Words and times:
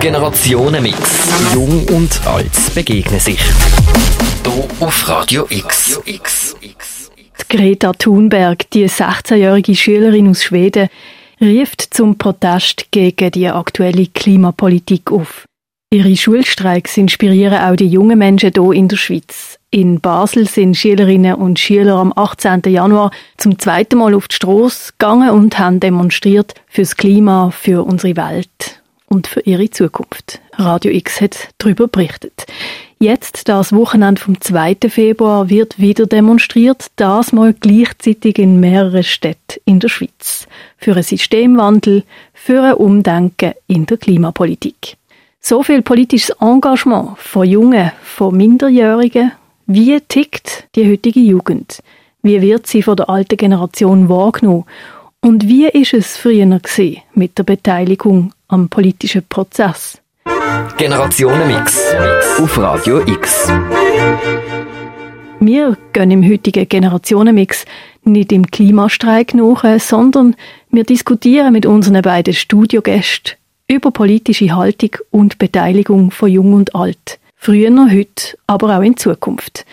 Generationenmix. 0.00 1.54
Jung 1.54 1.86
und 1.88 2.26
alt 2.26 2.74
begegnen 2.74 3.20
sich. 3.20 3.40
Hier 4.44 4.64
auf 4.80 5.08
Radio 5.08 5.46
X. 5.50 6.00
Greta 7.48 7.92
Thunberg, 7.92 8.70
die 8.70 8.88
16-jährige 8.88 9.74
Schülerin 9.74 10.28
aus 10.28 10.44
Schweden, 10.44 10.88
rieft 11.40 11.82
zum 11.94 12.18
Protest 12.18 12.86
gegen 12.90 13.30
die 13.30 13.48
aktuelle 13.48 14.06
Klimapolitik 14.06 15.10
auf. 15.12 15.44
Ihre 15.90 16.16
Schulstreiks 16.16 16.96
inspirieren 16.96 17.60
auch 17.60 17.76
die 17.76 17.88
jungen 17.88 18.18
Menschen 18.18 18.52
hier 18.54 18.72
in 18.72 18.88
der 18.88 18.96
Schweiz. 18.96 19.57
In 19.70 20.00
Basel 20.00 20.48
sind 20.48 20.78
Schülerinnen 20.78 21.34
und 21.34 21.58
Schüler 21.58 21.96
am 21.96 22.10
18. 22.16 22.62
Januar 22.68 23.10
zum 23.36 23.58
zweiten 23.58 23.98
Mal 23.98 24.14
auf 24.14 24.26
die 24.26 24.36
Strasse 24.36 24.92
gegangen 24.92 25.28
und 25.28 25.58
haben 25.58 25.78
demonstriert 25.78 26.54
fürs 26.68 26.96
Klima, 26.96 27.50
für 27.50 27.84
unsere 27.84 28.16
Welt 28.16 28.80
und 29.08 29.26
für 29.26 29.40
ihre 29.40 29.68
Zukunft. 29.68 30.40
Radio 30.54 30.90
X 30.90 31.20
hat 31.20 31.48
darüber 31.58 31.86
berichtet. 31.86 32.46
Jetzt, 32.98 33.48
das 33.50 33.74
Wochenende 33.74 34.22
vom 34.22 34.40
2. 34.40 34.76
Februar, 34.88 35.50
wird 35.50 35.78
wieder 35.78 36.06
demonstriert, 36.06 36.86
das 36.96 37.32
mal 37.34 37.52
gleichzeitig 37.52 38.38
in 38.38 38.60
mehreren 38.60 39.04
Städten 39.04 39.60
in 39.66 39.80
der 39.80 39.88
Schweiz. 39.88 40.48
Für 40.78 40.94
einen 40.94 41.02
Systemwandel, 41.02 42.04
für 42.32 42.62
ein 42.62 42.74
Umdenken 42.74 43.52
in 43.66 43.84
der 43.84 43.98
Klimapolitik. 43.98 44.96
So 45.40 45.62
viel 45.62 45.82
politisches 45.82 46.34
Engagement 46.40 47.18
von 47.18 47.46
Jungen, 47.46 47.92
von 48.02 48.34
Minderjährigen. 48.34 49.32
Wie 49.70 50.00
tickt 50.00 50.66
die 50.76 50.90
heutige 50.90 51.20
Jugend? 51.20 51.82
Wie 52.22 52.40
wird 52.40 52.66
sie 52.66 52.82
von 52.82 52.96
der 52.96 53.10
alten 53.10 53.36
Generation 53.36 54.08
wahrgenommen? 54.08 54.64
Und 55.20 55.46
wie 55.46 55.68
ist 55.68 55.92
es 55.92 56.16
früher 56.16 56.58
mit 57.12 57.36
der 57.36 57.42
Beteiligung 57.42 58.32
am 58.48 58.70
politischen 58.70 59.24
Prozess? 59.28 60.00
Generationenmix 60.78 61.84
auf 62.38 62.56
Radio 62.56 63.06
X. 63.06 63.52
Wir 65.38 65.76
gehen 65.92 66.10
im 66.12 66.26
heutigen 66.26 66.66
Generationenmix 66.66 67.66
nicht 68.04 68.32
im 68.32 68.50
Klimastreik 68.50 69.34
nach, 69.34 69.78
sondern 69.80 70.34
wir 70.70 70.84
diskutieren 70.84 71.52
mit 71.52 71.66
unseren 71.66 72.00
beiden 72.00 72.32
Studiogästen 72.32 73.34
über 73.70 73.90
politische 73.90 74.56
Haltung 74.56 74.92
und 75.10 75.36
Beteiligung 75.36 76.10
von 76.10 76.30
Jung 76.30 76.54
und 76.54 76.74
Alt. 76.74 77.18
Früher, 77.40 77.70
heute, 77.90 78.36
aber 78.46 78.76
auch 78.76 78.82
in 78.82 78.96
Zukunft. 78.96 79.64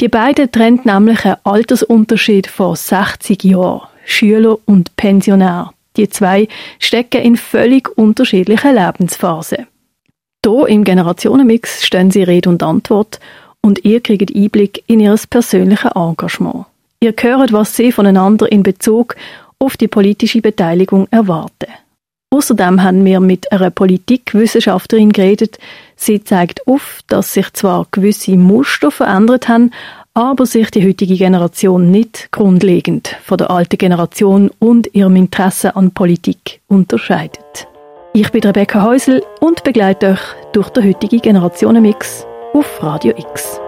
Die 0.00 0.08
beiden 0.08 0.52
trennen 0.52 0.80
nämlich 0.84 1.24
einen 1.24 1.36
Altersunterschied 1.44 2.46
von 2.46 2.76
60 2.76 3.42
Jahren. 3.44 3.88
Schüler 4.04 4.58
und 4.66 4.94
Pensionär. 4.96 5.72
Die 5.96 6.08
zwei 6.08 6.48
stecken 6.78 7.22
in 7.22 7.36
völlig 7.36 7.96
unterschiedlichen 7.96 8.74
Lebensphasen. 8.74 9.66
Hier 10.44 10.68
im 10.68 10.84
Generationenmix 10.84 11.86
stehen 11.86 12.10
sie 12.10 12.22
Rede 12.22 12.50
und 12.50 12.62
Antwort 12.62 13.18
und 13.62 13.84
ihr 13.84 14.00
kriegt 14.00 14.34
Einblick 14.34 14.84
in 14.86 15.00
ihr 15.00 15.18
persönliches 15.30 15.92
Engagement. 15.94 16.66
Ihr 17.00 17.14
hört, 17.18 17.52
was 17.52 17.74
sie 17.74 17.92
voneinander 17.92 18.50
in 18.52 18.62
Bezug 18.62 19.16
auf 19.58 19.78
die 19.78 19.88
politische 19.88 20.42
Beteiligung 20.42 21.08
erwarten. 21.10 21.72
Außerdem 22.30 22.82
haben 22.82 23.04
wir 23.04 23.20
mit 23.20 23.50
einer 23.52 23.70
Politikwissenschaftlerin 23.70 25.12
geredet. 25.12 25.58
Sie 25.96 26.22
zeigt 26.22 26.66
auf, 26.66 27.00
dass 27.06 27.32
sich 27.32 27.52
zwar 27.52 27.86
gewisse 27.90 28.36
Muster 28.36 28.90
verändert 28.90 29.48
haben, 29.48 29.70
aber 30.14 30.46
sich 30.46 30.70
die 30.70 30.86
heutige 30.86 31.16
Generation 31.16 31.90
nicht 31.90 32.28
grundlegend 32.30 33.16
von 33.24 33.38
der 33.38 33.50
alten 33.50 33.78
Generation 33.78 34.50
und 34.60 34.94
ihrem 34.94 35.16
Interesse 35.16 35.74
an 35.74 35.90
Politik 35.90 36.60
unterscheidet. 36.68 37.66
Ich 38.12 38.30
bin 38.30 38.42
Rebecca 38.42 38.82
Häusel 38.82 39.24
und 39.40 39.64
begleite 39.64 40.12
euch 40.12 40.52
durch 40.52 40.68
den 40.70 40.84
heutigen 40.84 41.20
Generationenmix 41.20 42.24
auf 42.52 42.80
Radio 42.80 43.12
X. 43.16 43.60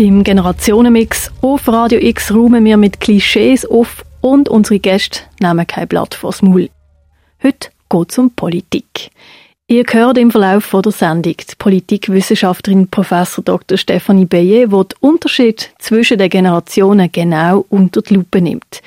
Im 0.00 0.24
Generationenmix 0.24 1.30
auf 1.42 1.68
Radio 1.68 2.00
X 2.00 2.32
räumen 2.32 2.64
wir 2.64 2.78
mit 2.78 3.00
Klischees 3.00 3.66
auf 3.66 4.02
und 4.22 4.48
unsere 4.48 4.78
Gäste 4.78 5.20
nehmen 5.40 5.66
kein 5.66 5.88
Blatt 5.88 6.14
vors 6.14 6.40
Maul. 6.40 6.70
Heute 7.42 7.68
geht 7.90 8.10
es 8.10 8.16
um 8.16 8.30
Politik. 8.30 9.10
Ihr 9.66 9.84
hört 9.90 10.16
im 10.16 10.30
Verlauf 10.30 10.70
der 10.70 10.90
Sendung 10.90 11.34
die 11.36 11.54
Politikwissenschaftlerin 11.58 12.88
Prof. 12.88 13.42
Dr. 13.44 13.76
Stephanie 13.76 14.24
Beyer, 14.24 14.68
die 14.68 14.70
den 14.70 14.86
Unterschied 15.00 15.70
zwischen 15.78 16.16
den 16.16 16.30
Generationen 16.30 17.12
genau 17.12 17.66
unter 17.68 18.00
die 18.00 18.14
Lupe 18.14 18.40
nimmt. 18.40 18.80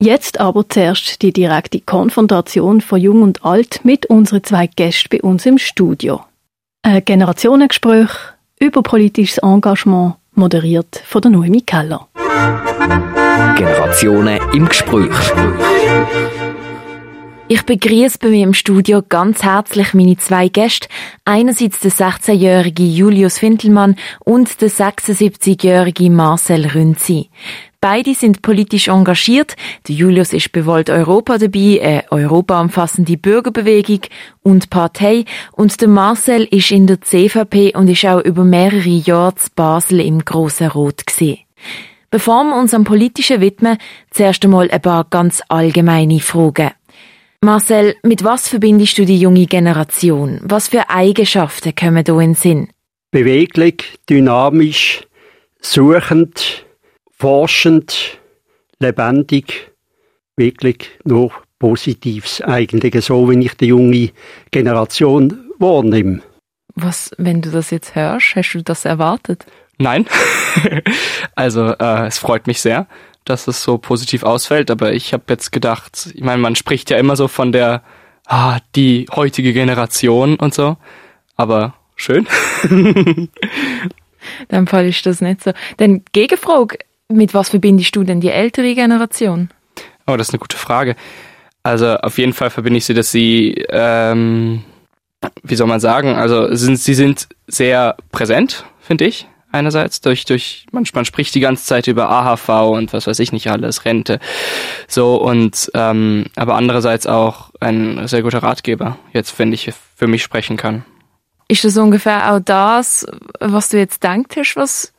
Jetzt 0.00 0.40
aber 0.40 0.66
zuerst 0.66 1.20
die 1.20 1.34
direkte 1.34 1.80
Konfrontation 1.80 2.80
von 2.80 2.98
Jung 2.98 3.20
und 3.20 3.44
Alt 3.44 3.84
mit 3.84 4.06
unseren 4.06 4.42
zwei 4.44 4.66
Gästen 4.66 5.10
bei 5.10 5.20
uns 5.20 5.44
im 5.44 5.58
Studio. 5.58 6.24
Ein 6.80 7.04
Generationengespräch 7.04 8.08
über 8.58 8.82
politisches 8.82 9.36
Engagement 9.38 10.14
moderiert 10.34 11.02
von 11.04 11.22
der 11.22 11.30
Noemi 11.30 11.62
Keller. 11.62 12.08
Generationen 13.56 14.40
im 14.52 14.68
Gespräch. 14.68 15.10
Ich 17.48 17.62
begrüße 17.64 18.18
bei 18.18 18.28
mir 18.28 18.44
im 18.44 18.54
Studio 18.54 19.02
ganz 19.06 19.42
herzlich 19.42 19.92
meine 19.92 20.16
zwei 20.16 20.48
Gäste. 20.48 20.88
Einerseits 21.26 21.80
der 21.80 21.90
16-jährige 21.90 22.82
Julius 22.82 23.38
Fintelmann 23.38 23.96
und 24.20 24.60
der 24.62 24.70
76-jährige 24.70 26.08
Marcel 26.08 26.66
Rünzi. 26.66 27.28
Beide 27.82 28.14
sind 28.14 28.42
politisch 28.42 28.86
engagiert. 28.86 29.56
Der 29.88 29.96
Julius 29.96 30.32
ist 30.32 30.52
bewollt 30.52 30.88
Europa 30.88 31.36
dabei, 31.36 31.80
eine 31.82 32.04
europaumfassende 32.12 33.16
Bürgerbewegung 33.16 34.02
und 34.40 34.70
Partei. 34.70 35.24
Und 35.50 35.80
der 35.80 35.88
Marcel 35.88 36.44
ist 36.44 36.70
in 36.70 36.86
der 36.86 37.00
CVP 37.00 37.74
und 37.74 37.88
ist 37.88 38.04
auch 38.04 38.20
über 38.20 38.44
mehrere 38.44 38.88
Jahre 38.88 39.34
zu 39.34 39.48
Basel 39.56 39.98
im 39.98 40.24
Grossen 40.24 40.68
Rot 40.68 41.04
gesehen. 41.04 41.40
Bevor 42.12 42.44
wir 42.44 42.56
uns 42.56 42.72
am 42.72 42.84
Politischen 42.84 43.40
widmen, 43.40 43.78
zuerst 44.12 44.44
einmal 44.44 44.70
ein 44.70 44.80
paar 44.80 45.04
ganz 45.10 45.42
allgemeine 45.48 46.20
Fragen. 46.20 46.70
Marcel, 47.40 47.96
mit 48.04 48.22
was 48.22 48.46
verbindest 48.46 48.96
du 48.98 49.04
die 49.04 49.18
junge 49.18 49.46
Generation? 49.46 50.38
Was 50.44 50.68
für 50.68 50.88
Eigenschaften 50.88 51.74
kommen 51.74 52.04
da 52.04 52.12
in 52.12 52.20
den 52.20 52.34
Sinn? 52.34 52.68
Beweglich, 53.10 53.98
dynamisch, 54.08 55.00
suchend, 55.60 56.64
forschend, 57.22 58.18
lebendig, 58.80 59.70
wirklich 60.36 60.90
nur 61.04 61.30
Positives 61.60 62.40
eigentlich, 62.40 63.04
so 63.04 63.30
wie 63.30 63.38
ich 63.46 63.54
die 63.54 63.66
junge 63.66 64.10
Generation 64.50 65.38
wahrnehme. 65.60 66.20
Was, 66.74 67.12
wenn 67.18 67.40
du 67.40 67.52
das 67.52 67.70
jetzt 67.70 67.94
hörst, 67.94 68.34
hast 68.34 68.54
du 68.54 68.62
das 68.64 68.84
erwartet? 68.84 69.46
Nein. 69.78 70.06
also 71.36 71.68
äh, 71.78 72.06
es 72.08 72.18
freut 72.18 72.48
mich 72.48 72.60
sehr, 72.60 72.88
dass 73.24 73.46
es 73.46 73.62
so 73.62 73.78
positiv 73.78 74.24
ausfällt, 74.24 74.68
aber 74.68 74.92
ich 74.92 75.12
habe 75.12 75.22
jetzt 75.28 75.52
gedacht, 75.52 76.10
ich 76.12 76.24
meine, 76.24 76.42
man 76.42 76.56
spricht 76.56 76.90
ja 76.90 76.96
immer 76.96 77.14
so 77.14 77.28
von 77.28 77.52
der, 77.52 77.84
ah, 78.26 78.58
die 78.74 79.06
heutige 79.14 79.52
Generation 79.52 80.34
und 80.34 80.54
so, 80.54 80.76
aber 81.36 81.74
schön. 81.94 82.26
Dann 84.48 84.66
Fall 84.66 84.88
ist 84.88 85.06
das 85.06 85.20
nicht 85.20 85.44
so. 85.44 85.52
Denn 85.78 86.04
Gegenfrage, 86.12 86.78
mit 87.16 87.34
was 87.34 87.50
verbindest 87.50 87.94
du 87.96 88.04
denn 88.04 88.20
die 88.20 88.30
ältere 88.30 88.74
Generation? 88.74 89.50
Oh, 90.06 90.16
das 90.16 90.28
ist 90.28 90.34
eine 90.34 90.40
gute 90.40 90.56
Frage. 90.56 90.96
Also 91.62 91.96
auf 91.96 92.18
jeden 92.18 92.32
Fall 92.32 92.50
verbinde 92.50 92.78
ich 92.78 92.84
sie, 92.84 92.94
dass 92.94 93.12
sie, 93.12 93.64
ähm, 93.68 94.64
wie 95.42 95.54
soll 95.54 95.68
man 95.68 95.80
sagen, 95.80 96.14
also 96.16 96.52
sind, 96.54 96.76
sie 96.76 96.94
sind 96.94 97.28
sehr 97.46 97.96
präsent, 98.10 98.64
finde 98.80 99.06
ich. 99.06 99.28
Einerseits 99.52 100.00
durch, 100.00 100.24
durch, 100.24 100.66
man, 100.72 100.84
man 100.94 101.04
spricht 101.04 101.34
die 101.34 101.40
ganze 101.40 101.64
Zeit 101.66 101.86
über 101.86 102.08
AHV 102.08 102.48
und 102.72 102.92
was 102.92 103.06
weiß 103.06 103.18
ich 103.18 103.32
nicht 103.32 103.48
alles, 103.48 103.84
Rente. 103.84 104.18
So 104.88 105.16
und 105.16 105.70
ähm, 105.74 106.24
aber 106.36 106.54
andererseits 106.54 107.06
auch 107.06 107.50
ein 107.60 108.08
sehr 108.08 108.22
guter 108.22 108.42
Ratgeber, 108.42 108.98
jetzt 109.12 109.38
wenn 109.38 109.52
ich 109.52 109.70
für 109.94 110.06
mich 110.06 110.22
sprechen 110.22 110.56
kann. 110.56 110.84
Ist 111.48 111.64
das 111.64 111.76
ungefähr 111.76 112.32
auch 112.32 112.40
das, 112.40 113.06
was 113.40 113.68
du 113.68 113.76
jetzt 113.76 114.02
denkt 114.02 114.36
hast, 114.36 114.56
was 114.56 114.92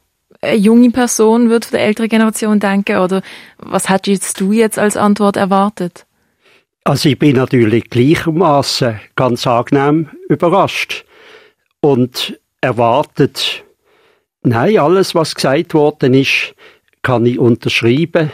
eine 0.43 0.55
junge 0.55 0.91
Person 0.91 1.49
wird 1.49 1.65
von 1.65 1.77
der 1.77 1.85
älteren 1.85 2.09
Generation 2.09 2.59
denken? 2.59 2.97
Oder 2.97 3.21
was 3.57 3.89
hättest 3.89 4.39
du 4.39 4.51
jetzt 4.51 4.77
als 4.77 4.97
Antwort 4.97 5.37
erwartet? 5.37 6.05
Also 6.83 7.09
ich 7.09 7.17
bin 7.17 7.37
natürlich 7.37 7.89
gleichermaßen 7.89 8.99
ganz 9.15 9.47
angenehm 9.47 10.09
überrascht 10.27 11.05
und 11.79 12.39
erwartet, 12.59 13.63
nein, 14.43 14.77
alles 14.77 15.15
was 15.15 15.35
gesagt 15.35 15.73
worden 15.73 16.13
ist, 16.13 16.53
kann 17.01 17.25
ich 17.25 17.39
unterschreiben 17.39 18.31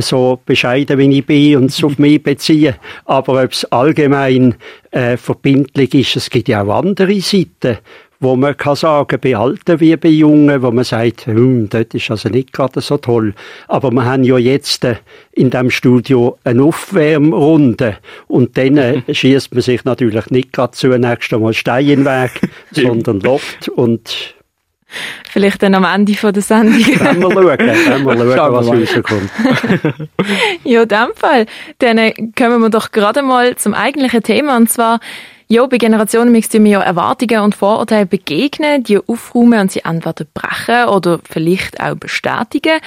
so 0.00 0.40
bescheiden 0.44 0.98
wie 0.98 1.18
ich 1.18 1.26
bin 1.26 1.56
und 1.56 1.70
es 1.70 1.82
auf 1.82 1.98
mich 1.98 2.22
beziehen. 2.22 2.74
Aber 3.04 3.42
ob 3.42 3.52
es 3.52 3.64
allgemein 3.66 4.54
äh, 4.90 5.16
verbindlich 5.16 5.94
ist, 5.94 6.16
es 6.16 6.30
gibt 6.30 6.48
ja 6.48 6.62
auch 6.62 6.78
andere 6.78 7.20
Seiten, 7.20 7.78
wo 8.20 8.34
man 8.36 8.56
kann 8.56 8.74
sagen, 8.74 9.18
bei 9.20 9.36
Alten 9.36 9.80
wie 9.80 9.96
bei 9.96 10.08
Jungen, 10.08 10.62
wo 10.62 10.70
man 10.70 10.84
sagt, 10.84 11.26
hm, 11.26 11.68
das 11.68 11.86
ist 11.92 12.10
also 12.10 12.28
nicht 12.28 12.52
gerade 12.52 12.80
so 12.80 12.96
toll. 12.96 13.34
Aber 13.68 13.90
wir 13.92 14.04
haben 14.04 14.24
ja 14.24 14.38
jetzt 14.38 14.84
äh, 14.84 14.96
in 15.32 15.50
dem 15.50 15.70
Studio 15.70 16.36
eine 16.44 16.64
Aufwärmrunde 16.64 17.98
und 18.26 18.56
dann 18.58 18.76
äh, 18.76 19.02
schießt 19.14 19.54
man 19.54 19.62
sich 19.62 19.84
natürlich 19.84 20.30
nicht 20.30 20.52
gerade 20.52 20.72
zunächst 20.72 21.32
einmal 21.32 21.54
Stein 21.54 21.88
in 21.88 22.04
den 22.04 22.06
Weg, 22.06 22.40
sondern 22.72 23.20
lobt 23.20 23.68
und 23.68 24.34
Vielleicht 25.28 25.62
dann 25.62 25.74
am 25.74 25.84
Ende 25.84 26.14
von 26.14 26.32
der 26.32 26.42
Sendung. 26.42 26.80
Wenn 26.80 27.20
wir 27.20 27.30
schauen, 27.30 28.06
wenn 28.06 28.26
wir 28.26 28.36
schauen 28.36 28.54
was 28.54 28.68
rauskommt. 28.68 29.30
ja, 30.64 30.82
in 30.82 30.88
dem 30.88 31.08
Fall. 31.14 31.46
Dann 31.78 31.98
äh, 31.98 32.14
kommen 32.36 32.62
wir 32.62 32.70
doch 32.70 32.90
gerade 32.90 33.22
mal 33.22 33.54
zum 33.56 33.74
eigentlichen 33.74 34.22
Thema 34.22 34.56
und 34.56 34.70
zwar 34.70 35.00
ja, 35.50 35.64
bei 35.66 35.78
Generationen 35.78 36.30
müssen 36.30 36.62
wir 36.64 36.70
ja 36.70 36.80
Erwartungen 36.82 37.40
und 37.40 37.54
Vorurteile 37.54 38.04
begegnen, 38.04 38.84
die 38.84 38.98
aufräumen 38.98 39.60
und 39.60 39.72
sie 39.72 39.80
entweder 39.82 40.26
brechen 40.34 40.88
oder 40.88 41.20
vielleicht 41.24 41.80
auch 41.80 41.94
bestätigen. 41.94 42.80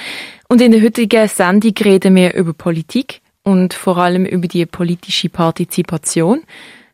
Und 0.48 0.60
in 0.60 0.70
der 0.70 0.82
heutigen 0.82 1.26
Sendung 1.26 1.74
reden 1.84 2.14
wir 2.14 2.34
über 2.34 2.52
Politik 2.52 3.20
und 3.42 3.74
vor 3.74 3.98
allem 3.98 4.24
über 4.24 4.46
die 4.46 4.64
politische 4.66 5.28
Partizipation. 5.28 6.42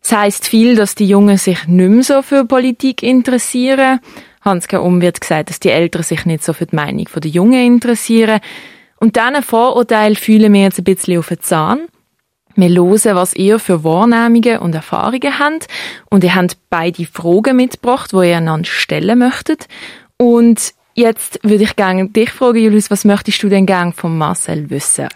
Das 0.01 0.13
heisst 0.13 0.49
viel, 0.49 0.75
dass 0.75 0.95
die 0.95 1.07
Jungen 1.07 1.37
sich 1.37 1.67
nicht 1.67 1.91
mehr 1.91 2.03
so 2.03 2.23
für 2.23 2.47
Politik 2.47 3.03
interessieren. 3.03 4.01
Hans-K. 4.41 4.79
Um 4.79 5.03
wird 5.03 5.21
gesagt, 5.21 5.51
dass 5.51 5.61
die 5.61 5.69
Eltern 5.69 6.03
sich 6.03 6.25
nicht 6.25 6.45
so 6.45 6.55
für 6.55 6.65
die 6.65 6.77
Meinung 6.77 7.07
der 7.15 7.31
Jungen 7.31 7.67
interessieren. 7.67 8.41
Und 9.01 9.17
diesen 9.17 9.43
Vorurteil 9.43 10.17
fühlen 10.17 10.53
wir 10.55 10.63
jetzt 10.63 10.79
ein 10.79 10.85
bisschen 10.85 11.19
auf 11.19 11.29
den 11.29 11.41
Zahn. 11.41 11.89
Wir 12.61 12.71
hören, 12.71 13.15
was 13.15 13.35
ihr 13.35 13.61
für 13.61 13.85
Wahrnehmungen 13.85 14.59
und 14.59 14.75
Erfahrungen 14.75 15.39
habt. 15.39 15.69
Und 16.11 16.25
ihr 16.25 16.35
habt 16.35 16.57
beide 16.71 17.05
Fragen 17.05 17.55
mitgebracht, 17.55 18.11
die 18.13 18.17
ihr 18.29 18.39
einander 18.39 18.69
stellen 18.69 19.21
möchtet. 19.21 19.69
Und 20.17 20.75
jetzt 20.95 21.39
würde 21.45 21.63
ich 21.63 21.77
gerne 21.77 22.09
dich 22.09 22.31
fragen, 22.31 22.59
Julius, 22.59 22.91
was 22.91 23.05
möchtest 23.05 23.41
du 23.45 23.49
denn 23.49 23.65
gerne 23.65 23.93
von 23.93 24.19
Marcel 24.19 24.71
wissen? 24.71 25.07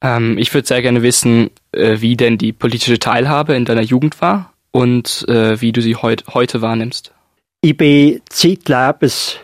Ähm, 0.00 0.38
ich 0.38 0.54
würde 0.54 0.66
sehr 0.66 0.80
gerne 0.80 1.02
wissen, 1.02 1.50
äh, 1.72 2.00
wie 2.00 2.16
denn 2.16 2.38
die 2.38 2.54
politische 2.54 2.98
Teilhabe 2.98 3.52
in 3.52 3.66
deiner 3.66 3.82
Jugend 3.82 4.22
war 4.22 4.54
und 4.70 5.26
äh, 5.28 5.60
wie 5.60 5.72
du 5.72 5.82
sie 5.82 5.96
heut, 5.96 6.24
heute 6.32 6.62
wahrnimmst. 6.62 7.12
Ich 7.60 7.76
bin 7.76 8.22
zeitlebens 8.30 9.36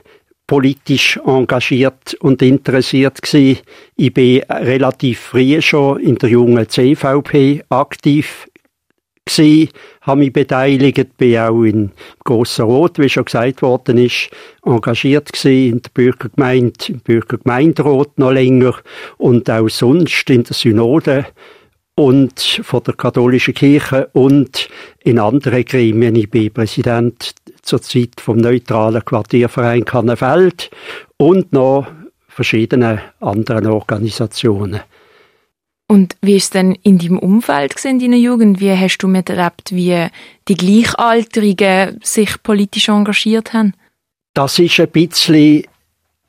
politisch 0.48 1.20
engagiert 1.24 2.14
und 2.14 2.42
interessiert 2.42 3.22
gewesen. 3.22 3.60
Ich 3.96 4.12
bin 4.12 4.42
relativ 4.50 5.20
früh 5.20 5.62
schon 5.62 6.00
in 6.00 6.16
der 6.16 6.30
jungen 6.30 6.68
CVP 6.68 7.62
aktiv 7.68 8.48
gewesen, 9.26 9.68
habe 10.00 10.20
mich 10.20 10.32
beteiligt, 10.32 11.18
bin 11.18 11.38
auch 11.38 11.62
in 11.62 11.92
Grossen 12.24 12.64
Rot, 12.64 12.98
wie 12.98 13.10
schon 13.10 13.26
gesagt 13.26 13.60
worden 13.60 13.98
ist, 13.98 14.30
engagiert 14.64 15.32
gewesen, 15.32 15.74
in 15.74 15.82
der 15.82 15.90
Bürgergemeinde, 15.92 16.78
im 16.88 17.00
Bürgergemeinderat 17.00 18.18
noch 18.18 18.32
länger 18.32 18.74
und 19.18 19.50
auch 19.50 19.68
sonst 19.68 20.30
in 20.30 20.44
der 20.44 20.54
Synode 20.54 21.26
und 21.94 22.40
von 22.62 22.82
der 22.84 22.94
katholischen 22.94 23.54
Kirche 23.54 24.08
und 24.12 24.70
in 25.02 25.18
anderen 25.18 25.64
Gremien. 25.64 26.16
Ich 26.16 26.30
bin 26.30 26.52
Präsident 26.52 27.34
zur 27.68 27.82
Zeit 27.82 28.20
vom 28.20 28.38
neutralen 28.38 29.04
Quartierverein 29.04 29.84
Kannenfeld 29.84 30.70
und 31.16 31.52
noch 31.52 31.86
verschiedene 32.28 33.00
anderen 33.20 33.66
Organisationen. 33.66 34.80
Und 35.90 36.16
wie 36.20 36.36
ist 36.36 36.44
es 36.44 36.50
denn 36.50 36.76
in 36.82 36.98
deinem 36.98 37.18
Umfeld 37.18 37.82
in 37.84 37.98
deiner 37.98 38.16
Jugend? 38.16 38.60
Wie 38.60 38.70
hast 38.70 38.98
du 38.98 39.08
miterlebt, 39.08 39.72
wie 39.72 40.06
die 40.46 40.56
Gleichaltrigen 40.56 41.98
sich 42.02 42.42
politisch 42.42 42.88
engagiert 42.88 43.54
haben? 43.54 43.72
Das 44.34 44.58
ist 44.58 44.78
ein 44.78 44.90
bisschen 44.90 45.64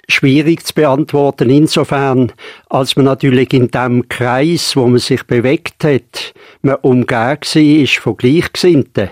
schwierig 0.07 0.65
zu 0.65 0.73
beantworten, 0.73 1.49
insofern, 1.49 2.31
als 2.69 2.95
man 2.95 3.05
natürlich 3.05 3.53
in 3.53 3.69
dem 3.69 4.07
Kreis, 4.09 4.75
wo 4.75 4.87
man 4.87 4.99
sich 4.99 5.23
bewegt 5.23 5.83
hat, 5.83 6.33
man 6.61 6.75
umgeben 6.75 7.39
war 7.41 7.87
von 7.87 8.17
Gleichgesinnten. 8.17 9.11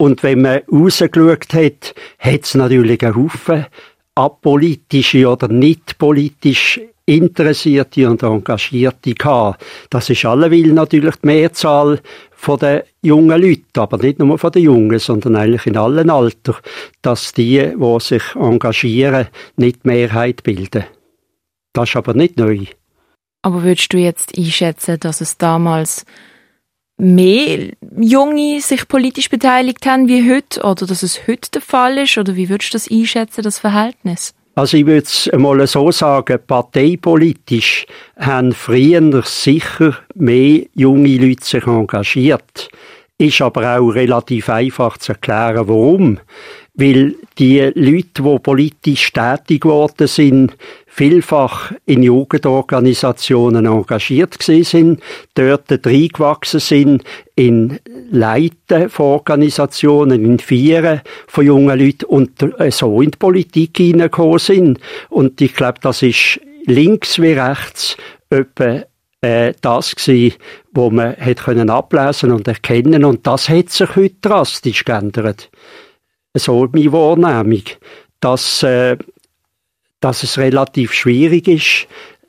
Und 0.00 0.22
wenn 0.22 0.40
man 0.40 0.62
rausgeschaut 0.72 1.52
hat, 1.52 1.94
hat 2.18 2.44
es 2.44 2.54
natürlich 2.54 3.04
einen 3.04 3.16
Haufen 3.16 3.66
apolitische 4.14 5.28
oder 5.28 5.48
nicht 5.48 5.98
politisch 5.98 6.80
Interessierte 7.04 8.08
und 8.08 8.22
Engagierte 8.22 9.12
gehabt. 9.12 9.62
Das 9.90 10.08
ist 10.08 10.24
alleweil 10.24 10.68
natürlich 10.68 11.16
die 11.16 11.26
Mehrzahl 11.26 12.00
von 12.30 12.58
den 12.58 12.80
jungen 13.02 13.42
Leuten, 13.42 13.78
aber 13.78 13.98
nicht 13.98 14.20
nur 14.20 14.38
von 14.38 14.52
den 14.52 14.62
Jungen, 14.62 14.98
sondern 14.98 15.36
eigentlich 15.36 15.66
in 15.66 15.76
allen 15.76 16.08
Alter, 16.08 16.56
dass 17.02 17.34
die, 17.34 17.74
die 17.76 18.00
sich 18.00 18.22
engagieren, 18.36 19.28
nicht 19.56 19.84
die 19.84 19.88
Mehrheit 19.88 20.42
bilden. 20.42 20.84
Das 21.74 21.90
ist 21.90 21.96
aber 21.96 22.14
nicht 22.14 22.38
neu. 22.38 22.64
Aber 23.42 23.64
würdest 23.64 23.92
du 23.92 23.98
jetzt 23.98 24.38
einschätzen, 24.38 24.98
dass 24.98 25.20
es 25.20 25.36
damals 25.36 26.06
mehr 27.00 27.70
Junge 27.98 28.60
sich 28.60 28.86
politisch 28.86 29.28
beteiligt 29.28 29.86
haben 29.86 30.08
wie 30.08 30.32
heute 30.32 30.60
oder 30.62 30.86
dass 30.86 31.02
es 31.02 31.26
heute 31.26 31.50
der 31.52 31.62
Fall 31.62 31.98
ist 31.98 32.18
oder 32.18 32.36
wie 32.36 32.48
würdest 32.48 32.72
du 32.72 32.76
das 32.76 32.90
einschätzen, 32.90 33.42
das 33.42 33.58
Verhältnis? 33.58 34.34
Also 34.54 34.76
ich 34.76 34.86
würde 34.86 35.06
es 35.06 35.28
einmal 35.32 35.66
so 35.66 35.90
sagen, 35.90 36.38
parteipolitisch 36.46 37.86
haben 38.18 38.52
früher 38.52 39.22
sicher 39.22 39.96
mehr 40.14 40.66
junge 40.74 41.16
Leute 41.16 41.44
sich 41.44 41.66
engagiert. 41.66 42.68
Ist 43.16 43.40
aber 43.40 43.78
auch 43.78 43.90
relativ 43.90 44.48
einfach 44.48 44.98
zu 44.98 45.12
erklären, 45.12 45.68
warum. 45.68 46.18
Weil 46.74 47.14
die 47.38 47.60
Leute, 47.74 48.22
die 48.22 48.38
politisch 48.38 49.12
tätig 49.12 49.62
geworden 49.62 50.06
sind, 50.06 50.56
vielfach 50.86 51.72
in 51.86 52.02
Jugendorganisationen 52.02 53.66
engagiert 53.66 54.36
sind, 54.40 55.00
dort 55.34 55.86
reingewachsen 55.86 56.60
sind, 56.60 57.04
in 57.34 57.78
Leiten 58.10 58.88
von 58.88 59.06
Organisationen, 59.06 60.24
in 60.24 60.38
Vieren 60.38 61.00
von 61.26 61.46
jungen 61.46 61.78
Leuten 61.78 62.04
und 62.06 62.32
so 62.70 63.02
in 63.02 63.12
die 63.12 63.18
Politik 63.18 63.76
hineingekommen 63.76 64.38
sind. 64.38 64.80
Und 65.08 65.40
ich 65.40 65.54
glaube, 65.54 65.78
das 65.80 66.02
ist 66.02 66.40
links 66.66 67.20
wie 67.20 67.32
rechts 67.32 67.96
etwa 68.30 68.84
äh, 69.22 69.54
das 69.60 69.94
gewesen, 69.94 70.36
wo 70.72 70.90
man 70.90 71.16
hat 71.16 71.46
ablesen 71.48 72.32
und 72.32 72.48
erkennen 72.48 73.04
und 73.04 73.26
das 73.26 73.48
hat 73.48 73.70
sich 73.70 73.96
heute 73.96 74.16
drastisch 74.20 74.84
geändert. 74.84 75.50
So 76.34 76.68
meine 76.72 76.92
Wahrnehmung, 76.92 77.64
dass, 78.20 78.62
äh, 78.62 78.96
dass 80.00 80.22
es 80.22 80.38
relativ 80.38 80.92
schwierig 80.92 81.48
ist, 81.48 81.88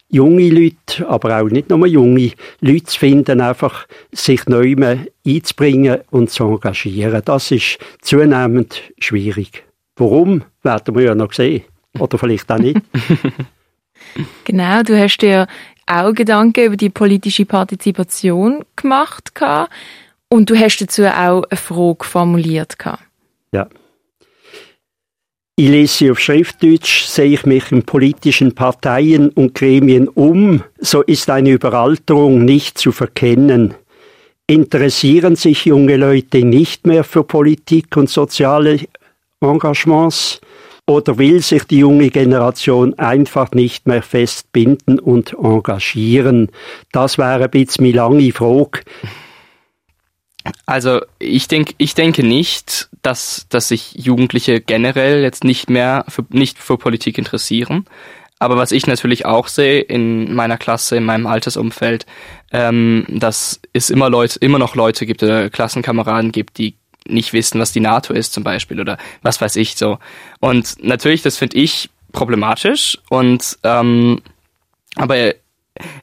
junge 0.09 0.49
Leute, 0.49 1.07
aber 1.07 1.41
auch 1.41 1.49
nicht 1.49 1.69
nur 1.69 1.87
junge 1.87 2.31
Leute 2.59 2.83
zu 2.83 2.99
finden, 2.99 3.41
einfach 3.41 3.87
sich 4.11 4.45
neu 4.47 4.75
einzubringen 5.25 5.99
und 6.11 6.29
zu 6.29 6.45
engagieren. 6.45 7.21
Das 7.23 7.51
ist 7.51 7.77
zunehmend 8.01 8.81
schwierig. 8.99 9.63
Warum, 9.95 10.43
werden 10.63 10.95
wir 10.95 11.03
ja 11.03 11.15
noch 11.15 11.33
sehen. 11.33 11.63
Oder 11.99 12.17
vielleicht 12.17 12.51
auch 12.51 12.57
nicht. 12.57 12.79
genau, 14.43 14.83
du 14.83 14.97
hast 14.97 15.17
dir 15.17 15.47
auch 15.85 16.13
Gedanken 16.13 16.65
über 16.65 16.77
die 16.77 16.89
politische 16.89 17.45
Partizipation 17.45 18.63
gemacht 18.75 19.31
und 20.29 20.49
du 20.49 20.57
hast 20.57 20.77
dazu 20.79 21.03
auch 21.03 21.43
eine 21.43 21.57
Frage 21.57 22.05
formuliert. 22.05 22.77
Ja. 23.53 23.67
Ich 25.61 25.69
lese 25.69 26.11
auf 26.11 26.19
Schriftdeutsch, 26.19 27.05
sehe 27.05 27.33
ich 27.33 27.45
mich 27.45 27.71
in 27.71 27.83
politischen 27.83 28.55
Parteien 28.55 29.29
und 29.29 29.53
Gremien 29.53 30.07
um, 30.07 30.63
so 30.79 31.03
ist 31.03 31.29
eine 31.29 31.51
Überalterung 31.51 32.43
nicht 32.43 32.79
zu 32.79 32.91
verkennen. 32.91 33.75
Interessieren 34.47 35.35
sich 35.35 35.65
junge 35.65 35.97
Leute 35.97 36.43
nicht 36.43 36.87
mehr 36.87 37.03
für 37.03 37.23
Politik 37.23 37.95
und 37.95 38.09
soziale 38.09 38.79
Engagements? 39.39 40.41
Oder 40.87 41.19
will 41.19 41.41
sich 41.43 41.65
die 41.65 41.77
junge 41.77 42.09
Generation 42.09 42.97
einfach 42.97 43.51
nicht 43.51 43.85
mehr 43.85 44.01
festbinden 44.01 44.97
und 44.97 45.33
engagieren? 45.33 46.49
Das 46.91 47.19
wäre 47.19 47.43
ein 47.43 47.51
bisschen 47.51 47.85
meine 47.85 47.97
lange 47.97 48.31
Frage. 48.31 48.79
Also 50.65 51.01
ich 51.19 51.47
denke, 51.47 51.75
ich 51.77 51.93
denke 51.93 52.23
nicht, 52.23 52.89
dass, 53.01 53.47
dass 53.49 53.67
sich 53.67 53.93
Jugendliche 53.93 54.61
generell 54.61 55.21
jetzt 55.21 55.43
nicht 55.43 55.69
mehr 55.69 56.05
für, 56.07 56.25
nicht 56.29 56.57
für 56.57 56.77
Politik 56.77 57.17
interessieren. 57.17 57.85
Aber 58.39 58.57
was 58.57 58.71
ich 58.71 58.87
natürlich 58.87 59.25
auch 59.25 59.47
sehe 59.47 59.81
in 59.81 60.33
meiner 60.33 60.57
Klasse, 60.57 60.95
in 60.97 61.05
meinem 61.05 61.27
Altersumfeld, 61.27 62.07
ähm, 62.51 63.05
dass 63.07 63.59
es 63.71 63.91
immer 63.91 64.09
Leute, 64.09 64.39
immer 64.39 64.57
noch 64.57 64.75
Leute 64.75 65.05
gibt 65.05 65.21
oder 65.21 65.49
Klassenkameraden 65.49 66.31
gibt, 66.31 66.57
die 66.57 66.75
nicht 67.07 67.33
wissen, 67.33 67.59
was 67.59 67.71
die 67.71 67.79
NATO 67.79 68.13
ist 68.13 68.33
zum 68.33 68.43
Beispiel 68.43 68.79
oder 68.79 68.97
was 69.21 69.41
weiß 69.41 69.55
ich 69.57 69.75
so. 69.75 69.99
Und 70.39 70.83
natürlich, 70.83 71.21
das 71.21 71.37
finde 71.37 71.57
ich 71.57 71.89
problematisch 72.13 72.97
und 73.09 73.57
ähm, 73.63 74.21
aber 74.95 75.33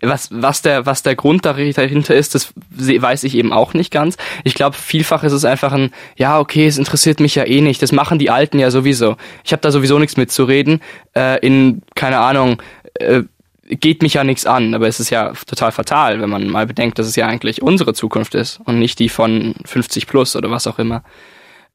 was, 0.00 0.28
was, 0.32 0.62
der, 0.62 0.87
was 0.87 1.02
der 1.02 1.16
Grund 1.16 1.44
dahinter 1.44 2.14
ist, 2.14 2.35
das 2.35 2.52
weiß 2.70 3.25
ich 3.25 3.35
eben 3.35 3.52
auch 3.52 3.75
nicht 3.75 3.92
ganz. 3.92 4.16
Ich 4.44 4.54
glaube, 4.54 4.76
vielfach 4.76 5.25
ist 5.25 5.32
es 5.32 5.44
einfach 5.44 5.73
ein, 5.73 5.90
ja, 6.16 6.38
okay, 6.38 6.66
es 6.66 6.78
interessiert 6.78 7.20
mich 7.20 7.35
ja 7.35 7.44
eh 7.44 7.61
nicht. 7.61 7.82
Das 7.82 7.92
machen 7.92 8.18
die 8.18 8.30
Alten 8.30 8.58
ja 8.58 8.70
sowieso. 8.70 9.16
Ich 9.44 9.52
habe 9.52 9.62
da 9.62 9.70
sowieso 9.70 9.99
nichts 9.99 10.16
mitzureden. 10.16 10.80
Äh, 11.14 11.44
in, 11.47 11.82
keine 11.94 12.18
Ahnung, 12.18 12.62
äh, 12.94 13.23
geht 13.68 14.02
mich 14.02 14.14
ja 14.14 14.25
nichts 14.25 14.47
an, 14.47 14.75
aber 14.75 14.88
es 14.88 14.99
ist 14.99 15.11
ja 15.11 15.32
total 15.47 15.73
fatal, 15.73 16.20
wenn 16.20 16.30
man 16.30 16.49
mal 16.49 16.66
bedenkt, 16.66 16.99
dass 16.99 17.06
es 17.06 17.16
ja 17.16 17.26
eigentlich 17.26 17.62
unsere 17.62 17.92
Zukunft 17.92 18.35
ist 18.35 18.61
und 18.64 18.78
nicht 18.78 18.99
die 18.99 19.08
von 19.08 19.54
50 19.64 20.06
plus 20.06 20.37
oder 20.37 20.50
was 20.50 20.66
auch 20.66 20.78
immer. 20.78 21.02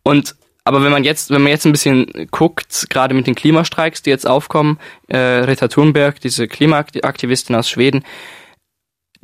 Und 0.01 0.35
aber 0.65 0.83
wenn 0.83 0.91
man 0.91 1.03
jetzt, 1.03 1.29
wenn 1.29 1.41
man 1.41 1.51
jetzt 1.51 1.65
ein 1.65 1.71
bisschen 1.71 2.27
guckt, 2.31 2.87
gerade 2.89 3.13
mit 3.13 3.27
den 3.27 3.35
Klimastreiks, 3.35 4.01
die 4.01 4.09
jetzt 4.09 4.27
aufkommen, 4.27 4.79
äh, 5.07 5.17
Rita 5.17 5.67
Thunberg, 5.67 6.21
diese 6.21 6.47
Klimaaktivistin 6.47 7.55
aus 7.55 7.69
Schweden, 7.69 8.03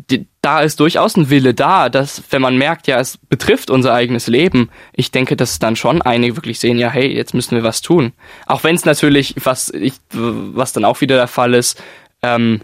die, 0.10 0.28
da 0.42 0.62
ist 0.62 0.80
durchaus 0.80 1.18
ein 1.18 1.30
Wille 1.30 1.54
da, 1.54 1.90
dass, 1.90 2.24
wenn 2.32 2.42
man 2.42 2.58
merkt, 2.58 2.88
ja, 2.88 3.00
es 3.00 3.18
betrifft 3.18 3.70
unser 3.70 3.94
eigenes 3.94 4.28
Leben, 4.28 4.70
ich 4.94 5.12
denke, 5.12 5.36
dass 5.36 5.60
dann 5.60 5.76
schon 5.76 6.02
einige 6.02 6.36
wirklich 6.36 6.60
sehen, 6.60 6.80
ja, 6.80 6.90
hey, 6.90 7.08
jetzt 7.08 7.34
müssen 7.34 7.56
wir 7.56 7.64
was 7.64 7.82
tun. 7.82 8.14
Auch 8.46 8.64
wenn 8.64 8.76
es 8.76 8.86
natürlich, 8.86 9.36
was, 9.44 9.70
ich, 9.70 9.94
was 10.12 10.74
dann 10.74 10.86
auch 10.86 11.02
wieder 11.02 11.16
der 11.16 11.28
Fall 11.28 11.54
ist, 11.54 11.82
ähm, 12.22 12.62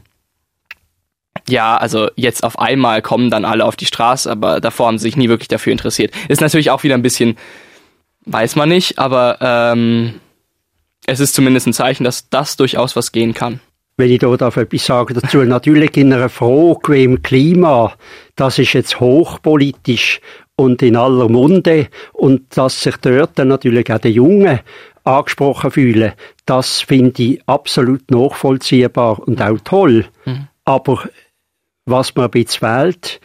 ja, 1.48 1.78
also 1.78 2.10
jetzt 2.16 2.44
auf 2.44 2.58
einmal 2.58 3.02
kommen 3.02 3.30
dann 3.30 3.46
alle 3.46 3.66
auf 3.66 3.76
die 3.76 3.86
Straße, 3.86 4.32
aber 4.32 4.60
davor 4.60 4.88
haben 4.88 4.98
sie 4.98 5.04
sich 5.04 5.18
nie 5.18 5.30
wirklich 5.30 5.48
dafür 5.48 5.72
interessiert. 5.72 6.14
Ist 6.28 6.42
natürlich 6.42 6.72
auch 6.72 6.84
wieder 6.84 6.96
ein 6.96 7.04
bisschen, 7.04 7.38
weiß 8.26 8.56
man 8.56 8.70
nicht, 8.70 9.00
aber 9.00 9.38
ähm, 9.42 10.20
es 11.06 11.20
ist 11.20 11.36
zumindest 11.36 11.68
ein 11.68 11.74
Zeichen, 11.74 12.04
dass 12.04 12.30
das 12.30 12.58
durchaus 12.58 12.96
was 12.96 13.12
gehen 13.12 13.34
kann. 13.34 13.60
Wenn 13.98 14.12
ich 14.12 14.20
da 14.20 14.34
etwas 14.34 14.86
sagen 14.86 15.14
dazu, 15.14 15.38
natürlich 15.44 15.96
in 15.96 16.12
einer 16.12 16.28
Frage 16.28 16.94
wie 16.94 17.04
im 17.06 17.22
Klima, 17.24 17.94
das 18.36 18.60
ist 18.60 18.74
jetzt 18.74 19.00
hochpolitisch 19.00 20.20
und 20.58 20.82
in 20.82 20.98
aller 20.98 21.30
Munde 21.30 21.88
und 22.12 22.58
dass 22.58 22.82
sich 22.82 22.98
dort 22.98 23.38
natürlich 23.38 23.92
auch 23.92 24.00
die 24.00 24.10
Jungen 24.10 24.60
angesprochen 25.06 25.72
fühlen, 25.72 26.14
das 26.46 26.82
finde 26.82 27.24
ich 27.24 27.42
absolut 27.48 28.12
nachvollziehbar 28.12 29.20
und 29.26 29.42
auch 29.42 29.60
toll. 29.64 30.06
Mhm. 30.26 30.48
Aber 30.66 31.08
was 31.86 32.16
man 32.16 32.26
ein 32.26 32.32
bisschen 32.32 32.68
fehlt, 32.68 33.22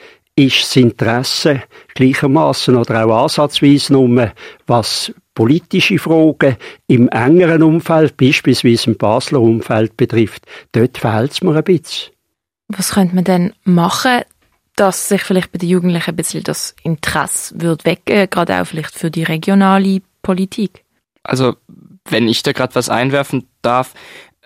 ist 0.46 0.62
das 0.62 0.76
Interesse 0.76 1.62
gleichermaßen 1.94 2.76
oder 2.76 3.06
auch 3.06 3.22
ansatzweise 3.24 3.96
um, 3.96 4.20
was 4.66 5.12
politische 5.34 5.98
Fragen 5.98 6.56
im 6.86 7.08
engeren 7.08 7.62
Umfeld, 7.62 8.16
beispielsweise 8.16 8.90
im 8.90 8.96
Basler 8.96 9.40
Umfeld 9.40 9.96
betrifft. 9.96 10.46
Dort 10.72 10.98
fehlt 10.98 11.32
es 11.32 11.42
mir 11.42 11.54
ein 11.54 11.64
bisschen. 11.64 12.12
Was 12.68 12.92
könnte 12.92 13.14
man 13.14 13.24
denn 13.24 13.52
machen, 13.64 14.22
dass 14.76 15.08
sich 15.08 15.22
vielleicht 15.22 15.52
bei 15.52 15.58
den 15.58 15.68
Jugendlichen 15.68 16.10
ein 16.10 16.16
bisschen 16.16 16.42
das 16.42 16.74
Interesse 16.82 17.60
wird 17.60 17.84
weggehen, 17.84 18.30
gerade 18.30 18.60
auch 18.60 18.66
vielleicht 18.66 18.94
für 18.94 19.10
die 19.10 19.24
regionale 19.24 20.02
Politik? 20.22 20.84
Also, 21.22 21.56
wenn 22.08 22.28
ich 22.28 22.42
da 22.42 22.52
gerade 22.52 22.74
was 22.74 22.88
einwerfen 22.88 23.46
darf, 23.62 23.94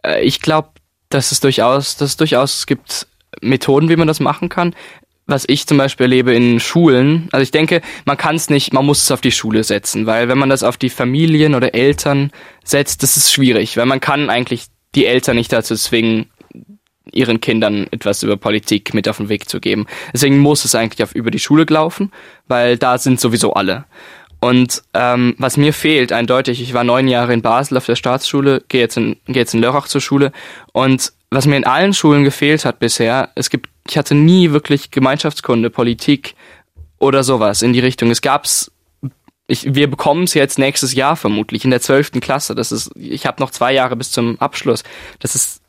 äh, 0.05 0.23
ich 0.23 0.41
glaube, 0.41 0.71
dass 1.09 1.33
es 1.33 1.41
durchaus, 1.41 1.97
dass 1.97 2.11
es 2.11 2.17
durchaus 2.17 2.67
gibt 2.67 3.07
Methoden, 3.41 3.89
wie 3.89 3.97
man 3.97 4.09
das 4.09 4.21
machen 4.21 4.49
kann. 4.49 4.75
Was 5.27 5.45
ich 5.49 5.67
zum 5.67 5.79
Beispiel 5.79 6.05
erlebe 6.05 6.35
in 6.35 6.61
Schulen, 6.61 7.29
also 7.33 7.43
ich 7.43 7.51
denke, 7.51 7.81
man 8.05 8.19
kann 8.19 8.37
es 8.37 8.51
nicht, 8.51 8.75
man 8.75 8.85
muss 8.85 9.03
es 9.03 9.11
auf 9.11 9.23
die 9.23 9.33
Schule 9.33 9.65
setzen, 9.65 10.05
weil 10.05 10.29
wenn 10.29 10.37
man 10.37 10.51
das 10.51 10.63
auf 10.63 10.77
die 10.77 10.91
Familien 10.91 11.55
oder 11.55 11.75
Eltern 11.75 12.31
setzt, 12.63 13.03
das 13.03 13.17
ist 13.17 13.33
schwierig, 13.33 13.77
weil 13.79 13.87
man 13.87 14.01
kann 14.01 14.29
eigentlich 14.29 14.67
die 14.95 15.07
Eltern 15.07 15.37
nicht 15.37 15.53
dazu 15.53 15.75
zwingen, 15.77 16.27
ihren 17.11 17.41
Kindern 17.41 17.87
etwas 17.91 18.23
über 18.23 18.37
Politik 18.37 18.93
mit 18.93 19.09
auf 19.09 19.19
den 19.19 19.29
Weg 19.29 19.49
zu 19.49 19.61
geben. 19.61 19.87
Deswegen 20.13 20.39
muss 20.39 20.65
es 20.65 20.75
eigentlich 20.75 21.03
auf 21.03 21.15
über 21.15 21.31
die 21.31 21.39
Schule 21.39 21.65
laufen, 21.69 22.11
weil 22.47 22.77
da 22.77 22.99
sind 22.99 23.21
sowieso 23.21 23.55
alle. 23.55 23.87
Und 24.41 24.83
ähm, 24.93 25.35
was 25.39 25.57
mir 25.57 25.73
fehlt, 25.73 26.13
eindeutig, 26.13 26.61
ich 26.61 26.75
war 26.75 26.85
neun 26.85 27.09
Jahre 27.09 27.33
in 27.33 27.41
Basel 27.41 27.79
auf 27.79 27.87
der 27.87 27.97
Staatsschule, 27.97 28.63
gehe 28.69 28.83
jetzt 28.83 28.99
in, 28.99 29.17
gehe 29.27 29.37
jetzt 29.37 29.55
in 29.55 29.61
Lörrach 29.61 29.89
zur 29.89 30.03
Schule 30.03 30.33
und 30.73 31.13
was 31.31 31.47
mir 31.47 31.57
in 31.57 31.65
allen 31.67 31.95
Schulen 31.95 32.25
gefehlt 32.25 32.65
hat 32.65 32.79
bisher, 32.79 33.31
es 33.37 33.49
gibt, 33.49 33.71
ich 33.89 33.99
hatte 33.99 34.15
nie 34.15 34.53
wirklich 34.53 34.91
Gemeinschaftskunde, 34.91 35.71
Politik 35.71 36.35
oder 36.99 37.23
sowas 37.23 37.63
in 37.63 37.73
die 37.73 37.81
Richtung. 37.81 38.11
Es 38.11 38.23
gab's, 38.23 38.73
ich, 39.47 39.75
wir 39.75 39.91
bekommen 39.91 40.25
es 40.25 40.35
jetzt 40.35 40.59
nächstes 40.59 40.95
Jahr 40.95 41.17
vermutlich 41.17 41.65
in 41.65 41.71
der 41.71 41.81
zwölften 41.81 42.21
Klasse. 42.21 42.55
Das 42.55 42.73
ist, 42.73 42.91
ich 42.97 43.27
habe 43.27 43.43
noch 43.43 43.51
zwei 43.51 43.73
Jahre 43.73 43.97
bis 43.97 44.11
zum 44.11 44.41
Abschluss. 44.41 44.85
Das 45.19 45.35
ist 45.35 45.61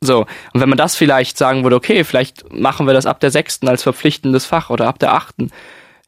so. 0.00 0.26
Und 0.52 0.60
wenn 0.60 0.68
man 0.68 0.78
das 0.78 0.96
vielleicht 0.96 1.38
sagen 1.38 1.62
würde, 1.62 1.76
okay, 1.76 2.04
vielleicht 2.04 2.52
machen 2.52 2.86
wir 2.86 2.94
das 2.94 3.06
ab 3.06 3.20
der 3.20 3.30
sechsten 3.30 3.68
als 3.68 3.82
verpflichtendes 3.82 4.46
Fach 4.46 4.70
oder 4.70 4.88
ab 4.88 4.98
der 4.98 5.12
achten, 5.14 5.50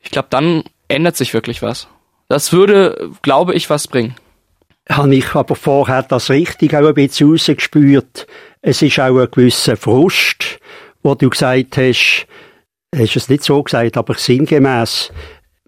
ich 0.03 0.11
glaube, 0.11 0.29
dann 0.31 0.65
ändert 0.89 1.17
sich 1.17 1.33
wirklich 1.33 1.63
was. 1.63 1.89
Das 2.29 2.53
würde, 2.53 3.11
glaube 3.23 3.55
ich, 3.55 3.71
was 3.71 3.89
bringen. 3.89 4.15
Habe 4.89 5.15
ich 5.15 5.35
aber 5.35 5.57
vorher 5.57 6.03
das 6.03 6.31
richtig 6.31 6.75
auch 6.75 6.87
ein 6.87 6.95
bisschen 6.95 7.31
rausgespürt, 7.31 8.27
es 8.63 8.83
ist 8.83 8.99
auch 9.01 9.19
ein 9.19 9.29
gewisser 9.31 9.77
Frust, 9.77 10.61
wo 11.07 11.15
du 11.15 11.31
gesagt 11.31 11.79
hast, 11.79 12.27
hast 12.95 13.17
es 13.17 13.29
nicht 13.29 13.45
so 13.45 13.63
gesagt, 13.63 13.97
aber 13.97 14.15
sinngemäß, 14.15 15.13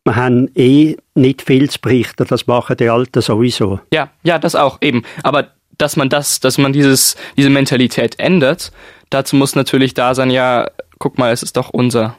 wir 0.04 0.16
haben 0.16 0.50
eh 0.56 0.96
nicht 1.14 1.42
viel 1.42 1.70
zu 1.70 1.80
berichten, 1.80 2.26
das 2.28 2.48
machen 2.48 2.76
die 2.76 2.88
Alten 2.88 3.22
sowieso. 3.22 3.78
Ja, 3.92 4.10
ja, 4.24 4.38
das 4.38 4.56
auch, 4.56 4.78
eben. 4.82 5.04
Aber 5.22 5.52
dass 5.78 5.96
man 5.96 6.08
das, 6.08 6.40
dass 6.40 6.58
man 6.58 6.72
dieses, 6.72 7.16
diese 7.36 7.50
Mentalität 7.50 8.18
ändert, 8.18 8.72
dazu 9.10 9.36
muss 9.36 9.54
natürlich 9.54 9.94
da 9.94 10.14
sein, 10.16 10.30
ja, 10.30 10.68
guck 10.98 11.18
mal, 11.18 11.32
es 11.32 11.44
ist 11.44 11.56
doch 11.56 11.70
unser, 11.70 12.16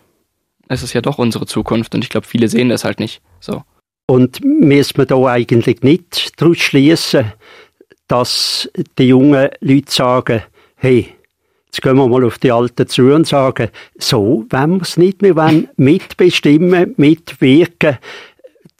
es 0.69 0.81
ist 0.81 0.93
ja 0.93 1.01
doch 1.01 1.17
unsere 1.17 1.45
Zukunft 1.45 1.93
und 1.93 2.03
ich 2.05 2.09
glaube, 2.09 2.25
viele 2.25 2.47
sehen 2.47 2.69
das 2.69 2.85
halt 2.85 3.01
nicht 3.01 3.21
so. 3.41 3.63
Und 4.07 4.39
müssen 4.43 4.97
wir 4.97 5.05
da 5.05 5.21
eigentlich 5.25 5.81
nicht 5.81 6.41
daraus 6.41 6.57
schließen, 6.57 7.33
dass 8.07 8.69
die 8.97 9.09
jungen 9.09 9.49
Leute 9.59 9.91
sagen, 9.91 10.43
hey, 10.77 11.13
jetzt 11.71 11.81
gehen 11.81 11.97
wir 11.97 12.07
mal 12.07 12.25
auf 12.25 12.39
die 12.39 12.51
Alten 12.51 12.87
zu 12.87 13.13
und 13.13 13.27
sagen, 13.27 13.69
so 13.97 14.45
wenn 14.49 14.77
wir 14.77 14.81
es 14.81 14.97
nicht, 14.97 15.21
wir 15.21 15.35
wollen 15.35 15.69
mitbestimmen, 15.77 16.95
mitwirken, 16.97 17.97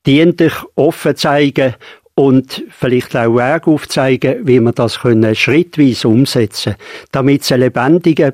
dienlich 0.05 0.53
offen 0.75 1.15
zeigen 1.15 1.75
und 2.15 2.63
vielleicht 2.69 3.15
auch 3.15 3.36
Wege 3.36 3.67
aufzeigen, 3.67 4.48
wie 4.48 4.60
wir 4.60 4.72
das 4.72 5.00
können 5.00 5.36
schrittweise 5.36 6.08
umsetzen 6.08 6.74
können, 6.74 7.08
damit 7.12 7.43
es 7.43 7.51
einen 7.51 7.62
lebendigen 7.62 8.34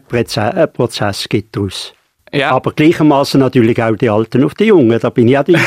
Prozess 0.74 1.28
gibt 1.30 1.56
daraus. 1.56 1.94
Ja. 2.32 2.52
Aber 2.52 2.72
gleichermaßen 2.72 3.40
natürlich 3.40 3.82
auch 3.82 3.96
die 3.96 4.10
Alten 4.10 4.44
auf 4.44 4.56
die 4.56 4.66
Jungen, 4.66 5.00
da 5.00 5.10
bin 5.10 5.28
ich 5.28 5.38
auch 5.38 5.44
die. 5.46 5.58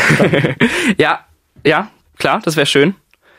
ja, 0.98 1.20
ja, 1.64 1.90
klar, 2.18 2.40
das 2.44 2.56
wäre 2.56 2.66
schön. 2.66 2.94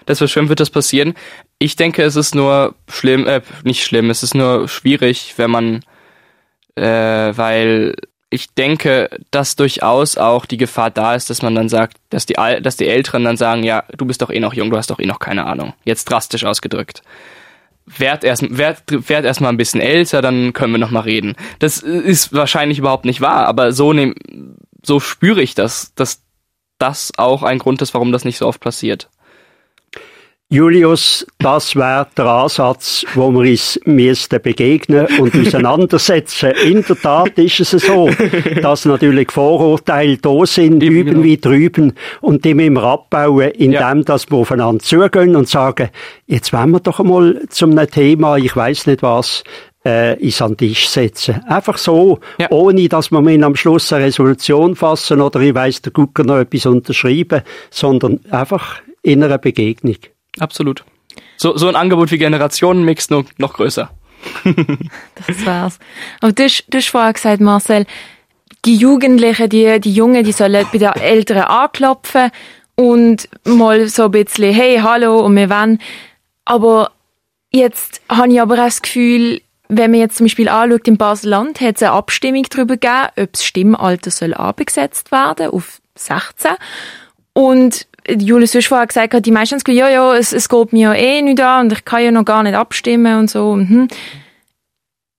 Wäre 0.09 0.27
schön, 0.27 0.49
wird 0.49 0.59
das 0.59 0.71
passieren. 0.71 1.13
Ich 1.59 1.75
denke, 1.75 2.01
es 2.01 2.15
ist 2.15 2.33
nur 2.33 2.73
schlimm, 2.89 3.27
äh, 3.27 3.41
nicht 3.63 3.83
schlimm, 3.83 4.09
es 4.09 4.23
ist 4.23 4.33
nur 4.33 4.67
schwierig, 4.67 5.35
wenn 5.37 5.51
man, 5.51 5.85
äh, 6.75 6.83
weil 7.37 7.95
ich 8.31 8.51
denke, 8.55 9.09
dass 9.29 9.55
durchaus 9.55 10.17
auch 10.17 10.47
die 10.47 10.57
Gefahr 10.57 10.89
da 10.89 11.13
ist, 11.13 11.29
dass 11.29 11.43
man 11.43 11.53
dann 11.53 11.69
sagt, 11.69 11.97
dass 12.09 12.25
die, 12.25 12.33
dass 12.33 12.75
die 12.75 12.87
Älteren 12.87 13.23
dann 13.23 13.37
sagen, 13.37 13.61
ja, 13.61 13.83
du 13.97 14.05
bist 14.05 14.23
doch 14.23 14.31
eh 14.31 14.39
noch 14.39 14.55
jung, 14.55 14.71
du 14.71 14.77
hast 14.77 14.89
doch 14.89 14.99
eh 14.99 15.05
noch 15.05 15.19
keine 15.19 15.45
Ahnung. 15.45 15.73
Jetzt 15.85 16.05
drastisch 16.05 16.43
ausgedrückt. 16.43 17.03
Werd 17.85 18.23
erst, 18.23 18.57
werd, 18.57 18.83
werd 18.87 19.25
erst 19.25 19.41
mal 19.41 19.49
ein 19.49 19.57
bisschen 19.57 19.79
älter, 19.79 20.23
dann 20.23 20.53
können 20.53 20.73
wir 20.73 20.79
noch 20.79 20.91
mal 20.91 21.01
reden. 21.01 21.35
Das 21.59 21.77
ist 21.77 22.33
wahrscheinlich 22.33 22.79
überhaupt 22.79 23.05
nicht 23.05 23.21
wahr, 23.21 23.45
aber 23.45 23.73
so 23.73 23.93
nehm, 23.93 24.15
so 24.83 24.99
spüre 24.99 25.43
ich 25.43 25.53
das, 25.53 25.93
dass 25.93 26.23
das 26.79 27.11
auch 27.17 27.43
ein 27.43 27.59
Grund 27.59 27.83
ist, 27.83 27.93
warum 27.93 28.11
das 28.11 28.25
nicht 28.25 28.39
so 28.39 28.47
oft 28.47 28.59
passiert. 28.59 29.07
Julius, 30.51 31.27
das 31.37 31.75
wäre 31.75 32.07
der 32.17 32.25
Ansatz, 32.25 33.05
wo 33.13 33.29
wir 33.29 33.41
uns 33.51 33.79
müssten 33.85 34.41
begegnen 34.41 35.05
und 35.19 35.35
auseinandersetzen. 35.35 36.53
In 36.65 36.83
der 36.83 36.99
Tat 36.99 37.37
ist 37.37 37.59
es 37.59 37.85
so, 37.85 38.09
dass 38.59 38.85
natürlich 38.85 39.31
Vorurteile 39.31 40.17
da 40.17 40.43
sind, 40.47 40.81
Eben, 40.81 40.95
üben 40.95 41.11
genau. 41.11 41.23
wie 41.23 41.37
drüben, 41.37 41.93
und 42.21 42.45
die 42.45 42.55
müssen 42.55 42.73
wir 42.73 42.83
abbauen, 42.83 43.51
indem 43.51 43.73
ja. 43.73 43.93
dass 43.93 44.31
wir 44.31 44.39
aufeinander 44.39 44.83
zugehen 44.83 45.35
und 45.35 45.47
sagen, 45.47 45.89
jetzt 46.25 46.51
wollen 46.51 46.71
wir 46.71 46.79
doch 46.79 46.99
einmal 46.99 47.43
zum 47.49 47.77
Thema, 47.85 48.37
ich 48.37 48.55
weiß 48.55 48.87
nicht 48.87 49.03
was, 49.03 49.43
äh, 49.85 50.19
ins 50.19 50.41
an 50.41 50.57
den 50.57 50.69
Tisch 50.69 50.89
setzen. 50.89 51.43
Einfach 51.47 51.77
so, 51.77 52.21
ja. 52.39 52.47
ohne 52.49 52.89
dass 52.89 53.11
wir 53.11 53.19
am 53.19 53.55
Schluss 53.55 53.93
eine 53.93 54.05
Resolution 54.05 54.75
fassen 54.75 55.21
oder 55.21 55.41
ich 55.41 55.53
weiss, 55.53 55.83
der 55.83 55.91
Gucker 55.91 56.23
noch 56.23 56.39
etwas 56.39 56.65
unterschreiben, 56.65 57.43
sondern 57.69 58.21
einfach 58.31 58.81
in 59.03 59.23
einer 59.23 59.37
Begegnung. 59.37 59.97
Absolut. 60.39 60.83
So, 61.37 61.57
so 61.57 61.67
ein 61.67 61.75
Angebot 61.75 62.11
wie 62.11 62.17
Generationenmix 62.17 63.09
nur 63.09 63.25
noch 63.37 63.53
größer. 63.53 63.89
das 65.27 65.45
war's. 65.45 65.79
Aber 66.21 66.31
du, 66.33 66.43
hast, 66.43 66.65
du 66.69 66.77
hast 66.77 66.89
vorher 66.89 67.13
gesagt, 67.13 67.41
Marcel, 67.41 67.85
die 68.65 68.75
Jugendlichen, 68.75 69.49
die, 69.49 69.79
die 69.79 69.93
Jungen, 69.93 70.23
die 70.23 70.31
sollen 70.31 70.65
bei 70.71 70.77
den 70.77 70.91
Älteren 70.93 71.43
anklopfen 71.43 72.31
und 72.75 73.29
mal 73.45 73.87
so 73.87 74.05
ein 74.05 74.11
bisschen, 74.11 74.53
hey, 74.53 74.79
hallo, 74.81 75.19
und 75.19 75.35
wir 75.35 75.49
wollen. 75.49 75.79
Aber 76.45 76.91
jetzt 77.51 78.01
habe 78.09 78.31
ich 78.31 78.41
aber 78.41 78.55
auch 78.55 78.65
das 78.65 78.81
Gefühl, 78.81 79.41
wenn 79.69 79.91
man 79.91 79.99
jetzt 79.99 80.17
zum 80.17 80.25
Beispiel 80.25 80.49
anschaut, 80.49 80.87
im 80.87 80.97
Basel-Land 80.97 81.61
hat 81.61 81.75
es 81.77 81.83
eine 81.83 81.91
Abstimmung 81.91 82.43
darüber 82.49 82.75
gegeben, 82.75 83.09
ob 83.17 83.31
das 83.31 83.45
Stimmalter 83.45 84.11
soll 84.11 84.33
abgesetzt 84.33 85.11
werden 85.11 85.51
auf 85.51 85.79
16. 85.95 86.51
Und 87.33 87.87
Julius 88.17 88.55
hast 88.55 88.67
vorher 88.67 88.87
gesagt, 88.87 89.25
die 89.25 89.31
meisten 89.31 89.59
sagen, 89.59 89.77
ja, 89.77 89.89
ja, 89.89 90.15
es, 90.15 90.33
es 90.33 90.49
geht 90.49 90.73
mir 90.73 90.79
ja 90.79 90.93
eh 90.93 91.21
nicht 91.21 91.39
an 91.41 91.65
und 91.65 91.73
ich 91.73 91.85
kann 91.85 92.03
ja 92.03 92.11
noch 92.11 92.25
gar 92.25 92.43
nicht 92.43 92.55
abstimmen 92.55 93.19
und 93.19 93.29
so. 93.29 93.55
Mhm. 93.55 93.87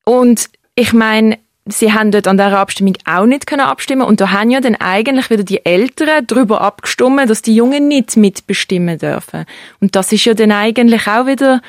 Und 0.05 0.49
ich 0.75 0.93
meine, 0.93 1.39
sie 1.67 1.93
haben 1.93 2.11
dort 2.11 2.27
an 2.27 2.37
dieser 2.37 2.59
Abstimmung 2.59 2.95
auch 3.05 3.27
nicht 3.27 3.47
können 3.47 3.63
abstimmen 3.63 4.03
und 4.03 4.21
da 4.21 4.33
haben 4.33 4.51
ja 4.51 4.61
dann 4.61 4.77
eigentlich 4.77 5.31
wieder 5.31 5.45
die 5.45 5.65
Älteren 5.65 6.27
darüber 6.27 6.61
abgestimmt, 6.61 7.29
dass 7.29 7.43
die 7.43 7.55
Jungen 7.55 7.89
nicht 7.89 8.17
mitbestimmen 8.17 8.99
dürfen. 8.99 9.45
Und 9.81 9.97
das 9.97 10.13
ist 10.13 10.25
ja 10.25 10.35
dann 10.35 10.53
eigentlich 10.53 11.07
auch 11.07 11.27
wieder 11.27 11.61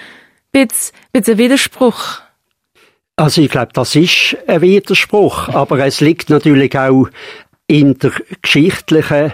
ein 0.53 0.67
bisschen, 0.67 0.93
ein 1.13 1.37
Widerspruch. 1.37 2.21
Also 3.15 3.41
ich 3.41 3.49
glaube, 3.49 3.71
das 3.73 3.95
ist 3.95 4.37
ein 4.47 4.61
Widerspruch, 4.61 5.49
aber 5.49 5.85
es 5.85 6.01
liegt 6.01 6.29
natürlich 6.29 6.77
auch 6.77 7.07
in 7.67 7.97
der 7.99 8.11
geschichtlichen 8.41 9.33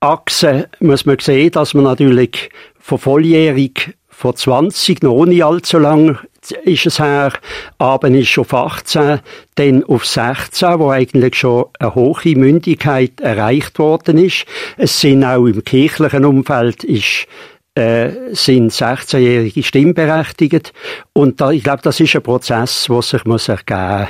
Achse 0.00 0.68
muss 0.80 1.04
man 1.04 1.18
sehen, 1.18 1.50
dass 1.50 1.74
man 1.74 1.84
natürlich 1.84 2.48
von 2.78 2.98
volljährig 2.98 3.94
von 4.08 4.34
20 4.34 5.02
noch 5.02 5.26
nicht 5.26 5.44
allzu 5.44 5.78
lang 5.78 6.18
ist 6.64 6.86
es 6.86 6.98
her, 6.98 7.32
Abend 7.78 8.16
ist 8.16 8.38
auf 8.38 8.54
18, 8.54 9.20
dann 9.56 9.84
auf 9.84 10.06
16, 10.06 10.78
wo 10.78 10.90
eigentlich 10.90 11.34
schon 11.34 11.66
eine 11.78 11.94
hohe 11.94 12.34
Mündigkeit 12.36 13.20
erreicht 13.20 13.78
worden 13.78 14.16
ist. 14.16 14.46
Es 14.78 15.00
sind 15.00 15.22
auch 15.22 15.46
im 15.46 15.62
kirchlichen 15.62 16.24
Umfeld 16.24 16.82
ist 16.84 17.26
äh, 17.74 18.10
sind 18.32 18.72
16-Jährige 18.72 19.62
stimmberechtigt. 19.62 20.72
Und 21.12 21.40
da, 21.40 21.50
ich 21.50 21.62
glaube, 21.62 21.82
das 21.82 22.00
ist 22.00 22.16
ein 22.16 22.22
Prozess, 22.22 22.86
der 22.88 23.02
sich 23.02 23.24
muss 23.24 23.48
ergeben 23.48 24.08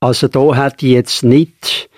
Also 0.00 0.28
da 0.28 0.56
hat 0.56 0.82
ich 0.82 0.90
jetzt 0.90 1.22
nicht 1.22 1.88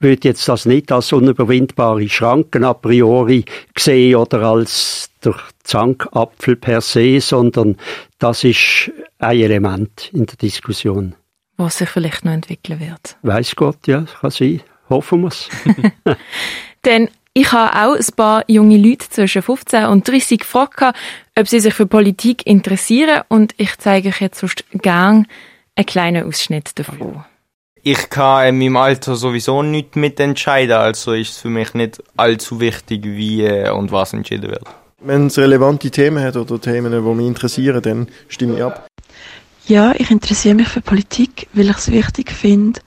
würde 0.00 0.28
jetzt 0.28 0.48
das 0.48 0.66
nicht 0.66 0.92
als 0.92 1.12
unüberwindbare 1.12 2.08
Schranken 2.08 2.64
a 2.64 2.74
priori 2.74 3.44
sehen 3.76 4.16
oder 4.16 4.42
als 4.42 5.10
der 5.24 5.34
Zankapfel 5.64 6.56
per 6.56 6.80
se, 6.80 7.20
sondern 7.20 7.76
das 8.18 8.44
ist 8.44 8.90
ein 9.18 9.38
Element 9.38 10.10
in 10.12 10.26
der 10.26 10.36
Diskussion. 10.36 11.14
Was 11.56 11.78
sich 11.78 11.88
vielleicht 11.88 12.24
noch 12.24 12.32
entwickeln 12.32 12.80
wird. 12.80 13.16
Weiß 13.22 13.56
Gott, 13.56 13.86
ja, 13.86 14.04
kann 14.20 14.30
sein. 14.30 14.60
Hoffen 14.90 15.22
wir 15.22 15.28
es. 15.28 15.48
Denn 16.84 17.08
ich 17.32 17.52
habe 17.52 17.76
auch 17.76 17.96
ein 17.96 18.16
paar 18.16 18.44
junge 18.46 18.78
Leute 18.78 19.08
zwischen 19.10 19.42
15 19.42 19.86
und 19.86 20.08
30 20.08 20.38
gefragt, 20.38 20.96
ob 21.38 21.48
sie 21.48 21.60
sich 21.60 21.74
für 21.74 21.86
Politik 21.86 22.46
interessieren 22.46 23.22
und 23.28 23.54
ich 23.58 23.76
zeige 23.78 24.08
euch 24.08 24.20
jetzt 24.20 24.40
sonst 24.40 24.64
gerne 24.72 25.24
einen 25.74 25.86
kleinen 25.86 26.26
Ausschnitt 26.26 26.78
davon 26.78 27.24
ich 27.86 28.10
kann 28.10 28.48
in 28.48 28.58
meinem 28.58 28.76
Alter 28.78 29.14
sowieso 29.14 29.62
nicht 29.62 29.94
mitentscheiden, 29.94 30.76
also 30.76 31.12
ist 31.12 31.30
es 31.30 31.36
für 31.38 31.50
mich 31.50 31.72
nicht 31.72 32.02
allzu 32.16 32.58
wichtig, 32.58 33.04
wie 33.04 33.44
äh, 33.44 33.70
und 33.70 33.92
was 33.92 34.12
entschieden 34.12 34.50
wird. 34.50 34.64
Wenn 34.98 35.28
es 35.28 35.38
relevante 35.38 35.88
Themen 35.92 36.24
hat 36.24 36.36
oder 36.36 36.60
Themen, 36.60 36.90
die 36.90 36.98
mich 36.98 37.26
interessieren, 37.28 37.80
dann 37.80 38.08
stimme 38.26 38.56
ich 38.56 38.64
ab. 38.64 38.88
Ja, 39.68 39.92
ich 39.96 40.10
interessiere 40.10 40.56
mich 40.56 40.66
für 40.66 40.80
Politik, 40.80 41.46
weil 41.52 41.70
ich 41.70 41.76
es 41.76 41.92
wichtig 41.92 42.32
finde, 42.32 42.80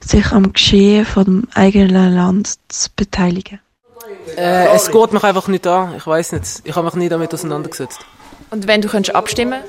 sich 0.00 0.32
am 0.32 0.52
Geschehen 0.52 1.04
von 1.04 1.24
dem 1.24 1.48
eigenen 1.54 2.16
Land 2.16 2.54
zu 2.66 2.88
beteiligen. 2.96 3.60
Äh, 4.36 4.74
es 4.74 4.90
geht 4.90 5.12
mich 5.12 5.22
einfach 5.22 5.46
nicht 5.46 5.64
an. 5.68 5.94
Ich 5.96 6.06
weiß 6.08 6.32
nicht. 6.32 6.62
Ich 6.64 6.74
habe 6.74 6.86
mich 6.86 6.94
nie 6.96 7.08
damit 7.08 7.32
auseinandergesetzt. 7.32 8.00
Und 8.50 8.66
wenn 8.66 8.82
du 8.82 8.88
könntest 8.88 9.14
abstimmen? 9.14 9.62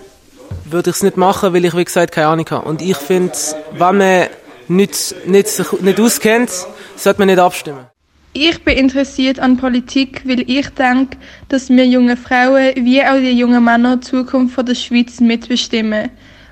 Würde 0.65 0.89
ich 0.89 0.95
es 0.95 1.03
nicht 1.03 1.17
machen, 1.17 1.53
weil 1.53 1.65
ich 1.65 1.75
wie 1.75 1.85
gesagt 1.85 2.13
keine 2.13 2.27
Ahnung 2.27 2.47
habe. 2.49 2.67
Und 2.67 2.81
ich 2.81 2.97
finde, 2.97 3.33
wenn 3.73 3.97
man 3.97 4.27
nicht, 4.71 5.15
nicht, 5.27 5.47
sich 5.47 5.71
nicht 5.81 5.99
auskennt, 5.99 6.49
sollte 6.95 7.19
man 7.19 7.27
nicht 7.27 7.39
abstimmen. 7.39 7.85
Ich 8.33 8.63
bin 8.63 8.77
interessiert 8.77 9.39
an 9.39 9.57
Politik, 9.57 10.21
weil 10.25 10.49
ich 10.49 10.69
denke, 10.69 11.17
dass 11.49 11.69
wir 11.69 11.85
junge 11.85 12.15
Frauen 12.15 12.73
wie 12.77 13.03
auch 13.03 13.17
die 13.17 13.37
jungen 13.37 13.63
Männer 13.63 13.97
die 13.97 14.07
Zukunft 14.07 14.57
der 14.65 14.75
Schweiz 14.75 15.19
mitbestimmen. 15.19 16.09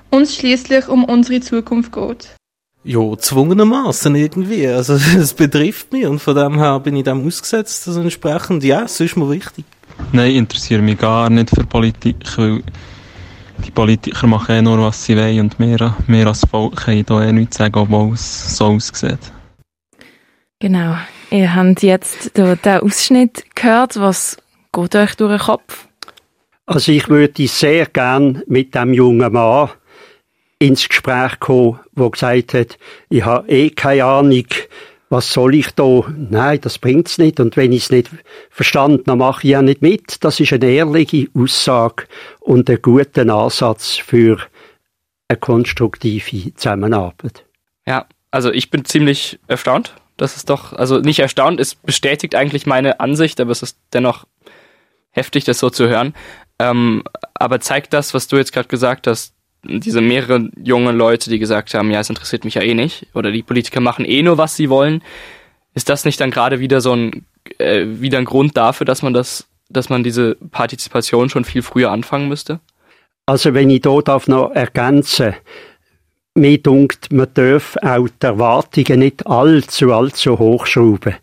Uns 0.10 0.36
schließlich 0.36 0.90
um 0.90 1.06
unsere 1.06 1.40
Zukunft 1.40 1.94
geht. 1.94 2.36
Ja, 2.84 3.18
zwungenermaßen 3.18 4.14
irgendwie. 4.16 4.68
Also 4.68 4.94
es 5.18 5.34
betrifft 5.34 5.94
mich 5.94 6.06
und 6.06 6.20
von 6.20 6.36
dem 6.36 6.58
her 6.58 6.80
bin 6.82 6.98
ich 6.98 7.04
dem 7.04 7.26
ausgesetzt. 7.26 7.88
Also 7.88 8.02
entsprechend, 8.02 8.64
ja, 8.64 8.84
es 8.84 9.00
ist 9.00 9.16
mir 9.16 9.30
wichtig. 9.30 9.64
Nein, 10.12 10.32
ich 10.32 10.38
interessiere 10.38 10.82
mich 10.82 10.98
gar 10.98 11.30
nicht 11.30 11.50
für 11.50 11.64
Politik, 11.64 12.18
weil 12.38 12.64
die 13.66 13.72
Politiker 13.72 14.28
machen 14.28 14.56
eh 14.56 14.62
nur, 14.62 14.80
was 14.80 15.06
sie 15.06 15.18
wollen 15.18 15.42
und 15.42 15.60
wir, 15.60 15.96
wir 16.08 16.28
als 16.28 16.46
Volk 16.50 16.78
können 16.78 17.06
da 17.06 17.24
eh 17.24 17.32
nichts 17.32 17.58
sagen, 17.58 17.76
obwohl 17.76 18.14
es 18.14 18.58
so 18.58 18.66
aussieht. 18.66 19.20
Genau. 20.60 20.96
Ihr 21.32 21.56
habt 21.56 21.84
jetzt 21.84 22.36
den 22.38 22.58
Ausschnitt 22.66 23.44
gehört. 23.56 24.00
Was 24.00 24.38
geht 24.74 24.96
euch 24.96 25.16
durch 25.16 25.38
den 25.38 25.40
Kopf? 25.40 25.88
Also 26.66 26.92
ich 26.92 27.08
würde 27.10 27.48
sehr 27.48 27.86
gern 27.86 28.44
mit 28.48 28.76
dem 28.76 28.94
jungen 28.94 29.32
Mann 29.32 29.70
ins 30.60 30.88
Gespräch 30.88 31.40
kommen, 31.40 31.80
wo 31.94 32.10
gesagt 32.10 32.54
hat, 32.54 32.78
ich 33.10 33.24
habe 33.24 33.48
eh 33.48 33.70
keine 33.70 34.06
Ahnung 34.06 34.46
was 35.10 35.34
soll 35.34 35.56
ich 35.56 35.72
da? 35.72 36.04
Nein, 36.16 36.62
das 36.62 36.78
bringt's 36.78 37.18
nicht. 37.18 37.40
Und 37.40 37.58
wenn 37.58 37.72
ich 37.72 37.84
es 37.84 37.90
nicht 37.90 38.10
verstanden, 38.50 39.04
dann 39.06 39.18
mache 39.18 39.44
ich 39.44 39.52
ja 39.52 39.62
nicht 39.62 39.82
mit. 39.82 40.24
Das 40.24 40.40
ist 40.40 40.54
eine 40.54 40.70
ehrliche 40.70 41.28
Aussage 41.34 42.06
und 42.40 42.70
ein 42.70 42.82
guter 42.82 43.28
Ansatz 43.28 43.98
für 43.98 44.38
eine 45.28 45.38
konstruktive 45.40 46.54
Zusammenarbeit. 46.54 47.46
Ja, 47.88 48.06
also 48.32 48.52
ich 48.52 48.70
bin 48.70 48.86
ziemlich 48.86 49.40
erstaunt. 49.48 49.96
Das 50.18 50.36
ist 50.36 50.50
doch, 50.50 50.74
also 50.74 51.00
nicht 51.00 51.20
erstaunt, 51.20 51.60
es 51.60 51.76
bestätigt 51.76 52.36
eigentlich 52.36 52.66
meine 52.66 53.00
Ansicht, 53.00 53.40
aber 53.40 53.52
es 53.52 53.64
ist 53.64 53.78
dennoch 53.94 54.28
heftig, 55.12 55.46
das 55.46 55.60
so 55.60 55.70
zu 55.70 55.88
hören. 55.88 56.14
Ähm, 56.60 57.04
aber 57.34 57.62
zeigt 57.62 57.94
das, 57.94 58.14
was 58.14 58.28
du 58.28 58.36
jetzt 58.38 58.52
gerade 58.52 58.68
gesagt 58.68 59.08
hast, 59.08 59.34
diese 59.64 60.02
mehreren 60.02 60.52
junge 60.62 60.92
Leute, 60.92 61.30
die 61.30 61.40
gesagt 61.40 61.74
haben, 61.74 61.92
ja, 61.92 62.00
es 62.00 62.10
interessiert 62.10 62.46
mich 62.46 62.56
ja 62.56 62.62
eh 62.62 62.74
nicht, 62.74 63.08
oder 63.14 63.32
die 63.32 63.44
Politiker 63.44 63.82
machen 63.82 64.06
eh 64.06 64.22
nur, 64.22 64.38
was 64.38 64.56
sie 64.56 64.70
wollen, 64.70 65.04
ist 65.74 65.90
das 65.90 66.06
nicht 66.06 66.20
dann 66.20 66.32
gerade 66.32 66.60
wieder 66.60 66.82
so 66.82 66.94
ein, 66.94 67.26
äh, 67.58 67.86
wieder 67.86 68.18
ein 68.18 68.26
Grund 68.26 68.58
dafür, 68.58 68.86
dass 68.86 69.02
man 69.02 69.14
das, 69.14 69.48
dass 69.70 69.90
man 69.90 70.04
diese 70.04 70.36
Partizipation 70.36 71.30
schon 71.30 71.46
viel 71.46 71.62
früher 71.62 71.92
anfangen 71.92 72.28
müsste? 72.28 72.60
Also 73.26 73.54
wenn 73.54 73.70
ich 73.70 73.82
dort 73.82 74.08
darf 74.08 74.28
noch 74.28 74.52
ergänzen, 74.52 75.36
mir 76.34 76.58
dunkt, 76.58 77.12
man 77.12 77.28
darf 77.34 77.78
auch 77.78 78.08
die 78.08 78.26
Erwartungen 78.26 79.00
nicht 79.00 79.28
allzu, 79.28 79.94
allzu 79.94 80.40
hochschrauben. 80.40 81.16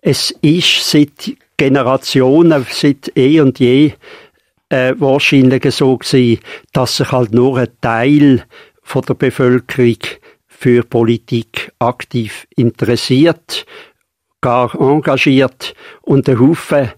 Es 0.00 0.32
ist 0.40 0.90
seit 0.90 1.36
Generationen, 1.56 2.66
seit 2.68 3.16
eh 3.16 3.40
und 3.40 3.60
je 3.60 3.92
äh, 4.72 4.94
wahrscheinlich 4.98 5.62
so 5.74 5.98
gewesen, 5.98 6.40
dass 6.72 6.96
sich 6.96 7.12
halt 7.12 7.32
nur 7.32 7.58
ein 7.58 7.68
Teil 7.80 8.44
von 8.82 9.02
der 9.02 9.14
Bevölkerung 9.14 9.98
für 10.46 10.82
Politik 10.82 11.72
aktiv 11.78 12.46
interessiert, 12.56 13.66
gar 14.40 14.74
engagiert 14.74 15.74
und 16.00 16.26
der 16.26 16.40
Haufen 16.40 16.90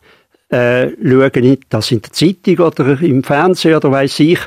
äh, 0.51 0.91
schauen 1.03 1.59
das 1.69 1.91
in 1.91 2.01
der 2.01 2.13
Zeitung 2.13 2.59
oder 2.59 3.01
im 3.01 3.25
Fernsehen 3.25 3.75
oder 3.75 3.91
weiß 3.91 4.21
ich 4.21 4.41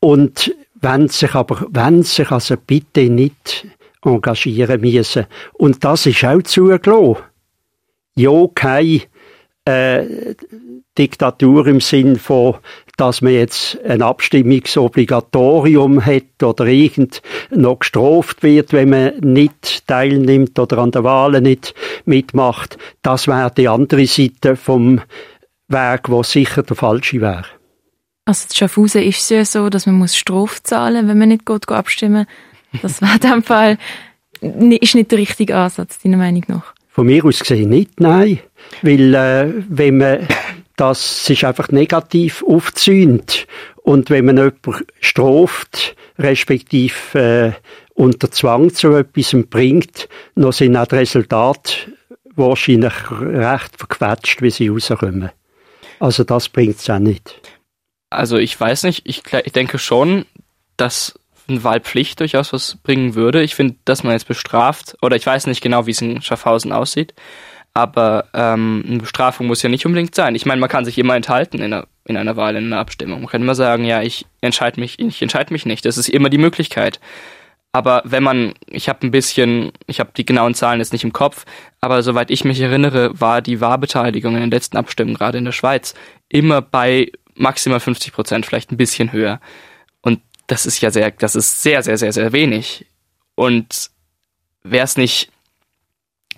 und 0.00 0.54
wenn 0.74 1.08
sich 1.08 1.34
aber 1.34 1.66
wenn 1.70 2.02
sich 2.02 2.30
also 2.32 2.56
bitte 2.66 3.08
nicht 3.08 3.66
engagieren 4.02 4.80
müssen 4.80 5.26
und 5.52 5.84
das 5.84 6.06
ist 6.06 6.24
auch 6.24 6.42
zugelassen. 6.42 7.22
Ja, 8.16 8.46
keine 8.54 9.02
äh, 9.66 10.34
Diktatur 10.98 11.66
im 11.66 11.80
Sinn 11.80 12.16
von, 12.16 12.56
dass 12.96 13.22
man 13.22 13.32
jetzt 13.32 13.78
ein 13.84 14.02
Abstimmungsobligatorium 14.02 16.04
hat 16.04 16.42
oder 16.42 16.66
irgend 16.66 17.22
noch 17.50 17.80
gestraft 17.80 18.42
wird, 18.42 18.72
wenn 18.72 18.90
man 18.90 19.12
nicht 19.20 19.86
teilnimmt 19.86 20.58
oder 20.58 20.78
an 20.78 20.90
der 20.90 21.04
Wahlen 21.04 21.44
nicht 21.44 21.74
mitmacht. 22.04 22.78
Das 23.02 23.28
wäre 23.28 23.52
die 23.56 23.68
andere 23.68 24.06
Seite 24.06 24.56
vom 24.56 25.00
Weg, 25.68 26.08
wo 26.08 26.22
sicher 26.22 26.62
der 26.62 26.76
falsche 26.76 27.20
wäre. 27.20 27.44
Also 28.24 28.46
in 28.48 28.54
Schaffhausen 28.54 29.02
ist 29.02 29.20
es 29.20 29.28
ja 29.28 29.44
so, 29.44 29.68
dass 29.68 29.86
man 29.86 29.96
muss 29.96 30.16
Strafe 30.16 30.62
zahlen, 30.62 31.08
wenn 31.08 31.18
man 31.18 31.28
nicht 31.28 31.46
geht 31.46 31.68
abstimmen. 31.68 32.26
Das 32.82 33.00
wäre 33.00 33.14
in 33.14 33.20
dem 33.20 33.42
Fall 33.42 33.78
ist 34.40 34.94
nicht 34.94 35.10
der 35.10 35.18
richtige 35.18 35.56
Ansatz, 35.56 36.00
deiner 36.02 36.16
Meinung 36.16 36.44
nach? 36.48 36.74
Von 36.88 37.06
mir 37.06 37.24
aus 37.24 37.40
gesehen 37.40 37.70
nicht, 37.70 38.00
nein. 38.00 38.40
Weil, 38.82 39.14
äh, 39.14 39.52
wenn 39.68 39.98
man 39.98 40.26
das 40.76 41.24
sich 41.24 41.46
einfach 41.46 41.68
negativ 41.68 42.44
aufzieht 42.46 43.46
und 43.86 44.10
wenn 44.10 44.24
man 44.24 44.36
jemanden 44.36 44.86
straft, 45.00 45.94
respektive 46.18 46.94
äh, 47.14 47.52
unter 47.94 48.30
Zwang 48.30 48.74
zu 48.74 48.94
etwas 48.94 49.36
bringt, 49.48 50.08
dann 50.34 50.52
sind 50.52 50.76
auch 50.76 50.86
die 50.86 50.96
Resultate 50.96 51.92
wahrscheinlich 52.34 52.92
recht 53.10 53.76
verquetscht, 53.76 54.42
wie 54.42 54.50
sie 54.50 54.68
rauskommen. 54.68 55.30
Also 56.00 56.24
das 56.24 56.48
bringt 56.48 56.76
es 56.76 56.90
auch 56.90 56.98
nicht. 56.98 57.40
Also 58.10 58.36
ich 58.36 58.58
weiß 58.58 58.82
nicht, 58.82 59.02
ich, 59.04 59.22
ich 59.44 59.52
denke 59.52 59.78
schon, 59.78 60.26
dass 60.76 61.18
eine 61.48 61.62
Wahlpflicht 61.62 62.20
durchaus 62.20 62.52
was 62.52 62.76
bringen 62.82 63.14
würde. 63.14 63.42
Ich 63.42 63.54
finde, 63.54 63.76
dass 63.84 64.02
man 64.02 64.12
jetzt 64.12 64.28
bestraft, 64.28 64.96
oder 65.00 65.16
ich 65.16 65.26
weiß 65.26 65.46
nicht 65.46 65.62
genau, 65.62 65.86
wie 65.86 65.92
es 65.92 66.02
in 66.02 66.22
Schaffhausen 66.22 66.72
aussieht, 66.72 67.14
aber 67.76 68.26
ähm, 68.34 68.84
eine 68.86 68.98
Bestrafung 68.98 69.46
muss 69.46 69.62
ja 69.62 69.68
nicht 69.68 69.86
unbedingt 69.86 70.14
sein. 70.14 70.34
Ich 70.34 70.46
meine, 70.46 70.60
man 70.60 70.70
kann 70.70 70.84
sich 70.84 70.98
immer 70.98 71.14
enthalten 71.14 71.58
in 71.58 71.72
einer, 71.72 71.86
in 72.04 72.16
einer 72.16 72.36
Wahl, 72.36 72.56
in 72.56 72.66
einer 72.66 72.78
Abstimmung. 72.78 73.20
Man 73.20 73.28
kann 73.28 73.42
immer 73.42 73.54
sagen, 73.54 73.84
ja, 73.84 74.02
ich 74.02 74.26
entscheide 74.40 74.80
mich, 74.80 74.98
ich 74.98 75.22
entscheide 75.22 75.52
mich 75.52 75.66
nicht. 75.66 75.84
Das 75.84 75.98
ist 75.98 76.08
immer 76.08 76.30
die 76.30 76.38
Möglichkeit. 76.38 77.00
Aber 77.72 78.02
wenn 78.04 78.22
man, 78.22 78.54
ich 78.66 78.88
habe 78.88 79.06
ein 79.06 79.10
bisschen, 79.10 79.72
ich 79.86 80.00
habe 80.00 80.10
die 80.16 80.24
genauen 80.24 80.54
Zahlen 80.54 80.80
jetzt 80.80 80.92
nicht 80.92 81.04
im 81.04 81.12
Kopf, 81.12 81.44
aber 81.80 82.02
soweit 82.02 82.30
ich 82.30 82.44
mich 82.44 82.60
erinnere, 82.60 83.20
war 83.20 83.42
die 83.42 83.60
Wahlbeteiligung 83.60 84.34
in 84.34 84.40
den 84.40 84.50
letzten 84.50 84.78
Abstimmungen, 84.78 85.18
gerade 85.18 85.38
in 85.38 85.44
der 85.44 85.52
Schweiz, 85.52 85.94
immer 86.28 86.62
bei 86.62 87.12
maximal 87.34 87.80
50 87.80 88.12
Prozent, 88.12 88.46
vielleicht 88.46 88.72
ein 88.72 88.78
bisschen 88.78 89.12
höher 89.12 89.40
das 90.46 90.66
ist 90.66 90.80
ja 90.80 90.90
sehr, 90.90 91.10
das 91.10 91.34
ist 91.34 91.62
sehr, 91.62 91.82
sehr, 91.82 91.98
sehr, 91.98 92.12
sehr 92.12 92.32
wenig. 92.32 92.86
Und 93.34 93.90
wäre 94.62 94.84
es 94.84 94.96
nicht, 94.96 95.30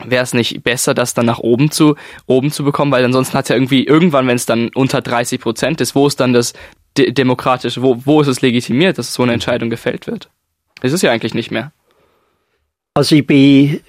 wäre 0.05 0.23
es 0.23 0.35
nicht 0.35 0.63
besser, 0.63 0.95
das 0.95 1.15
dann 1.15 1.27
nach 1.27 1.39
oben 1.39 1.71
zu, 1.71 1.97
oben 2.27 2.51
zu 2.51 2.65
bekommen, 2.65 2.93
weil 2.93 3.05
ansonsten 3.05 3.37
hat 3.37 3.49
ja 3.49 3.57
irgendwie 3.57 3.85
irgendwann, 3.85 4.27
wenn 4.27 4.37
es 4.37 4.47
dann 4.47 4.71
unter 4.75 5.01
30 5.01 5.41
Prozent 5.41 5.81
ist, 5.81 5.95
wo 5.95 6.07
ist 6.07 6.21
dann 6.21 6.33
das 6.33 6.53
de 6.97 7.13
demokratische, 7.13 7.83
wo, 7.83 7.99
wo 8.05 8.21
ist 8.21 8.29
es 8.29 8.41
legitimiert, 8.41 8.99
dass 8.99 9.15
so 9.15 9.23
eine 9.23 9.33
Entscheidung 9.33 9.71
gefällt 9.71 10.07
wird? 10.07 10.31
Es 10.81 10.93
ist 10.93 11.03
ja 11.03 11.11
eigentlich 11.11 11.35
nicht 11.35 11.51
mehr. 11.51 11.73
Also 12.95 13.17
ich 13.17 13.27
bin 13.27 13.81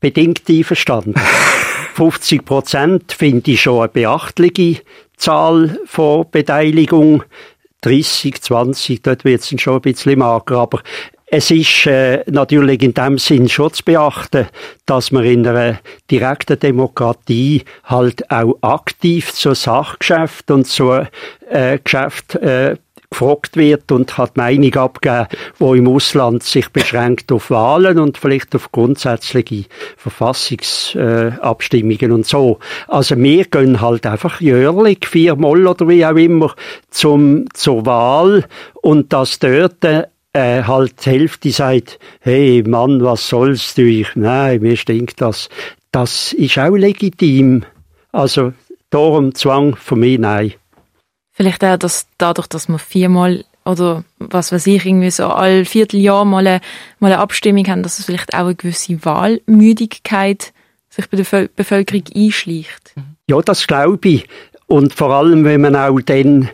bedingt 0.00 0.42
einverstanden. 0.48 1.14
50 1.94 2.44
Prozent 2.44 3.12
finde 3.12 3.50
ich 3.50 3.62
schon 3.62 3.80
eine 3.80 3.88
beachtliche 3.88 4.82
Zahl 5.16 5.80
von 5.84 6.30
Beteiligung. 6.30 7.24
30, 7.80 8.40
20, 8.40 9.02
dort 9.02 9.24
wird 9.24 9.40
es 9.40 9.60
schon 9.60 9.74
ein 9.74 9.80
bisschen 9.80 10.18
mager, 10.18 10.58
aber 10.58 10.82
es 11.30 11.50
ist 11.50 11.86
äh, 11.86 12.24
natürlich 12.26 12.82
in 12.82 12.94
dem 12.94 13.18
Sinn 13.18 13.48
schon 13.48 13.72
zu 13.72 13.84
beachten, 13.84 14.46
dass 14.86 15.12
man 15.12 15.24
in 15.24 15.46
einer 15.46 15.78
direkten 16.10 16.58
Demokratie 16.58 17.62
halt 17.84 18.28
auch 18.30 18.56
aktiv 18.62 19.32
zu 19.32 19.54
Sachgeschäft 19.54 20.50
und 20.50 20.66
zu 20.66 21.06
äh, 21.50 21.78
Geschäft 21.84 22.34
äh, 22.36 22.76
gefragt 23.10 23.56
wird 23.56 23.90
und 23.90 24.18
hat 24.18 24.36
Meinung 24.36 24.74
abgegeben, 24.74 25.28
wo 25.58 25.74
im 25.74 25.88
Ausland 25.88 26.42
sich 26.42 26.68
beschränkt 26.70 27.32
auf 27.32 27.50
Wahlen 27.50 27.98
und 27.98 28.18
vielleicht 28.18 28.54
auf 28.54 28.70
grundsätzliche 28.70 29.64
Verfassungsabstimmungen 29.96 32.10
äh, 32.10 32.14
und 32.14 32.26
so. 32.26 32.58
Also 32.86 33.16
wir 33.16 33.46
gehen 33.46 33.80
halt 33.80 34.04
einfach 34.06 34.42
jährlich 34.42 35.06
viermal 35.06 35.66
oder 35.66 35.88
wie 35.88 36.04
auch 36.04 36.16
immer 36.16 36.54
zum, 36.90 37.46
zur 37.54 37.86
Wahl 37.86 38.44
und 38.82 39.10
das 39.12 39.38
dort 39.38 39.82
äh, 40.38 40.62
halt 40.64 41.04
die 41.04 41.10
Hälfte 41.10 41.50
sagt, 41.50 41.98
hey 42.20 42.62
Mann, 42.66 43.02
was 43.02 43.28
soll's 43.28 43.74
du? 43.74 43.82
Ich, 43.82 44.14
nein, 44.14 44.60
mir 44.60 44.76
stinkt 44.76 45.20
das. 45.20 45.48
Das 45.92 46.32
ist 46.32 46.58
auch 46.58 46.76
legitim. 46.76 47.64
Also 48.12 48.52
darum 48.90 49.34
Zwang 49.34 49.76
von 49.76 50.00
mir 50.00 50.18
nein. 50.18 50.54
Vielleicht 51.32 51.64
auch, 51.64 51.76
dass 51.76 52.06
dadurch, 52.18 52.46
dass 52.48 52.68
man 52.68 52.78
viermal 52.78 53.44
oder 53.64 54.04
was 54.18 54.50
weiß 54.50 54.66
ich, 54.66 54.86
irgendwie 54.86 55.10
so 55.10 55.26
all 55.26 55.64
Vierteljahr 55.64 56.24
mal 56.24 56.46
eine, 56.46 56.60
mal 57.00 57.12
eine 57.12 57.20
Abstimmung 57.20 57.66
haben, 57.68 57.82
dass 57.82 57.98
es 57.98 58.06
vielleicht 58.06 58.34
auch 58.34 58.46
eine 58.46 58.54
gewisse 58.54 59.04
Wahlmüdigkeit 59.04 60.52
sich 60.88 61.08
bei 61.10 61.18
der 61.18 61.48
Bevölkerung 61.54 62.04
einschleicht. 62.14 62.94
Ja, 63.28 63.40
das 63.42 63.66
glaube 63.66 64.08
ich. 64.08 64.28
Und 64.66 64.94
vor 64.94 65.10
allem, 65.10 65.44
wenn 65.44 65.60
man 65.60 65.76
auch 65.76 66.00
dann 66.00 66.48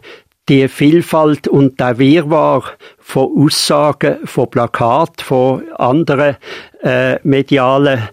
die 0.49 0.69
Vielfalt 0.69 1.49
und 1.49 1.81
der 1.81 1.99
Wirrwarr 1.99 2.65
von 2.99 3.31
Aussagen, 3.37 4.19
von 4.25 4.51
Plakat, 4.51 5.23
von 5.23 5.63
anderen 5.73 6.37
äh, 6.83 7.19
medialen 7.23 8.09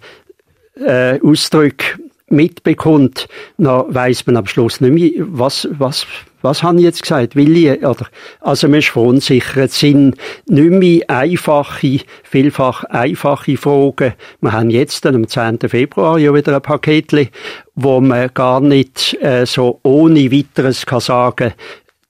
äh, 0.75 1.19
Ausdrücken 1.21 2.11
mitbekommt, 2.27 3.27
dann 3.57 3.93
weiß 3.93 4.25
man 4.27 4.37
am 4.37 4.47
Schluss 4.47 4.79
nicht 4.79 4.93
mehr, 4.93 5.25
was, 5.27 5.67
was 5.71 6.07
was 6.41 6.63
habe 6.63 6.77
ich 6.77 6.83
jetzt 6.83 7.03
gesagt? 7.03 7.35
Will 7.35 7.55
ich, 7.55 7.85
oder, 7.85 8.07
also 8.39 8.67
man 8.67 8.79
ist 8.79 8.89
verunsichert. 8.89 9.69
Es 9.69 9.79
sind 9.79 10.15
nicht 10.47 10.71
mehr 10.71 11.03
einfache, 11.07 11.99
vielfach 12.23 12.83
einfache 12.85 13.57
Fragen. 13.57 14.13
Wir 14.41 14.51
haben 14.51 14.69
jetzt 14.69 15.05
am 15.05 15.27
10. 15.27 15.59
Februar 15.67 16.17
ja 16.17 16.33
wieder 16.33 16.55
ein 16.55 16.61
Paket, 16.61 17.31
wo 17.75 18.01
man 18.01 18.31
gar 18.33 18.59
nicht 18.59 19.17
äh, 19.21 19.45
so 19.45 19.79
ohne 19.83 20.31
weiteres 20.31 20.85
kann 20.85 20.99
sagen, 20.99 21.53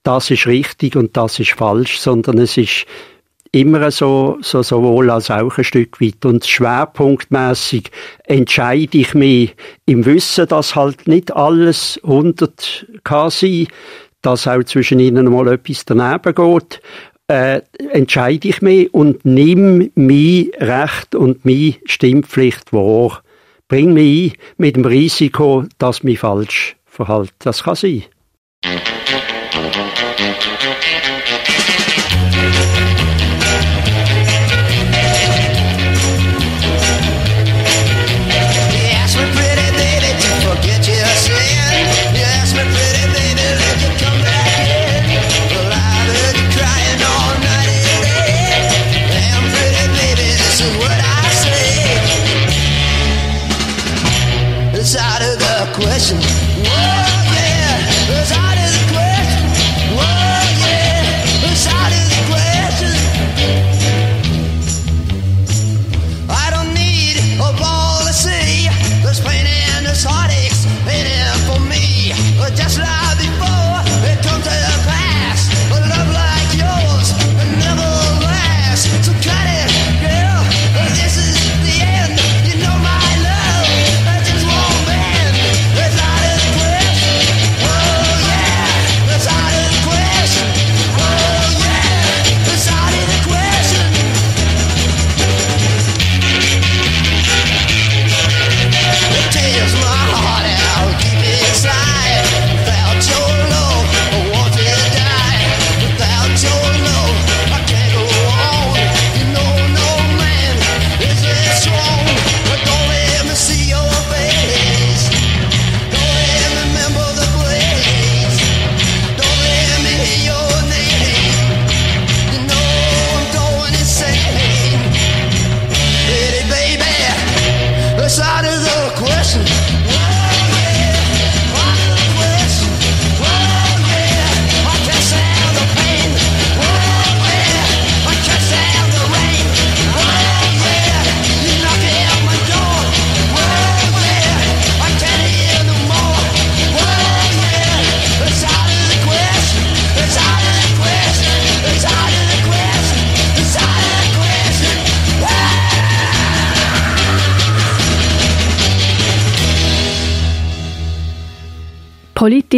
das 0.03 0.31
ist 0.31 0.47
richtig 0.47 0.95
und 0.95 1.15
das 1.15 1.39
ist 1.39 1.51
falsch, 1.51 1.99
sondern 1.99 2.37
es 2.39 2.57
ist 2.57 2.85
immer 3.51 3.91
so, 3.91 4.37
so 4.41 4.63
sowohl 4.63 5.09
als 5.09 5.29
auch 5.29 5.57
ein 5.57 5.63
Stück 5.63 5.99
weit. 6.01 6.25
Und 6.25 6.45
schwerpunktmäßig 6.45 7.91
entscheide 8.23 8.97
ich 8.97 9.13
mich 9.13 9.55
im 9.85 10.05
Wissen, 10.05 10.47
dass 10.47 10.75
halt 10.75 11.07
nicht 11.07 11.35
alles 11.35 11.99
100 12.03 12.87
kann 13.03 13.29
sein, 13.29 13.67
dass 14.21 14.47
auch 14.47 14.63
zwischen 14.63 14.99
ihnen 14.99 15.25
mal 15.31 15.47
etwas 15.47 15.85
daneben 15.85 16.35
geht, 16.35 16.81
äh, 17.27 17.61
entscheide 17.91 18.47
ich 18.47 18.61
mich 18.61 18.93
und 18.93 19.25
nehme 19.25 19.89
mein 19.95 20.51
Recht 20.59 21.15
und 21.15 21.45
meine 21.45 21.75
Stimmpflicht 21.85 22.73
wahr 22.73 23.21
bring 23.67 23.93
mich 23.93 24.33
ein 24.33 24.37
mit 24.57 24.75
dem 24.75 24.83
Risiko, 24.83 25.63
dass 25.77 26.03
mich 26.03 26.19
falsch 26.19 26.75
verhalte. 26.85 27.31
Das 27.39 27.63
kann 27.63 27.75
sein. 27.75 28.03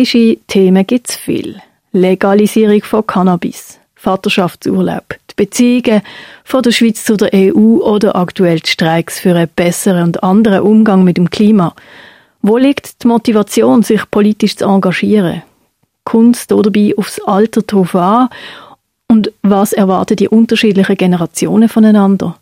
Politische 0.04 0.38
Themen 0.48 0.86
gibt 0.86 1.10
es 1.12 1.16
viel. 1.16 1.62
Legalisierung 1.94 2.82
von 2.84 3.08
Cannabis, 3.08 3.80
Vaterschaftsurlaub, 3.96 5.16
die 5.32 5.36
Beziehungen 5.38 6.02
von 6.44 6.62
der 6.62 6.74
Schweiz 6.74 7.06
zu 7.06 7.16
der 7.16 7.30
EU 7.34 7.78
oder 7.78 8.14
aktuell 8.18 8.60
die 8.60 8.70
Streiks 8.70 9.22
für 9.22 9.34
einen 9.34 9.48
besseren 9.56 10.04
und 10.04 10.22
anderen 10.22 10.60
Umgang 10.60 11.06
mit 11.06 11.16
dem 11.16 11.30
Klima. 11.30 11.74
Wo 12.42 12.58
liegt 12.58 13.02
die 13.02 13.08
Motivation, 13.08 13.82
sich 13.82 14.02
politisch 14.12 14.58
zu 14.58 14.66
engagieren? 14.66 15.44
Kunst 16.04 16.52
oder 16.52 16.70
dabei 16.70 16.94
aufs 16.98 17.22
Alter 17.22 17.62
drauf 17.62 17.96
an? 17.96 18.28
Und 19.08 19.32
was 19.42 19.72
erwarten 19.72 20.18
die 20.18 20.28
unterschiedlichen 20.28 20.98
Generationen 20.98 21.70
voneinander? 21.70 22.36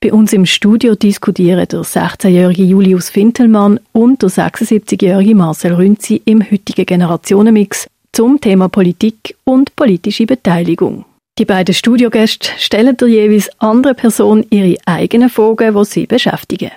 Bei 0.00 0.12
uns 0.12 0.32
im 0.34 0.44
Studio 0.44 0.94
diskutieren 0.94 1.66
der 1.66 1.80
16-jährige 1.80 2.62
Julius 2.62 3.08
Fintelmann 3.08 3.80
und 3.92 4.22
der 4.22 4.28
76-jährige 4.28 5.34
Marcel 5.34 5.72
Rünzi 5.72 6.20
im 6.26 6.42
heutigen 6.42 6.84
Generationenmix 6.84 7.86
zum 8.12 8.40
Thema 8.40 8.68
Politik 8.68 9.36
und 9.44 9.74
politische 9.74 10.26
Beteiligung. 10.26 11.06
Die 11.38 11.46
beiden 11.46 11.74
Studiogäste 11.74 12.50
stellen 12.58 12.96
der 12.96 13.08
jeweils 13.08 13.48
andere 13.58 13.94
Person 13.94 14.44
ihre 14.50 14.76
eigenen 14.84 15.30
Fragen, 15.30 15.74
die 15.74 15.84
sie 15.84 16.06
beschäftigen. 16.06 16.70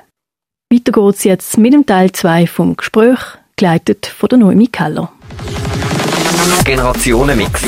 Weiter 0.71 0.91
geht's 0.91 1.23
jetzt 1.25 1.58
mit 1.58 1.73
dem 1.73 1.86
Teil 1.86 2.12
2 2.12 2.47
vom 2.47 2.77
Gespräch, 2.77 3.19
geleitet 3.58 4.05
von 4.05 4.29
der 4.29 4.39
Noemi 4.39 4.67
Keller. 4.67 5.12
Generationenmix. 6.63 7.63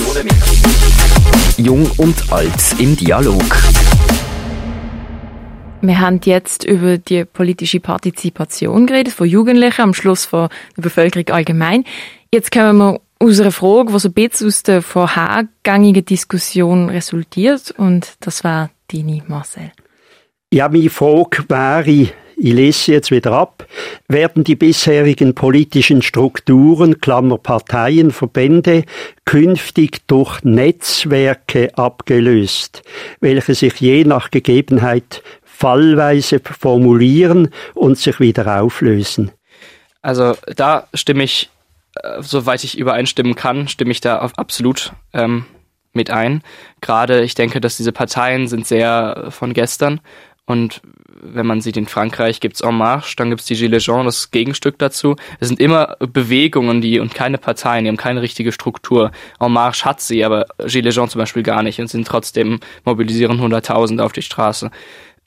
Jung 1.57 1.89
und 1.97 2.31
alt 2.31 2.75
im 2.79 2.95
Dialog. 2.95 3.43
Wir 5.83 5.99
haben 5.99 6.19
jetzt 6.25 6.63
über 6.63 6.99
die 6.99 7.25
politische 7.25 7.79
Partizipation 7.79 8.85
geredet, 8.85 9.13
von 9.13 9.27
Jugendlichen, 9.27 9.81
am 9.81 9.93
Schluss 9.95 10.25
von 10.25 10.49
der 10.77 10.83
Bevölkerung 10.83 11.27
allgemein. 11.29 11.85
Jetzt 12.31 12.51
kommen 12.51 12.77
wir 12.77 13.01
aus 13.17 13.39
einer 13.39 13.51
Frage, 13.51 13.91
die 13.91 13.99
so 13.99 14.09
ein 14.09 14.13
bisschen 14.13 14.47
aus 14.47 14.63
der 14.63 14.81
vorhergängigen 14.83 16.05
Diskussion 16.05 16.89
resultiert, 16.89 17.71
und 17.71 18.13
das 18.19 18.43
war 18.43 18.69
deine, 18.91 19.23
Marcel. 19.27 19.71
Ja, 20.53 20.69
meine 20.69 20.89
Frage 20.91 21.45
wäre, 21.47 22.11
ich 22.43 22.53
lese 22.53 22.93
jetzt 22.93 23.11
wieder 23.11 23.33
ab, 23.33 23.67
werden 24.07 24.43
die 24.43 24.55
bisherigen 24.55 25.35
politischen 25.35 26.01
Strukturen, 26.01 26.99
Klammer 26.99 27.37
Parteien, 27.37 28.11
Verbände, 28.11 28.83
künftig 29.25 30.07
durch 30.07 30.43
Netzwerke 30.43 31.77
abgelöst, 31.77 32.81
welche 33.19 33.53
sich 33.53 33.79
je 33.79 34.03
nach 34.05 34.31
Gegebenheit 34.31 35.21
fallweise 35.61 36.39
formulieren 36.39 37.49
und 37.75 37.95
sich 37.95 38.19
wieder 38.19 38.61
auflösen. 38.61 39.31
Also 40.01 40.35
da 40.55 40.87
stimme 40.95 41.23
ich, 41.23 41.51
äh, 42.01 42.23
soweit 42.23 42.63
ich 42.63 42.79
übereinstimmen 42.79 43.35
kann, 43.35 43.67
stimme 43.67 43.91
ich 43.91 44.01
da 44.01 44.17
absolut 44.37 44.91
ähm, 45.13 45.45
mit 45.93 46.09
ein. 46.09 46.41
Gerade 46.81 47.21
ich 47.21 47.35
denke, 47.35 47.61
dass 47.61 47.77
diese 47.77 47.91
Parteien 47.91 48.47
sind 48.47 48.65
sehr 48.65 49.27
von 49.29 49.53
gestern 49.53 50.01
und 50.47 50.81
wenn 51.23 51.45
man 51.45 51.61
sieht, 51.61 51.77
in 51.77 51.85
Frankreich 51.85 52.39
gibt's 52.39 52.61
En 52.61 52.75
Marche, 52.75 53.15
dann 53.15 53.29
gibt's 53.29 53.45
die 53.45 53.55
Gilets 53.55 53.85
jaunes, 53.85 54.15
das 54.15 54.31
Gegenstück 54.31 54.79
dazu. 54.79 55.15
Es 55.39 55.47
sind 55.47 55.59
immer 55.59 55.95
Bewegungen, 55.99 56.81
die 56.81 56.99
und 56.99 57.13
keine 57.13 57.37
Parteien, 57.37 57.83
die 57.83 57.89
haben 57.89 57.97
keine 57.97 58.23
richtige 58.23 58.51
Struktur. 58.51 59.11
En 59.39 59.51
Marche 59.51 59.85
hat 59.85 60.01
sie, 60.01 60.25
aber 60.25 60.47
Gilets 60.65 60.95
jaunes 60.95 61.11
zum 61.11 61.19
Beispiel 61.19 61.43
gar 61.43 61.61
nicht 61.61 61.79
und 61.79 61.87
sind 61.87 62.07
trotzdem 62.07 62.59
mobilisieren 62.85 63.39
Hunderttausende 63.39 64.03
auf 64.03 64.13
die 64.13 64.23
Straße. 64.23 64.71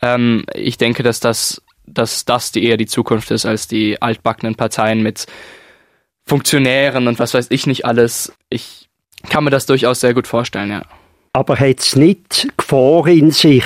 Ähm, 0.05 0.45
ich 0.55 0.77
denke, 0.77 1.03
dass 1.03 1.19
das, 1.21 1.63
dass 1.87 2.27
das 2.27 2.53
die 2.53 2.65
eher 2.65 2.77
die 2.77 2.87
Zukunft 2.87 3.31
ist 3.31 3.47
als 3.47 3.67
die 3.67 4.01
altbackenen 4.03 4.55
Parteien 4.55 5.03
mit 5.03 5.27
Funktionären 6.27 7.09
und 7.09 7.19
was 7.19 7.33
weiß 7.35 7.47
ich 7.51 7.67
nicht 7.67 7.87
alles. 7.87 8.33
Ich 8.51 8.89
kann 9.31 9.45
mir 9.45 9.51
das 9.51 9.67
durchaus 9.67 10.01
sehr 10.01 10.15
gut 10.15 10.27
vorstellen, 10.27 10.71
ja. 10.71 10.83
Aber 11.33 11.59
hat 11.59 11.81
es 11.81 11.97
nicht 11.97 12.49
Gefahr 12.57 13.09
in 13.09 13.31
sich, 13.31 13.65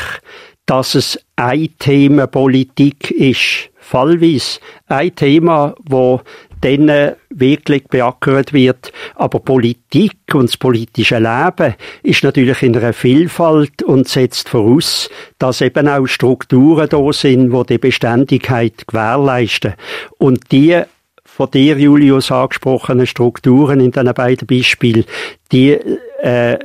dass 0.64 0.94
es 0.94 1.20
ein 1.37 1.68
Thema 1.79 2.27
Politik 2.27 3.11
ist, 3.11 3.70
fallweise 3.79 4.61
ein 4.87 5.14
Thema, 5.14 5.74
wo 5.85 6.22
dann 6.61 7.14
wirklich 7.31 7.85
beackert 7.88 8.53
wird. 8.53 8.92
Aber 9.14 9.40
Politik 9.40 10.16
und 10.33 10.49
das 10.49 10.57
politische 10.57 11.18
Leben 11.18 11.75
ist 12.03 12.25
natürlich 12.25 12.62
in 12.62 12.77
einer 12.77 12.92
Vielfalt 12.92 13.83
und 13.83 14.09
setzt 14.09 14.49
voraus, 14.49 15.09
dass 15.38 15.61
eben 15.61 15.88
auch 15.88 16.07
Strukturen 16.07 16.88
da 16.88 17.12
sind, 17.12 17.53
die 17.53 17.66
die 17.66 17.79
Beständigkeit 17.79 18.87
gewährleisten. 18.87 19.75
Und 20.18 20.51
die 20.53 20.83
von 21.25 21.51
dir, 21.53 21.79
Julius, 21.79 22.33
angesprochenen 22.33 23.07
Strukturen 23.07 23.79
in 23.79 23.92
diesen 23.92 24.12
beiden 24.12 24.47
Beispielen, 24.49 25.05
die, 25.53 25.79
äh, 26.21 26.59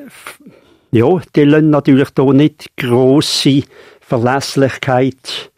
ja, 0.92 1.22
die 1.36 1.44
lassen 1.44 1.70
natürlich 1.70 2.10
da 2.10 2.24
nicht 2.34 2.76
grosse 2.76 3.62
Verlässlichkeit 4.02 5.52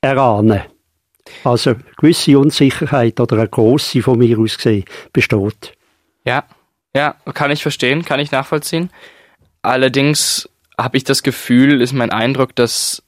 erahnen. 0.00 0.62
Also 1.44 1.74
gewisse 1.96 2.38
Unsicherheit 2.38 3.20
oder 3.20 3.38
eine 3.38 3.48
grosse 3.48 4.02
von 4.02 4.18
mir 4.18 4.38
aus 4.38 4.56
gesehen 4.56 4.84
besteht. 5.12 5.72
Ja, 6.24 6.44
ja, 6.94 7.14
kann 7.34 7.50
ich 7.50 7.62
verstehen, 7.62 8.04
kann 8.04 8.20
ich 8.20 8.32
nachvollziehen. 8.32 8.90
Allerdings 9.62 10.48
habe 10.78 10.96
ich 10.96 11.04
das 11.04 11.22
Gefühl, 11.22 11.80
ist 11.80 11.92
mein 11.92 12.10
Eindruck, 12.10 12.54
dass 12.54 13.02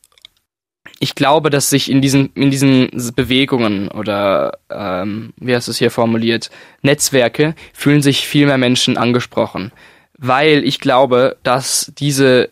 ich 0.98 1.14
glaube, 1.14 1.50
dass 1.50 1.70
sich 1.70 1.90
in 1.90 2.02
diesen, 2.02 2.32
in 2.34 2.50
diesen 2.50 2.90
Bewegungen 3.14 3.88
oder 3.88 4.58
ähm, 4.70 5.32
wie 5.36 5.54
hast 5.54 5.68
du 5.68 5.72
es 5.72 5.78
hier 5.78 5.90
formuliert, 5.90 6.50
Netzwerke 6.82 7.54
fühlen 7.72 8.02
sich 8.02 8.26
viel 8.26 8.46
mehr 8.46 8.58
Menschen 8.58 8.98
angesprochen. 8.98 9.72
Weil 10.18 10.64
ich 10.64 10.78
glaube, 10.78 11.38
dass 11.42 11.92
diese 11.96 12.50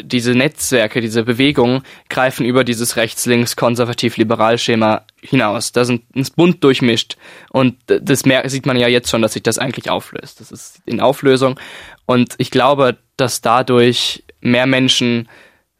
diese 0.00 0.34
Netzwerke, 0.34 1.00
diese 1.00 1.24
Bewegungen 1.24 1.82
greifen 2.08 2.46
über 2.46 2.64
dieses 2.64 2.96
rechts-links-konservativ-liberal-Schema 2.96 5.04
hinaus. 5.20 5.72
Da 5.72 5.84
sind 5.84 6.04
es 6.14 6.30
bunt 6.30 6.64
durchmischt. 6.64 7.16
Und 7.50 7.76
das 7.86 8.20
sieht 8.20 8.66
man 8.66 8.78
ja 8.78 8.88
jetzt 8.88 9.10
schon, 9.10 9.22
dass 9.22 9.34
sich 9.34 9.42
das 9.42 9.58
eigentlich 9.58 9.90
auflöst. 9.90 10.40
Das 10.40 10.50
ist 10.50 10.80
in 10.86 11.00
Auflösung. 11.00 11.60
Und 12.06 12.34
ich 12.38 12.50
glaube, 12.50 12.96
dass 13.16 13.42
dadurch 13.42 14.24
mehr 14.40 14.66
Menschen 14.66 15.28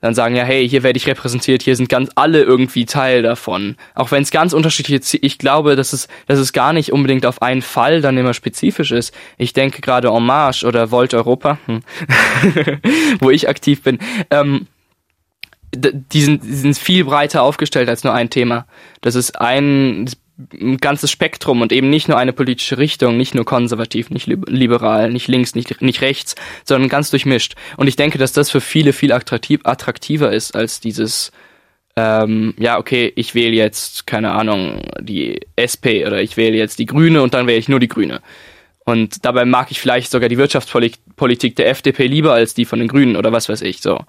dann 0.03 0.15
sagen, 0.15 0.35
ja, 0.35 0.43
hey, 0.43 0.69
hier 0.69 0.83
werde 0.83 0.97
ich 0.97 1.07
repräsentiert, 1.07 1.63
hier 1.63 1.77
sind 1.77 1.89
ganz 1.89 2.11
alle 2.17 2.43
irgendwie 2.43 2.85
Teil 2.87 3.23
davon. 3.23 3.77
Auch 3.95 4.11
wenn 4.11 4.25
es 4.25 4.33
ganz 4.33 4.53
unterschiedlich 4.53 5.01
ist, 5.01 5.15
ich 5.15 5.39
glaube, 5.39 5.77
dass 5.77 5.93
es, 5.93 6.09
dass 6.27 6.41
es 6.41 6.53
gar 6.53 6.73
nicht 6.73 6.93
unbedingt 6.93 7.25
auf 7.25 7.41
einen 7.41 7.63
Fall 7.63 8.01
dann 8.01 8.19
immer 8.19 8.35
spezifisch 8.35 8.91
ist. 8.91 9.15
Ich 9.39 9.53
denke 9.53 9.81
gerade 9.81 10.09
En 10.09 10.27
Marche 10.27 10.67
oder 10.67 10.91
Volt 10.91 11.15
Europa, 11.15 11.59
hm, 11.67 11.83
wo 13.21 13.31
ich 13.31 13.49
aktiv 13.49 13.83
bin, 13.83 14.01
ähm, 14.31 14.67
die 15.75 16.23
sind, 16.23 16.45
die 16.45 16.53
sind 16.53 16.77
viel 16.77 17.05
breiter 17.05 17.43
aufgestellt 17.45 17.89
als 17.89 18.03
nur 18.03 18.13
ein 18.13 18.29
Thema. 18.29 18.67
Das 19.03 19.15
ist 19.15 19.41
ein, 19.41 20.11
ein 20.39 20.79
ganzes 20.79 21.11
Spektrum 21.11 21.61
und 21.61 21.73
eben 21.73 21.91
nicht 21.91 22.09
nur 22.09 22.19
eine 22.19 22.33
politische 22.33 22.79
Richtung, 22.79 23.17
nicht 23.17 23.35
nur 23.35 23.45
konservativ, 23.45 24.11
nicht 24.11 24.27
liberal, 24.27 25.11
nicht 25.11 25.29
links, 25.29 25.55
nicht, 25.55 25.83
nicht 25.83 26.01
rechts, 26.01 26.35
sondern 26.65 26.89
ganz 26.89 27.11
durchmischt. 27.11 27.55
Und 27.77 27.87
ich 27.87 27.97
denke, 27.97 28.19
dass 28.19 28.33
das 28.33 28.51
für 28.51 28.61
viele 28.61 28.93
viel 28.93 29.13
attraktiv, 29.13 29.61
attraktiver 29.65 30.33
ist 30.33 30.57
als 30.57 30.81
dieses, 30.81 31.33
ähm, 31.97 32.55
ja, 32.59 32.79
okay, 32.79 33.13
ich 33.15 33.35
wähle 33.35 33.55
jetzt, 33.55 34.07
keine 34.07 34.33
Ahnung, 34.33 34.83
die 35.01 35.41
SP 35.61 36.07
oder 36.07 36.23
ich 36.23 36.37
wähle 36.37 36.57
jetzt 36.57 36.79
die 36.79 36.87
Grüne 36.87 37.23
und 37.23 37.35
dann 37.35 37.47
wähle 37.47 37.59
ich 37.59 37.69
nur 37.69 37.81
die 37.81 37.89
Grüne. 37.89 38.21
Und 38.85 39.25
dabei 39.25 39.45
mag 39.45 39.71
ich 39.71 39.81
vielleicht 39.81 40.11
sogar 40.11 40.29
die 40.29 40.39
Wirtschaftspolitik 40.39 41.57
der 41.57 41.69
FDP 41.69 42.07
lieber 42.07 42.33
als 42.33 42.55
die 42.55 42.65
von 42.65 42.79
den 42.79 42.89
Grünen 42.89 43.17
oder 43.17 43.33
was 43.33 43.49
weiß 43.49 43.63
ich, 43.63 43.81
so. 43.81 44.01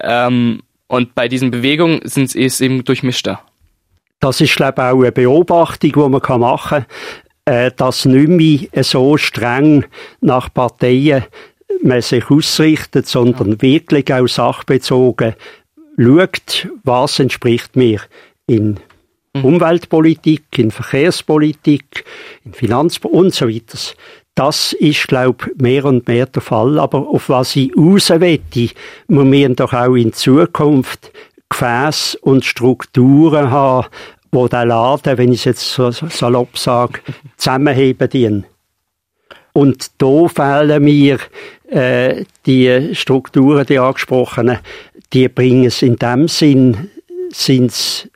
Ähm, 0.00 0.62
und 0.88 1.14
bei 1.14 1.28
diesen 1.28 1.50
Bewegungen 1.50 2.00
sind 2.04 2.34
es 2.34 2.60
eben 2.60 2.84
durchmischter. 2.84 3.42
Das 4.20 4.40
ist, 4.40 4.56
glaube 4.56 4.82
ich, 4.82 4.84
auch 4.84 5.00
eine 5.00 5.12
Beobachtung, 5.12 5.92
die 5.92 5.98
man 5.98 6.40
machen 6.40 6.86
kann, 7.44 7.54
äh, 7.54 7.70
dass 7.74 8.04
nicht 8.04 8.28
mehr 8.28 8.84
so 8.84 9.16
streng 9.16 9.84
nach 10.20 10.52
Parteien 10.52 11.24
man 11.82 12.02
sich 12.02 12.30
ausrichtet, 12.30 13.06
sondern 13.06 13.60
wirklich 13.62 14.12
auch 14.12 14.26
sachbezogen 14.26 15.34
schaut, 15.96 16.68
was 16.84 17.18
entspricht 17.18 17.76
mir 17.76 18.00
in 18.46 18.78
mhm. 19.34 19.44
Umweltpolitik, 19.44 20.44
in 20.58 20.70
Verkehrspolitik, 20.70 22.04
in 22.44 22.54
Finanzpolitik 22.54 23.18
und 23.18 23.34
so 23.34 23.48
weiter. 23.48 23.78
Das 24.34 24.72
ist, 24.72 25.08
glaube 25.08 25.46
ich, 25.50 25.60
mehr 25.60 25.84
und 25.84 26.06
mehr 26.06 26.26
der 26.26 26.42
Fall. 26.42 26.78
Aber 26.78 27.08
auf 27.08 27.28
was 27.28 27.56
ich 27.56 27.76
raus 27.76 28.10
wette, 28.10 28.70
wir 29.08 29.24
müssen 29.24 29.56
doch 29.56 29.72
auch 29.72 29.96
in 29.96 30.12
Zukunft 30.12 31.10
Gefäß 31.50 32.16
und 32.16 32.44
Strukturen 32.44 33.50
haben, 33.50 33.88
wo 34.30 34.48
der 34.48 34.66
Laden, 34.66 35.16
wenn 35.18 35.32
ich 35.32 35.40
es 35.40 35.44
jetzt 35.44 35.70
so 35.70 35.90
salopp 35.90 36.58
sage, 36.58 37.00
zusammenheben 37.36 38.10
dienen. 38.10 38.46
Und 39.52 39.90
da 40.00 40.28
fehlen 40.28 40.84
mir 40.84 41.18
äh, 41.68 42.24
die 42.46 42.94
Strukturen, 42.94 43.66
die 43.66 43.78
angesprochenen, 43.78 44.58
die 45.12 45.28
bringen 45.28 45.64
es 45.64 45.82
in 45.82 45.96
dem 45.96 46.28
Sinn, 46.28 46.90
sind 47.30 47.70
es 47.70 48.08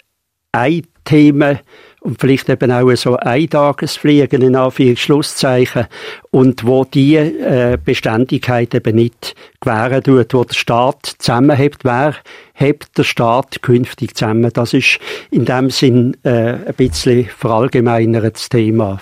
ein 0.53 0.87
Thema, 1.05 1.59
und 2.03 2.21
vielleicht 2.21 2.49
eben 2.49 2.73
auch 2.73 2.91
so 2.97 3.17
Eintagesfliegen 3.17 4.43
in 4.43 4.57
Anführungszeichen 4.57 5.87
und 6.31 6.67
wo 6.67 6.85
die 6.85 7.17
äh, 7.17 7.79
Beständigkeit 7.83 8.75
eben 8.75 8.97
nicht 8.97 9.37
gewähren 9.61 10.03
tut, 10.03 10.35
wo 10.35 10.45
der 10.45 10.55
Staat 10.55 11.15
zusammenhebt, 11.19 11.85
wer 11.85 12.17
hebt 12.55 12.99
der 12.99 13.05
Staat 13.05 13.63
künftig 13.63 14.17
zusammen? 14.17 14.51
Das 14.53 14.75
ist 14.75 14.99
in 15.31 15.45
dem 15.45 15.71
Sinn 15.71 16.17
äh, 16.25 16.55
ein 16.67 16.75
bisschen 16.77 17.27
verallgemeinertes 17.27 18.49
Thema. 18.49 19.01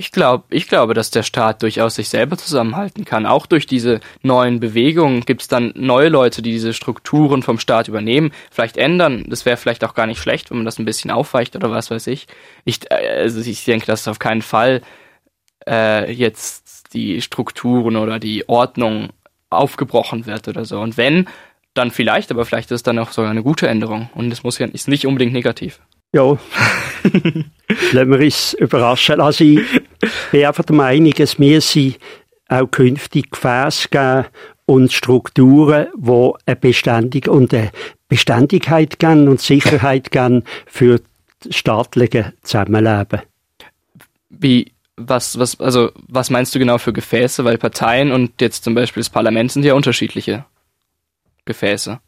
Ich 0.00 0.12
glaube, 0.12 0.44
ich 0.50 0.68
glaube, 0.68 0.94
dass 0.94 1.10
der 1.10 1.24
Staat 1.24 1.60
durchaus 1.60 1.96
sich 1.96 2.08
selber 2.08 2.36
zusammenhalten 2.38 3.04
kann. 3.04 3.26
Auch 3.26 3.46
durch 3.46 3.66
diese 3.66 3.98
neuen 4.22 4.60
Bewegungen 4.60 5.22
gibt 5.22 5.42
es 5.42 5.48
dann 5.48 5.72
neue 5.74 6.08
Leute, 6.08 6.40
die 6.40 6.52
diese 6.52 6.72
Strukturen 6.72 7.42
vom 7.42 7.58
Staat 7.58 7.88
übernehmen, 7.88 8.30
vielleicht 8.52 8.76
ändern. 8.76 9.24
Das 9.26 9.44
wäre 9.44 9.56
vielleicht 9.56 9.82
auch 9.82 9.94
gar 9.94 10.06
nicht 10.06 10.20
schlecht, 10.20 10.50
wenn 10.50 10.58
man 10.58 10.66
das 10.66 10.78
ein 10.78 10.84
bisschen 10.84 11.10
aufweicht 11.10 11.56
oder 11.56 11.72
was 11.72 11.90
weiß 11.90 12.06
ich. 12.06 12.28
Ich, 12.64 12.88
äh, 12.92 13.22
also 13.22 13.40
ich 13.40 13.64
denke, 13.64 13.86
dass 13.86 14.06
auf 14.06 14.20
keinen 14.20 14.42
Fall 14.42 14.82
äh, 15.68 16.12
jetzt 16.12 16.94
die 16.94 17.20
Strukturen 17.20 17.96
oder 17.96 18.20
die 18.20 18.48
Ordnung 18.48 19.08
aufgebrochen 19.50 20.26
wird 20.26 20.46
oder 20.46 20.64
so. 20.64 20.78
Und 20.78 20.96
wenn, 20.96 21.26
dann 21.74 21.90
vielleicht, 21.90 22.30
aber 22.30 22.44
vielleicht 22.44 22.70
ist 22.70 22.76
es 22.76 22.82
dann 22.84 23.00
auch 23.00 23.10
sogar 23.10 23.32
eine 23.32 23.42
gute 23.42 23.66
Änderung. 23.66 24.10
Und 24.14 24.32
es 24.32 24.44
muss 24.44 24.58
ja 24.58 24.66
ist 24.68 24.86
nicht 24.86 25.06
unbedingt 25.06 25.32
negativ. 25.32 25.80
Ja. 26.12 26.32
Lassen 27.92 28.10
wir 28.10 28.20
uns 28.20 28.54
überraschen. 28.54 29.20
Also 29.20 29.44
ich 29.44 29.60
bin 30.30 30.44
einfach 30.44 30.64
der 30.64 30.76
Meinung, 30.76 31.12
es 31.18 31.38
müsse 31.38 31.94
auch 32.48 32.70
künftig 32.70 33.30
Gefäße 33.30 33.88
geben 33.88 34.26
und 34.64 34.92
Strukturen, 34.92 35.88
die 35.96 36.32
eine 36.46 36.56
Beständig 36.56 37.28
und 37.28 37.52
eine 37.52 37.70
Beständigkeit 38.08 38.98
geben 38.98 39.28
und 39.28 39.40
Sicherheit 39.40 40.10
geben 40.10 40.44
für 40.66 41.00
das 41.40 41.56
staatliche 41.56 42.32
Zusammenleben. 42.42 43.22
Wie, 44.30 44.72
was, 44.96 45.38
was, 45.38 45.60
also, 45.60 45.92
was 46.08 46.30
meinst 46.30 46.54
du 46.54 46.58
genau 46.58 46.78
für 46.78 46.92
Gefäße? 46.92 47.44
Weil 47.44 47.58
Parteien 47.58 48.12
und 48.12 48.40
jetzt 48.40 48.64
zum 48.64 48.74
Beispiel 48.74 49.02
das 49.02 49.10
Parlament 49.10 49.52
sind 49.52 49.64
ja 49.64 49.74
unterschiedliche 49.74 50.44
Gefäße. 51.44 52.00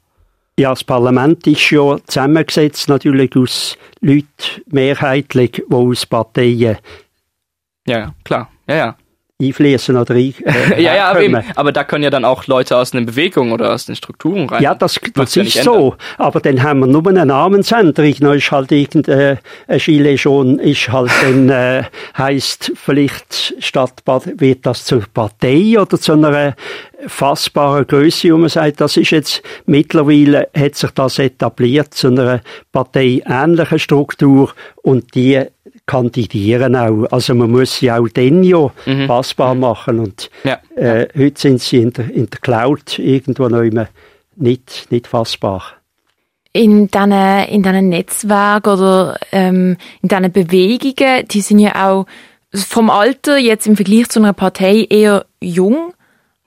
Ja, 0.60 0.70
das 0.70 0.84
Parlament 0.84 1.46
ist 1.46 1.70
ja 1.70 1.96
zusammengesetzt 2.04 2.90
natürlich 2.90 3.34
aus 3.34 3.78
Leuten 4.02 4.26
mehrheitlich, 4.66 5.52
die 5.52 5.74
aus 5.74 6.04
Parteien 6.04 6.76
ja, 7.86 8.14
klar. 8.24 8.50
Ja, 8.68 8.76
ja 8.76 8.96
einfließen 9.40 9.96
oder 9.96 10.14
ein, 10.14 10.34
äh, 10.44 10.82
ja, 10.82 10.94
ja, 10.94 11.04
aber, 11.10 11.22
eben, 11.22 11.42
aber 11.56 11.72
da 11.72 11.84
können 11.84 12.04
ja 12.04 12.10
dann 12.10 12.24
auch 12.24 12.46
Leute 12.46 12.76
aus 12.76 12.90
den 12.90 13.06
Bewegungen 13.06 13.52
oder 13.52 13.72
aus 13.72 13.86
den 13.86 13.96
Strukturen 13.96 14.48
rein. 14.48 14.62
Ja, 14.62 14.74
das, 14.74 15.00
das 15.14 15.36
ist 15.36 15.54
ja 15.54 15.62
so. 15.62 15.96
Aber 16.18 16.40
dann 16.40 16.62
haben 16.62 16.80
wir 16.80 16.86
nur 16.86 17.06
eine 17.06 17.26
Namensänderung. 17.26 18.14
Dann 18.20 18.36
ist 18.36 18.50
halt 18.50 18.72
irgendein 18.72 19.38
äh, 19.66 19.78
Gilet 19.78 20.18
schon, 20.18 20.58
ist 20.58 20.90
halt 20.92 21.10
dann, 21.22 21.48
äh, 21.48 21.84
heisst 22.16 22.72
vielleicht 22.74 23.54
statt, 23.58 24.02
wird 24.36 24.66
das 24.66 24.84
zur 24.84 25.04
Partei 25.12 25.80
oder 25.80 25.98
zu 25.98 26.12
einer 26.12 26.54
fassbaren 27.06 27.86
Größe, 27.86 28.32
wo 28.32 28.38
man 28.38 28.48
sagt, 28.48 28.80
das 28.80 28.96
ist 28.96 29.10
jetzt 29.10 29.42
mittlerweile 29.66 30.48
hat 30.56 30.74
sich 30.74 30.90
das 30.90 31.18
etabliert 31.18 31.94
zu 31.94 32.08
einer 32.08 32.40
parteiähnlichen 32.72 33.78
Struktur 33.78 34.52
und 34.82 35.14
die 35.14 35.44
kandidieren 35.90 36.76
auch. 36.76 37.06
Also 37.10 37.34
man 37.34 37.50
muss 37.50 37.78
sie 37.78 37.90
auch 37.90 38.08
dann 38.08 38.44
ja 38.44 38.70
mhm. 38.86 39.08
passbar 39.08 39.56
machen 39.56 39.98
und 39.98 40.30
ja. 40.44 40.60
Äh, 40.76 41.08
heute 41.18 41.40
sind 41.40 41.60
sie 41.60 41.78
in 41.78 41.92
der, 41.92 42.08
in 42.10 42.30
der 42.30 42.38
Cloud 42.38 43.00
irgendwo 43.00 43.48
noch 43.48 43.62
immer 43.62 43.88
nicht, 44.36 44.86
nicht 44.90 45.08
fassbar. 45.08 45.64
In 46.52 46.88
diesen, 46.88 47.12
in 47.48 47.62
diesen 47.64 47.88
Netzwerken 47.88 48.72
oder 48.72 49.18
ähm, 49.32 49.76
in 50.00 50.08
diesen 50.08 50.32
Bewegungen, 50.32 51.26
die 51.28 51.40
sind 51.40 51.58
ja 51.58 51.88
auch 51.88 52.06
vom 52.54 52.88
Alter 52.88 53.36
jetzt 53.38 53.66
im 53.66 53.74
Vergleich 53.74 54.08
zu 54.10 54.20
einer 54.20 54.32
Partei 54.32 54.86
eher 54.88 55.26
jung. 55.40 55.92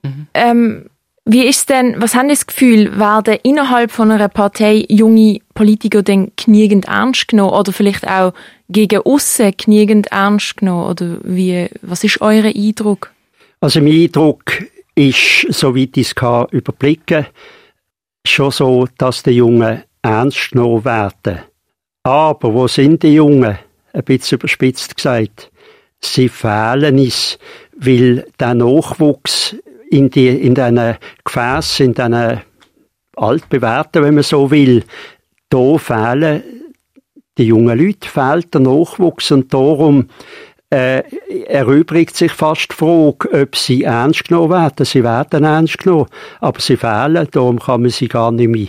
Mhm. 0.04 0.28
Ähm, 0.34 0.90
wie 1.26 1.46
ist 1.48 1.70
denn, 1.70 1.96
was 2.02 2.16
haben 2.16 2.28
das 2.28 2.48
Gefühl, 2.48 3.00
werden 3.00 3.38
innerhalb 3.44 3.92
von 3.92 4.12
einer 4.12 4.28
Partei 4.28 4.86
junge 4.90 5.40
Politiker 5.54 6.04
denn 6.04 6.34
genügend 6.36 6.86
ernst 6.86 7.30
genommen 7.30 7.54
oder 7.54 7.72
vielleicht 7.72 8.06
auch 8.06 8.34
gegen 8.68 9.02
aussen 9.06 9.54
genügend 9.56 10.08
ernst 10.08 10.58
genommen? 10.58 10.90
Oder 10.90 11.18
wie, 11.24 11.70
was 11.82 12.04
ist 12.04 12.20
euer 12.20 12.44
Eindruck? 12.44 13.14
Also 13.62 13.80
mein 13.80 13.94
Eindruck 13.94 14.44
ist, 14.96 15.48
soweit 15.50 15.96
ich 15.96 16.08
es 16.08 16.16
kann 16.16 16.48
überblicken, 16.52 17.26
schon 18.28 18.52
so, 18.52 18.88
dass 18.98 19.24
die 19.24 19.32
Jungen 19.32 19.84
ernst 20.02 20.52
genommen 20.52 20.84
werden. 20.84 21.40
Aber 22.04 22.54
wo 22.54 22.68
sind 22.68 23.02
die 23.04 23.14
Jungen? 23.14 23.58
Ein 23.94 24.04
bisschen 24.04 24.40
überspitzt 24.40 24.98
gesagt. 24.98 25.52
Sie 26.02 26.28
fehlen 26.28 26.98
es, 26.98 27.40
weil 27.78 28.26
der 28.40 28.56
Nachwuchs 28.56 29.56
in, 29.94 30.10
die, 30.10 30.30
in 30.30 30.56
diesen 30.56 30.98
Gefäßen, 31.24 31.86
in 31.88 31.94
diesen 31.94 32.42
altbewährten, 33.16 34.04
wenn 34.04 34.16
man 34.16 34.24
so 34.24 34.50
will, 34.50 34.84
da 35.50 35.78
fehlen 35.78 36.44
Die 37.38 37.46
jungen 37.46 37.78
Leute 37.78 38.08
fehlt 38.08 38.54
der 38.54 38.62
Nachwuchs 38.62 39.32
und 39.32 39.54
darum 39.54 40.10
äh, 40.70 41.04
erübrigt 41.46 42.16
sich 42.16 42.32
fast 42.32 42.72
die 42.72 42.76
Frage, 42.76 43.42
ob 43.44 43.56
sie 43.56 43.84
ernst 43.84 44.28
genommen 44.28 44.52
werden. 44.52 44.86
Sie 44.86 45.04
werden 45.04 45.44
ernst 45.44 45.78
genommen, 45.80 46.08
aber 46.42 46.60
sie 46.60 46.78
fehlen, 46.78 47.28
darum 47.32 47.60
kann 47.60 47.82
man 47.82 47.92
sie 47.92 48.08
gar 48.08 48.32
nicht 48.32 48.50
mehr 48.50 48.68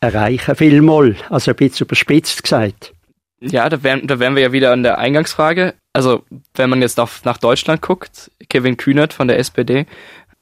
erreichen. 0.00 0.56
Vielmal, 0.56 1.16
also 1.30 1.50
ein 1.50 1.56
bisschen 1.56 1.86
überspitzt 1.86 2.42
gesagt. 2.42 2.94
Ja, 3.40 3.68
da 3.68 3.82
wären, 3.82 4.06
da 4.06 4.18
wären 4.18 4.36
wir 4.36 4.42
ja 4.42 4.52
wieder 4.52 4.72
an 4.72 4.82
der 4.82 4.98
Eingangsfrage. 4.98 5.74
Also, 5.92 6.22
wenn 6.54 6.70
man 6.70 6.80
jetzt 6.80 7.00
auf, 7.00 7.24
nach 7.24 7.38
Deutschland 7.38 7.82
guckt, 7.82 8.30
Kevin 8.48 8.76
Kühnert 8.76 9.12
von 9.12 9.26
der 9.26 9.38
SPD, 9.38 9.86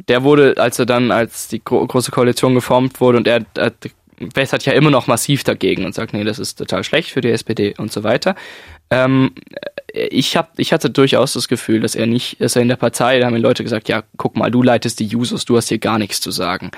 der 0.09 0.23
wurde, 0.23 0.55
als 0.59 0.79
er 0.79 0.87
dann, 0.87 1.11
als 1.11 1.49
die 1.49 1.63
Gro 1.63 1.87
Große 1.87 2.11
Koalition 2.11 2.55
geformt 2.55 3.01
wurde 3.01 3.19
und 3.19 3.27
er, 3.27 3.45
er 3.55 3.73
bessert 4.35 4.65
ja 4.67 4.73
immer 4.73 4.91
noch 4.91 5.07
massiv 5.07 5.45
dagegen 5.45 5.85
und 5.85 5.95
sagt, 5.95 6.13
nee, 6.13 6.25
das 6.25 6.39
ist 6.39 6.57
total 6.57 6.85
schlecht 6.85 7.11
für 7.11 7.21
die 7.21 7.31
SPD 7.31 7.75
und 7.79 7.91
so 7.91 8.05
weiter. 8.05 8.35
Ähm, 8.91 9.33
ich, 9.93 10.37
hab, 10.37 10.59
ich 10.59 10.73
hatte 10.73 10.91
durchaus 10.91 11.33
das 11.33 11.49
Gefühl, 11.49 11.81
dass 11.81 11.95
er 11.95 12.07
nicht, 12.07 12.41
dass 12.41 12.57
er 12.57 12.63
in 12.63 12.69
der 12.69 12.77
Partei, 12.77 13.19
da 13.19 13.27
haben 13.27 13.35
die 13.35 13.41
Leute 13.41 13.63
gesagt, 13.63 13.89
ja, 13.89 14.03
guck 14.17 14.37
mal, 14.37 14.51
du 14.51 14.63
leitest 14.63 15.01
die 15.01 15.07
Jusos, 15.07 15.45
du 15.45 15.57
hast 15.57 15.69
hier 15.69 15.79
gar 15.79 15.99
nichts 15.99 16.21
zu 16.21 16.31
sagen. 16.31 16.71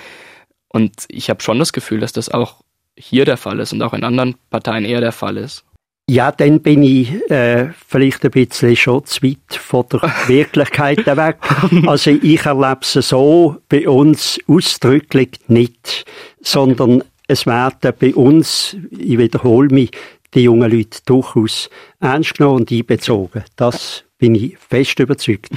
Und 0.68 0.92
ich 1.08 1.30
habe 1.30 1.42
schon 1.42 1.58
das 1.58 1.72
Gefühl, 1.72 2.00
dass 2.00 2.12
das 2.12 2.28
auch 2.28 2.62
hier 2.96 3.24
der 3.24 3.36
Fall 3.36 3.58
ist 3.60 3.72
und 3.72 3.82
auch 3.82 3.94
in 3.94 4.04
anderen 4.04 4.36
Parteien 4.50 4.84
eher 4.84 5.00
der 5.00 5.12
Fall 5.12 5.36
ist. 5.36 5.64
Ja, 6.12 6.30
dann 6.30 6.60
bin 6.60 6.82
ich 6.82 7.10
äh, 7.30 7.70
vielleicht 7.88 8.22
ein 8.22 8.32
bisschen 8.32 8.76
schon 8.76 9.02
zu 9.06 9.22
weit 9.22 9.54
von 9.58 9.86
der 9.90 10.02
Wirklichkeit 10.26 11.06
weg. 11.06 11.38
Also 11.86 12.10
ich 12.10 12.44
erlebe 12.44 12.80
es 12.82 12.92
so 12.92 13.56
bei 13.70 13.88
uns 13.88 14.38
ausdrücklich 14.46 15.30
nicht, 15.48 16.04
sondern 16.42 17.02
es 17.28 17.46
werden 17.46 17.94
bei 17.98 18.14
uns, 18.14 18.76
ich 18.90 19.16
wiederhole 19.16 19.70
mich, 19.70 19.90
die 20.34 20.42
jungen 20.42 20.70
Leute 20.70 20.98
durchaus 21.06 21.70
ernst 21.98 22.34
genommen 22.34 22.60
und 22.60 22.70
einbezogen. 22.70 23.44
Das 23.56 24.04
bin 24.18 24.34
ich 24.34 24.58
fest 24.58 24.98
überzeugt. 24.98 25.48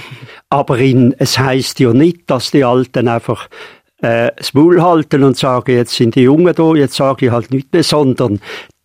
Aber 0.49 0.77
in, 0.77 1.13
es 1.19 1.37
heißt 1.37 1.81
ja 1.81 1.91
nicht, 1.91 2.29
dass 2.29 2.51
die 2.51 2.63
Alten 2.63 3.09
einfach 3.09 3.49
äh, 4.01 4.31
das 4.37 4.53
Maul 4.53 4.81
halten 4.81 5.23
und 5.23 5.35
sagen, 5.35 5.75
jetzt 5.75 5.95
sind 5.95 6.15
die 6.15 6.21
Jungen 6.21 6.55
da, 6.55 6.73
jetzt 6.75 6.95
sage 6.95 7.25
ich 7.25 7.31
halt 7.33 7.51
nicht 7.51 7.73
mehr, 7.73 7.83
sondern 7.83 8.39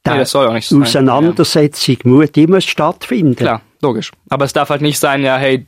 nee, 0.07 0.20
Auseinandersetzung 0.20 1.96
ja. 2.05 2.11
muss 2.11 2.30
immer 2.30 2.61
stattfinden. 2.61 3.36
Klar, 3.36 3.62
logisch. 3.82 4.12
Aber 4.28 4.44
es 4.44 4.53
darf 4.53 4.70
halt 4.70 4.82
nicht 4.82 4.98
sein, 4.98 5.22
ja, 5.22 5.36
hey, 5.36 5.66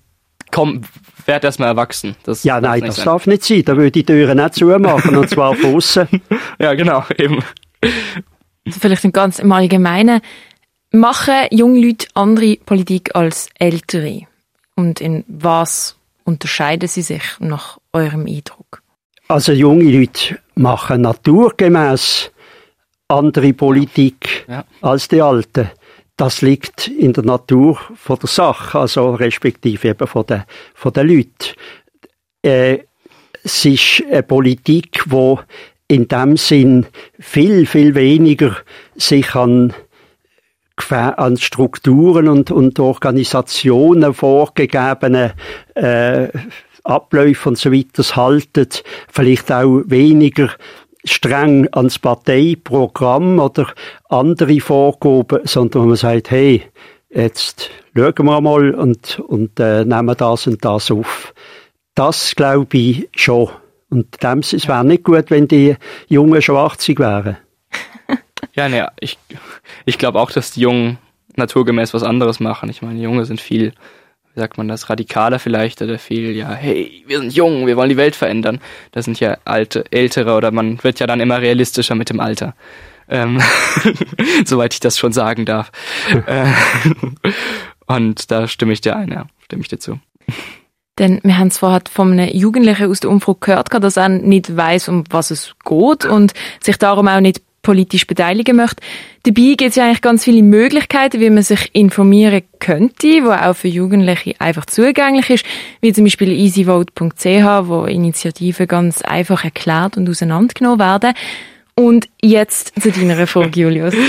komm, 0.50 0.82
werd 1.26 1.44
erstmal 1.44 1.68
erwachsen. 1.68 2.16
Das 2.24 2.44
ja, 2.44 2.60
nein, 2.60 2.82
das 2.82 2.96
sein. 2.96 3.04
darf 3.06 3.26
nicht 3.26 3.44
sein. 3.44 3.62
Da 3.64 3.76
würde 3.76 3.90
die 3.90 4.04
Türen 4.04 4.38
nicht 4.38 4.54
zumachen, 4.54 5.16
und 5.16 5.28
zwar 5.28 5.54
von 5.54 5.76
außen. 5.76 6.08
ja, 6.58 6.74
genau, 6.74 7.04
eben. 7.18 7.42
Also 8.64 8.80
vielleicht 8.80 9.04
im 9.04 9.12
ganz 9.12 9.38
im 9.38 9.52
Allgemeinen. 9.52 10.20
Machen 10.92 11.46
junge 11.50 11.80
Leute 11.80 12.06
andere 12.14 12.56
Politik 12.56 13.14
als 13.14 13.48
ältere? 13.58 14.22
Und 14.76 15.00
in 15.00 15.24
was 15.26 15.96
unterscheiden 16.24 16.88
sie 16.88 17.02
sich 17.02 17.22
nach 17.40 17.78
eurem 17.92 18.26
Eindruck? 18.26 18.82
Also 19.28 19.52
junge 19.52 19.84
Leute 19.84 20.38
machen 20.54 21.02
naturgemäß 21.02 22.30
andere 23.08 23.52
Politik 23.52 24.46
ja. 24.48 24.64
als 24.80 25.08
die 25.08 25.22
Alten. 25.22 25.70
Das 26.16 26.42
liegt 26.42 26.88
in 26.88 27.12
der 27.12 27.24
Natur 27.24 27.78
von 27.94 28.18
der 28.18 28.28
Sache, 28.28 28.78
also 28.78 29.14
respektive 29.14 29.88
eben 29.88 30.06
von 30.06 30.26
den, 30.26 30.44
von 30.74 30.92
den 30.92 31.08
Leuten. 31.08 31.56
Äh, 32.42 32.78
es 33.42 33.64
ist 33.64 34.04
eine 34.08 34.22
Politik, 34.22 35.04
die 35.06 35.36
in 35.88 36.08
dem 36.08 36.36
Sinn 36.36 36.86
viel, 37.18 37.66
viel 37.66 37.94
weniger 37.94 38.56
sich 38.94 39.34
an, 39.34 39.74
an 40.90 41.36
Strukturen 41.36 42.28
und, 42.28 42.50
und 42.50 42.78
Organisationen 42.78 44.14
vorgegebene 44.14 45.34
äh, 45.74 46.28
Abläufe 46.84 47.48
und 47.48 47.58
so 47.58 47.72
weiter 47.72 48.02
haltet, 48.16 48.82
vielleicht 49.08 49.52
auch 49.52 49.82
weniger 49.86 50.50
streng 51.04 51.68
ans 51.72 51.98
Parteiprogramm 51.98 53.38
oder 53.38 53.66
andere 54.08 54.60
Vorgaben, 54.60 55.40
sondern 55.44 55.88
man 55.88 55.96
sagt, 55.96 56.30
hey, 56.30 56.62
jetzt 57.10 57.70
schauen 57.94 58.26
wir 58.26 58.40
mal 58.40 58.74
und, 58.74 59.18
und 59.20 59.58
äh, 59.60 59.84
nehmen 59.84 60.16
das 60.16 60.46
und 60.46 60.64
das 60.64 60.90
auf. 60.90 61.34
Das 61.94 62.34
glaube 62.34 62.76
ich 62.76 63.08
schon. 63.14 63.50
Und 63.90 64.22
dem, 64.22 64.38
es 64.38 64.66
wäre 64.66 64.84
nicht 64.84 65.04
gut, 65.04 65.30
wenn 65.30 65.48
die 65.48 65.76
Jungen 66.08 66.40
schon 66.40 66.56
80 66.56 66.98
wären. 66.98 67.36
ja, 68.54 68.68
ne, 68.68 68.88
ich, 69.00 69.18
ich 69.84 69.98
glaube 69.98 70.18
auch, 70.18 70.30
dass 70.30 70.52
die 70.52 70.60
Jungen 70.60 70.98
naturgemäß 71.36 71.92
was 71.92 72.02
anderes 72.02 72.40
machen. 72.40 72.70
Ich 72.70 72.80
meine, 72.80 72.96
die 72.96 73.02
Jungen 73.02 73.24
sind 73.24 73.40
viel 73.40 73.74
wie 74.34 74.40
sagt 74.40 74.56
man 74.56 74.68
das, 74.68 74.88
radikaler 74.88 75.38
vielleicht 75.38 75.82
oder 75.82 75.98
viel, 75.98 76.34
ja, 76.34 76.50
hey, 76.52 77.04
wir 77.06 77.18
sind 77.18 77.34
jung, 77.34 77.66
wir 77.66 77.76
wollen 77.76 77.90
die 77.90 77.96
Welt 77.96 78.16
verändern. 78.16 78.60
Das 78.92 79.04
sind 79.04 79.20
ja 79.20 79.36
alte, 79.44 79.84
ältere 79.90 80.34
oder 80.34 80.50
man 80.50 80.82
wird 80.82 81.00
ja 81.00 81.06
dann 81.06 81.20
immer 81.20 81.40
realistischer 81.40 81.94
mit 81.94 82.08
dem 82.08 82.20
Alter. 82.20 82.54
Ähm, 83.08 83.42
soweit 84.44 84.72
ich 84.72 84.80
das 84.80 84.98
schon 84.98 85.12
sagen 85.12 85.44
darf. 85.44 85.70
Äh, 86.26 86.46
und 87.86 88.30
da 88.30 88.48
stimme 88.48 88.72
ich 88.72 88.80
dir 88.80 88.96
ein, 88.96 89.10
ja, 89.10 89.26
stimme 89.44 89.62
ich 89.62 89.68
dir 89.68 89.78
zu. 89.78 89.98
Denn 90.98 91.20
wir 91.22 91.36
haben 91.36 91.48
es 91.48 91.58
vorher 91.58 91.82
von 91.90 92.12
einem 92.12 92.34
Jugendlichen 92.34 92.90
aus 92.90 93.00
der 93.00 93.10
Umfrage 93.10 93.38
gehört, 93.40 93.72
dass 93.72 93.96
er 93.96 94.08
nicht 94.08 94.56
weiß, 94.56 94.88
um 94.88 95.04
was 95.10 95.30
es 95.30 95.54
geht 95.64 96.04
und 96.06 96.32
sich 96.60 96.78
darum 96.78 97.08
auch 97.08 97.20
nicht 97.20 97.42
politisch 97.62 98.06
beteiligen 98.06 98.56
möchte. 98.56 98.82
Dabei 99.22 99.54
gibt 99.56 99.70
es 99.70 99.76
ja 99.76 99.84
eigentlich 99.84 100.00
ganz 100.00 100.24
viele 100.24 100.42
Möglichkeiten, 100.42 101.20
wie 101.20 101.30
man 101.30 101.42
sich 101.42 101.70
informieren 101.74 102.42
könnte, 102.58 103.24
wo 103.24 103.30
auch 103.30 103.54
für 103.54 103.68
Jugendliche 103.68 104.34
einfach 104.40 104.66
zugänglich 104.66 105.30
ist, 105.30 105.46
wie 105.80 105.92
zum 105.92 106.04
Beispiel 106.04 106.32
easyvote.ch, 106.32 107.68
wo 107.68 107.84
Initiativen 107.84 108.66
ganz 108.66 109.02
einfach 109.02 109.44
erklärt 109.44 109.96
und 109.96 110.08
auseinandergenommen 110.08 110.80
werden. 110.80 111.14
Und 111.74 112.08
jetzt 112.20 112.72
zu 112.80 112.90
deiner 112.90 113.26
Frage, 113.26 113.60
Julius. 113.60 113.94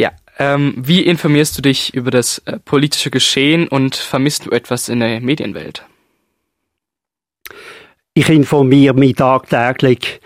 Ja, 0.00 0.12
ähm, 0.38 0.74
wie 0.76 1.00
informierst 1.00 1.58
du 1.58 1.62
dich 1.62 1.92
über 1.92 2.12
das 2.12 2.38
äh, 2.46 2.60
politische 2.64 3.10
Geschehen 3.10 3.66
und 3.66 3.96
vermisst 3.96 4.46
du 4.46 4.50
etwas 4.50 4.88
in 4.88 5.00
der 5.00 5.20
Medienwelt? 5.20 5.82
Ich 8.14 8.28
informiere 8.28 8.94
mich 8.94 9.16
tagtäglich 9.16 10.20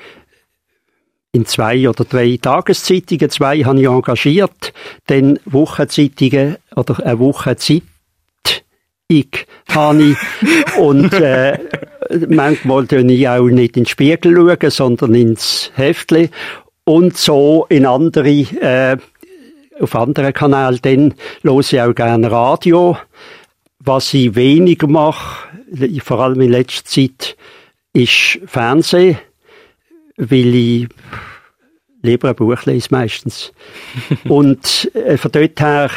in 1.33 1.47
zwei 1.47 1.89
oder 1.89 2.05
drei 2.05 2.39
Tageszeitungen, 2.41 3.31
zwei 3.31 3.65
habe 3.65 3.81
ich 3.81 3.87
engagiert, 3.87 4.75
dann 5.07 5.39
Wochenzeitungen 5.47 6.57
oder 6.77 7.05
eine 7.05 7.19
Wochenzeit 7.19 7.83
ich 9.09 9.47
habe 9.69 10.03
ich. 10.03 10.17
Und 10.79 11.13
äh, 11.15 11.59
manchmal 12.29 12.87
schaue 12.89 13.13
ich 13.13 13.29
auch 13.29 13.49
nicht 13.49 13.77
in 13.77 13.85
den 13.85 13.87
Spiegel, 13.87 14.35
schauen, 14.35 14.71
sondern 14.71 15.15
ins 15.15 15.71
Heftli. 15.75 16.31
Und 16.85 17.17
so 17.17 17.67
in 17.69 17.87
andere, 17.87 18.31
äh, 18.31 18.97
auf 19.81 19.95
anderen 19.95 20.33
Kanälen, 20.33 20.79
dann 20.83 21.15
höre 21.43 21.61
ich 21.61 21.81
auch 21.81 21.95
gerne 21.95 22.31
Radio. 22.31 22.97
Was 23.81 24.15
ich 24.15 24.35
weniger 24.35 24.87
mache, 24.87 25.49
vor 26.03 26.21
allem 26.21 26.41
in 26.41 26.51
letzter 26.51 26.85
Zeit, 26.85 27.37
ist 27.93 28.39
Fernsehen 28.47 29.19
weil 30.17 30.55
ich 30.55 30.89
lieber 32.03 32.31
ein 32.31 32.37
Buch 32.37 32.65
lese 32.65 32.89
meistens. 32.91 33.53
und 34.29 34.91
äh, 34.95 35.17
von 35.17 35.33
dort 35.33 35.61
her 35.61 35.91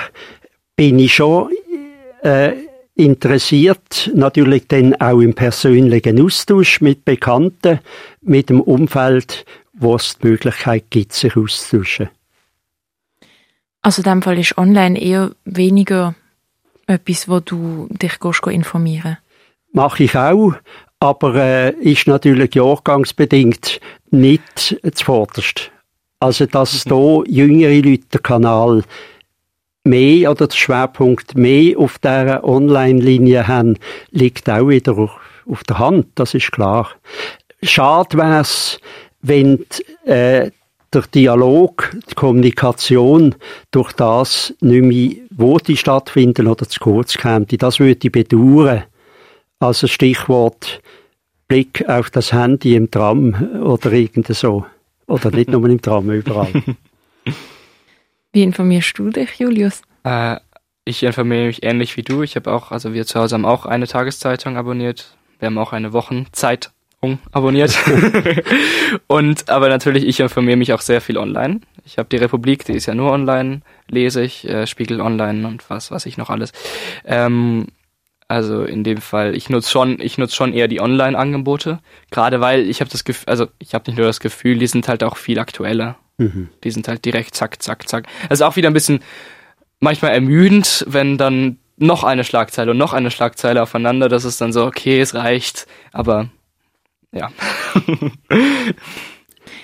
bin 0.76 1.00
ich 1.00 1.16
schon 1.16 1.52
äh, 2.24 2.54
interessiert, 2.96 4.12
natürlich 4.14 4.68
dann 4.68 4.96
auch 4.96 5.20
im 5.20 5.34
persönlichen 5.34 6.22
Austausch 6.22 6.82
mit 6.82 7.06
Bekannten, 7.06 7.80
mit 8.22 8.50
dem 8.50 8.62
Umfeld, 8.62 9.46
wo 9.74 9.96
es 9.96 10.18
die 10.18 10.28
Möglichkeit 10.28 10.86
gibt, 10.90 11.14
sich 11.14 11.36
auszutauschen. 11.36 12.10
Also 13.82 14.02
in 14.02 14.10
dem 14.10 14.22
Fall 14.22 14.40
ist 14.40 14.58
online 14.58 15.00
eher 15.00 15.32
weniger 15.44 16.16
etwas, 16.88 17.28
wo 17.28 17.40
du 17.40 17.88
dich 17.92 18.18
informieren 18.48 19.18
Mache 19.74 20.06
ich 20.06 20.16
auch, 20.16 20.54
aber 21.00 21.36
äh, 21.36 21.72
ist 21.76 22.08
natürlich 22.08 22.56
jahrgangsbedingt 22.56 23.80
nicht 24.12 24.78
zuvorderst. 24.94 25.72
Also, 26.20 26.46
dass 26.46 26.86
mhm. 26.86 27.24
hier 27.28 27.46
jüngere 27.46 27.82
Leute 27.82 28.06
den 28.14 28.24
Kanal 28.24 28.84
mehr 29.84 30.32
oder 30.32 30.48
der 30.48 30.56
Schwerpunkt 30.56 31.38
mehr 31.38 31.78
auf 31.78 32.00
dieser 32.00 32.44
Online-Linie 32.44 33.48
haben, 33.48 33.78
liegt 34.12 34.50
auch 34.50 34.68
wieder 34.68 34.98
auf 34.98 35.64
der 35.64 35.80
Hand, 35.80 36.08
das 36.16 36.34
ist 36.34 36.52
klar. 36.52 36.90
Schade 37.62 38.18
wäre 38.18 38.42
es, 38.42 38.80
wenn 39.22 39.66
äh, 40.06 40.50
der 40.94 41.02
Dialog, 41.14 41.96
die 42.10 42.16
Kommunikation 42.16 43.36
durch 43.72 43.92
das 43.94 44.54
nicht 44.62 44.84
mehr 44.84 45.26
wo 45.38 45.58
die 45.58 45.78
stattfinden 45.78 46.48
oder 46.48 46.68
zu 46.68 46.80
kurz 46.80 47.18
käme. 47.18 47.46
Das 47.46 47.80
würde 47.80 48.00
ich 48.02 48.12
bedauern. 48.12 48.84
Also 49.66 49.88
Stichwort 49.88 50.80
Blick 51.48 51.90
auf 51.90 52.12
das 52.12 52.32
Handy 52.32 52.76
im 52.76 52.92
Tram 52.92 53.34
oder 53.64 53.92
irgend 53.94 54.28
so. 54.28 54.64
Oder 55.08 55.32
nicht 55.32 55.50
nur 55.50 55.68
im 55.68 55.82
Tram, 55.82 56.12
überall. 56.12 56.54
Wie 58.32 58.44
informierst 58.44 58.96
du 59.00 59.10
dich, 59.10 59.40
Julius? 59.40 59.82
Äh, 60.04 60.38
ich 60.86 61.02
informiere 61.02 61.48
mich 61.48 61.64
ähnlich 61.64 61.98
wie 61.98 62.04
du. 62.04 62.22
Ich 62.22 62.36
habe 62.36 62.54
auch, 62.54 62.72
also 62.72 62.94
wir 62.94 63.08
zu 63.08 63.20
Hause 63.20 63.34
haben 63.34 63.46
auch 63.46 63.66
eine 63.66 63.88
Tageszeitung 63.88 64.56
abonniert. 64.56 65.18
Wir 65.40 65.48
haben 65.48 65.58
auch 65.58 65.74
eine 65.74 65.94
Wochenzeitung 65.94 67.18
abonniert. 67.32 67.76
und 69.08 69.50
aber 69.50 69.70
natürlich, 69.70 70.06
ich 70.06 70.20
informiere 70.20 70.58
mich 70.58 70.74
auch 70.74 70.82
sehr 70.82 71.02
viel 71.02 71.18
online. 71.18 71.62
Ich 71.86 71.98
habe 71.98 72.10
die 72.10 72.18
Republik, 72.18 72.66
die 72.66 72.74
ist 72.74 72.86
ja 72.86 72.94
nur 72.94 73.12
online, 73.12 73.62
lese 73.90 74.22
ich, 74.22 74.48
äh, 74.48 74.68
Spiegel 74.68 75.02
online 75.02 75.48
und 75.48 75.68
was, 75.72 75.90
was 75.90 76.06
ich 76.06 76.18
noch 76.18 76.30
alles. 76.30 76.52
Ähm, 77.04 77.66
also 78.28 78.64
in 78.64 78.84
dem 78.84 79.02
Fall, 79.02 79.36
ich 79.36 79.50
nutze 79.50 79.70
schon, 79.70 80.00
ich 80.00 80.18
nutze 80.18 80.36
schon 80.36 80.54
eher 80.54 80.68
die 80.68 80.82
Online-Angebote, 80.82 81.80
gerade 82.12 82.42
weil 82.42 82.70
ich 82.70 82.82
habe 82.82 82.90
das 82.90 83.04
Gefühl, 83.04 83.30
also 83.30 83.48
ich 83.60 83.74
habe 83.74 83.90
nicht 83.90 83.98
nur 83.98 84.08
das 84.08 84.20
Gefühl, 84.20 84.58
die 84.58 84.68
sind 84.68 84.88
halt 84.88 85.04
auch 85.04 85.18
viel 85.18 85.40
aktueller. 85.40 85.98
Mhm. 86.18 86.50
Die 86.64 86.72
sind 86.72 86.88
halt 86.88 87.06
direkt 87.06 87.36
zack, 87.36 87.62
zack, 87.62 87.88
zack. 87.88 88.08
Das 88.30 88.40
ist 88.40 88.42
auch 88.42 88.56
wieder 88.56 88.70
ein 88.70 88.74
bisschen 88.74 89.00
manchmal 89.80 90.12
ermüdend, 90.12 90.86
wenn 90.88 91.18
dann 91.18 91.60
noch 91.78 92.04
eine 92.04 92.24
Schlagzeile 92.24 92.72
und 92.72 92.78
noch 92.78 92.94
eine 92.94 93.12
Schlagzeile 93.12 93.62
aufeinander, 93.62 94.10
das 94.10 94.26
ist 94.26 94.40
dann 94.42 94.54
so, 94.54 94.66
okay, 94.66 95.02
es 95.02 95.14
reicht, 95.14 95.68
aber 95.92 96.30
ja. 97.12 97.30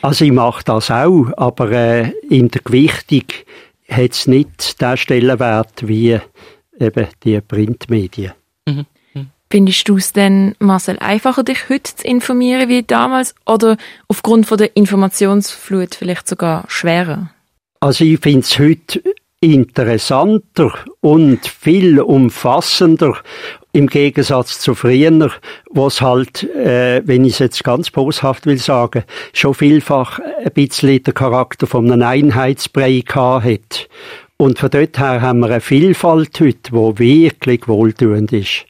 also 0.01 0.26
ich 0.26 0.32
mache 0.32 0.64
das 0.66 0.91
auch, 0.91 1.28
aber 1.38 1.72
äh, 1.72 2.12
in 2.30 2.49
der 2.49 2.62
Gewichtung 2.62 3.24
hat 3.89 4.12
es 4.12 4.28
nicht 4.28 4.82
den 4.82 4.97
Stellenwert 4.97 5.88
wie 5.88 6.20
eben 6.80 7.07
die 7.24 7.39
Printmedien. 7.41 8.34
Mhm. 8.68 8.86
Findest 9.51 9.89
du 9.89 9.97
es 9.97 10.14
denn, 10.14 10.55
Marcel, 10.59 10.97
einfacher, 10.99 11.43
dich 11.43 11.68
heute 11.68 11.93
zu 11.93 12.07
informieren 12.07 12.70
wie 12.70 12.84
damals 12.84 13.36
oder 13.45 13.76
aufgrund 14.07 14.45
von 14.45 14.57
der 14.57 14.78
Informationsflut 14.78 15.93
vielleicht 15.93 16.26
sogar 16.26 16.64
schwerer? 16.70 17.32
Also 17.82 18.05
ich 18.05 18.18
finde 18.22 18.39
es 18.39 18.57
heute 18.57 19.03
interessanter 19.41 20.72
und 21.01 21.45
viel 21.45 21.99
umfassender 21.99 23.18
im 23.74 23.88
Gegensatz 23.88 24.59
zu 24.59 24.76
früher, 24.76 25.32
was 25.70 25.99
halt, 25.99 26.43
äh, 26.43 27.01
wenn 27.05 27.26
ich 27.26 27.34
es 27.34 27.39
jetzt 27.39 27.64
ganz 27.64 27.89
boshaft 27.89 28.45
will 28.45 28.57
sagen, 28.57 29.03
schon 29.34 29.53
vielfach 29.53 30.20
ein 30.20 30.51
bisschen 30.53 31.03
den 31.03 31.14
Charakter 31.14 31.68
von 31.68 31.91
einem 31.91 32.07
Einheitsbrei 32.07 33.03
hat. 33.07 33.89
Und 34.41 34.57
von 34.57 34.71
dort 34.71 34.97
her 34.97 35.21
haben 35.21 35.41
wir 35.41 35.51
eine 35.51 35.61
Vielfalt 35.61 36.39
heute, 36.39 36.71
die 36.71 36.99
wirklich 36.99 37.67
wohltuend 37.67 38.33
ist. 38.33 38.65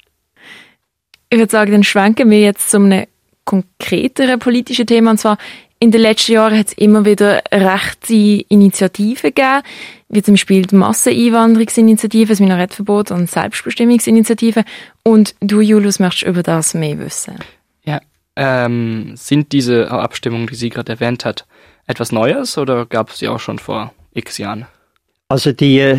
Ich 1.30 1.40
würde 1.40 1.50
sagen, 1.50 1.72
dann 1.72 1.86
schwenken 1.86 2.30
wir 2.30 2.42
jetzt 2.42 2.72
zu 2.72 2.76
einem 2.76 3.06
konkreteren 3.46 4.38
politischen 4.38 4.86
Thema. 4.86 5.12
Und 5.12 5.20
zwar, 5.20 5.38
in 5.80 5.92
den 5.92 6.02
letzten 6.02 6.34
Jahren 6.34 6.58
hat 6.60 6.68
es 6.68 6.74
immer 6.74 7.06
wieder 7.06 7.42
rechte 7.54 8.14
Initiativen 8.14 9.34
gegeben, 9.34 9.62
wie 10.10 10.22
zum 10.22 10.34
Beispiel 10.34 10.64
die 10.64 10.76
Masseneinwanderungsinitiative, 10.76 12.34
das 12.34 12.42
Minarettverbot 12.42 13.12
und 13.12 13.32
Selbstbestimmungsinitiative. 13.32 14.66
Und 15.04 15.36
du, 15.40 15.62
Julius, 15.62 16.00
möchtest 16.00 16.24
über 16.24 16.44
das 16.44 16.74
mehr 16.74 17.00
wissen. 17.00 17.36
Ja, 17.86 18.02
ähm, 18.36 19.14
sind 19.16 19.54
diese 19.54 19.90
Abstimmungen, 19.90 20.48
die 20.48 20.56
sie 20.56 20.70
gerade 20.70 20.92
erwähnt 20.92 21.24
hat, 21.24 21.48
etwas 21.88 22.12
Neues 22.12 22.58
oder 22.58 22.86
gab 22.86 23.12
es 23.12 23.20
sie 23.20 23.30
auch 23.30 23.40
schon 23.40 23.58
vor 23.58 23.94
x 24.14 24.38
Jahren? 24.38 24.66
Also 25.32 25.54
die 25.54 25.80
äh, 25.80 25.98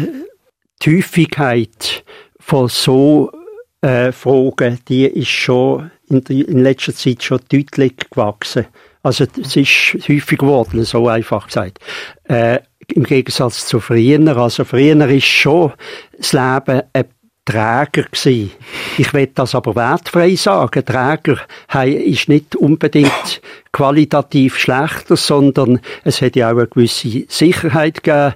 Häufigkeit 0.84 2.04
von 2.38 2.68
so 2.68 3.32
äh, 3.80 4.12
Fragen, 4.12 4.78
die 4.86 5.06
ist 5.06 5.28
schon 5.28 5.90
in, 6.10 6.22
der, 6.22 6.46
in 6.46 6.58
letzter 6.58 6.94
Zeit 6.94 7.22
schon 7.22 7.40
deutlich 7.50 7.94
gewachsen. 8.10 8.66
Also 9.02 9.24
es 9.40 9.56
ist 9.56 9.94
häufig 10.06 10.36
geworden, 10.38 10.84
so 10.84 11.08
einfach 11.08 11.46
gesagt. 11.46 11.78
Äh, 12.24 12.58
Im 12.88 13.04
Gegensatz 13.04 13.66
zu 13.66 13.80
früher. 13.80 14.36
Also 14.36 14.66
früher 14.66 15.08
ist 15.08 15.24
schon 15.24 15.72
das 16.18 16.34
Leben 16.34 16.82
ein 16.92 17.04
Träger 17.44 18.04
gewesen. 18.04 18.52
Ich 18.98 19.12
will 19.14 19.28
das 19.34 19.54
aber 19.54 19.74
wertfrei 19.74 20.36
sagen. 20.36 20.84
Träger 20.84 21.38
ist 21.82 22.28
nicht 22.28 22.54
unbedingt 22.54 23.40
qualitativ 23.72 24.58
schlechter, 24.58 25.16
sondern 25.16 25.80
es 26.04 26.22
hat 26.22 26.36
ja 26.36 26.52
auch 26.52 26.58
eine 26.58 26.68
gewisse 26.68 27.24
Sicherheit 27.28 28.04
gegeben. 28.04 28.34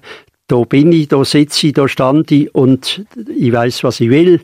Da 0.49 0.63
bin 0.63 0.93
ich, 0.93 1.09
da 1.09 1.25
sitze 1.25 1.69
ich, 1.69 1.73
da 1.73 1.89
stand 1.89 2.31
ich 2.31 2.55
und 2.55 3.05
ich 3.35 3.53
weiß, 3.53 3.83
was 3.85 4.01
ich 4.01 4.11
will. 4.11 4.43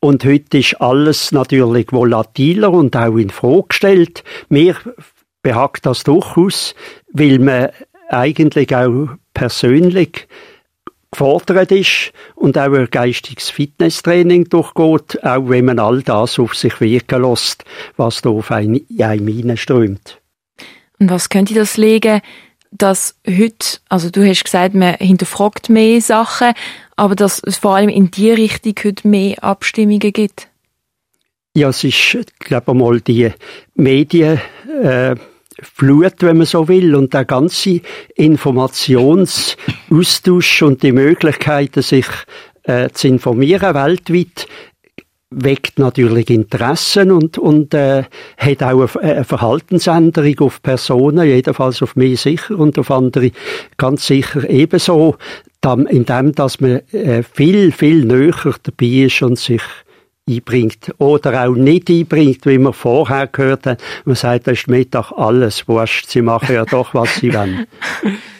Und 0.00 0.24
heute 0.24 0.58
ist 0.58 0.80
alles 0.80 1.32
natürlich 1.32 1.92
volatiler 1.92 2.70
und 2.72 2.96
auch 2.96 3.16
in 3.16 3.30
Frage 3.30 3.68
gestellt. 3.68 4.24
Mir 4.48 4.76
behagt 5.42 5.86
das 5.86 6.02
durchaus, 6.02 6.74
weil 7.12 7.38
man 7.38 7.70
eigentlich 8.08 8.74
auch 8.74 9.08
persönlich 9.32 10.26
gefordert 11.12 11.70
ist 11.70 12.12
und 12.34 12.58
auch 12.58 12.72
ein 12.72 12.88
geistiges 12.90 13.50
Fitnesstraining 13.50 14.48
durchgeht, 14.48 15.24
auch 15.24 15.48
wenn 15.48 15.66
man 15.66 15.78
all 15.78 16.02
das 16.02 16.38
auf 16.38 16.54
sich 16.54 16.80
wirken 16.80 17.22
lässt, 17.22 17.64
was 17.96 18.20
da 18.20 18.30
auf 18.30 18.50
einen, 18.50 18.84
in 18.88 19.02
einem 19.02 19.28
hineinströmt. 19.28 20.20
Und 20.98 21.10
was 21.10 21.28
könnte 21.28 21.54
das 21.54 21.76
legen, 21.76 22.20
dass 22.76 23.14
heute, 23.26 23.78
also 23.88 24.10
du 24.10 24.28
hast 24.28 24.44
gesagt, 24.44 24.74
man 24.74 24.94
hinterfragt 24.94 25.70
mehr 25.70 26.00
Sachen, 26.00 26.52
aber 26.96 27.14
dass 27.14 27.40
es 27.44 27.56
vor 27.56 27.76
allem 27.76 27.88
in 27.88 28.10
die 28.10 28.32
Richtung 28.32 28.74
heute 28.82 29.08
mehr 29.08 29.42
Abstimmungen 29.42 30.12
gibt? 30.12 30.48
Ja, 31.56 31.68
es 31.68 31.84
ist, 31.84 32.18
glaube 32.40 32.72
ich, 32.72 32.78
mal 32.78 33.00
die 33.00 33.30
Medien, 33.74 34.40
äh, 34.82 35.14
Flut, 35.62 36.14
wenn 36.18 36.38
man 36.38 36.46
so 36.46 36.66
will, 36.66 36.96
und 36.96 37.14
der 37.14 37.24
ganze 37.24 37.80
Informationsaustausch 38.16 40.62
und 40.62 40.82
die 40.82 40.90
Möglichkeiten, 40.90 41.80
sich 41.80 42.06
äh, 42.64 42.88
zu 42.90 43.06
informieren 43.06 43.72
weltweit, 43.74 44.48
weckt 45.36 45.78
natürlich 45.78 46.30
Interessen 46.30 47.10
und, 47.10 47.38
und 47.38 47.74
äh, 47.74 48.04
hat 48.36 48.62
auch 48.62 48.96
eine, 48.96 49.24
Verhaltensänderung 49.24 50.38
auf 50.40 50.62
Personen, 50.62 51.26
jedenfalls 51.26 51.82
auf 51.82 51.96
mich 51.96 52.20
sicher 52.20 52.58
und 52.58 52.78
auf 52.78 52.90
andere 52.90 53.30
ganz 53.76 54.06
sicher 54.06 54.48
ebenso, 54.48 55.16
indem 55.62 56.32
dass 56.32 56.60
man 56.60 56.80
äh, 56.92 57.22
viel, 57.22 57.72
viel 57.72 58.04
näher 58.04 58.54
dabei 58.62 58.86
ist 58.86 59.22
und 59.22 59.38
sich 59.38 59.62
einbringt 60.28 60.94
oder 60.98 61.46
auch 61.46 61.54
nicht 61.54 61.90
einbringt, 61.90 62.46
wie 62.46 62.58
wir 62.58 62.72
vorher 62.72 63.26
gehört 63.26 63.66
haben. 63.66 63.78
Man 64.04 64.16
sagt, 64.16 64.46
das 64.46 64.58
ist 64.58 64.68
Mittag 64.68 65.12
alles 65.12 65.68
wurscht, 65.68 66.08
sie 66.08 66.22
machen 66.22 66.54
ja 66.54 66.64
doch, 66.64 66.94
was 66.94 67.16
sie 67.16 67.32
wollen. 67.32 67.66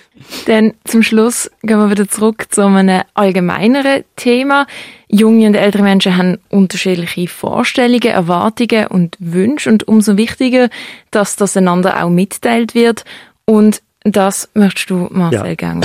Dann 0.46 0.74
zum 0.84 1.02
Schluss 1.02 1.50
gehen 1.62 1.78
wir 1.78 1.90
wieder 1.90 2.08
zurück 2.08 2.46
zu 2.50 2.62
einem 2.62 3.02
allgemeineren 3.14 4.04
Thema. 4.16 4.66
Junge 5.08 5.46
und 5.46 5.54
ältere 5.54 5.82
Menschen 5.82 6.16
haben 6.16 6.38
unterschiedliche 6.50 7.28
Vorstellungen, 7.28 8.02
Erwartungen 8.02 8.86
und 8.86 9.16
Wünsche 9.18 9.70
und 9.70 9.88
umso 9.88 10.16
wichtiger, 10.16 10.68
dass 11.10 11.36
das 11.36 11.56
einander 11.56 12.02
auch 12.02 12.10
mitteilt 12.10 12.74
wird 12.74 13.04
und 13.44 13.82
das 14.04 14.50
möchtest 14.54 14.90
du, 14.90 15.08
Marcel, 15.10 15.46
ja. 15.46 15.54
gerne 15.54 15.80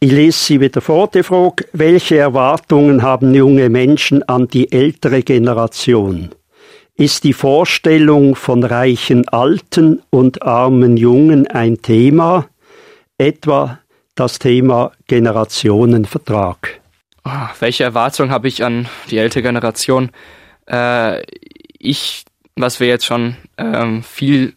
Ich 0.00 0.10
lese 0.10 0.38
sie 0.38 0.60
wieder 0.60 0.80
vor, 0.80 1.08
die 1.08 1.22
Frage, 1.22 1.66
welche 1.72 2.18
Erwartungen 2.18 3.02
haben 3.02 3.34
junge 3.34 3.70
Menschen 3.70 4.22
an 4.28 4.48
die 4.48 4.70
ältere 4.70 5.22
Generation? 5.22 6.30
Ist 6.96 7.24
die 7.24 7.32
Vorstellung 7.32 8.34
von 8.34 8.62
reichen 8.62 9.26
Alten 9.28 10.02
und 10.10 10.42
armen 10.42 10.96
Jungen 10.96 11.46
ein 11.46 11.80
Thema? 11.82 12.46
Etwa 13.24 13.78
das 14.14 14.38
Thema 14.38 14.92
Generationenvertrag. 15.06 16.80
Oh, 17.24 17.30
welche 17.58 17.84
Erwartungen 17.84 18.30
habe 18.30 18.48
ich 18.48 18.62
an 18.62 18.86
die 19.10 19.16
ältere 19.16 19.42
Generation? 19.42 20.10
Äh, 20.68 21.22
ich, 21.78 22.24
was 22.54 22.80
wir 22.80 22.86
jetzt 22.86 23.06
schon 23.06 23.36
ähm, 23.56 24.02
viel 24.02 24.54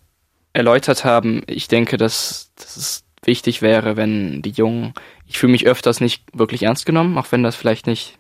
erläutert 0.51 1.05
haben, 1.05 1.43
ich 1.47 1.70
denke, 1.70 1.95
dass, 1.97 2.51
dass 2.55 2.76
es 2.76 3.03
wichtig 3.24 3.61
wäre, 3.61 3.95
wenn 3.95 4.41
die 4.41 4.51
Jungen, 4.51 4.93
ich 5.26 5.38
fühle 5.38 5.53
mich 5.53 5.65
öfters 5.65 6.01
nicht 6.01 6.24
wirklich 6.34 6.63
ernst 6.63 6.86
genommen, 6.86 7.18
auch 7.18 7.32
wenn 7.32 7.43
das 7.43 7.55
vielleicht 7.55 7.88
nicht 7.88 8.18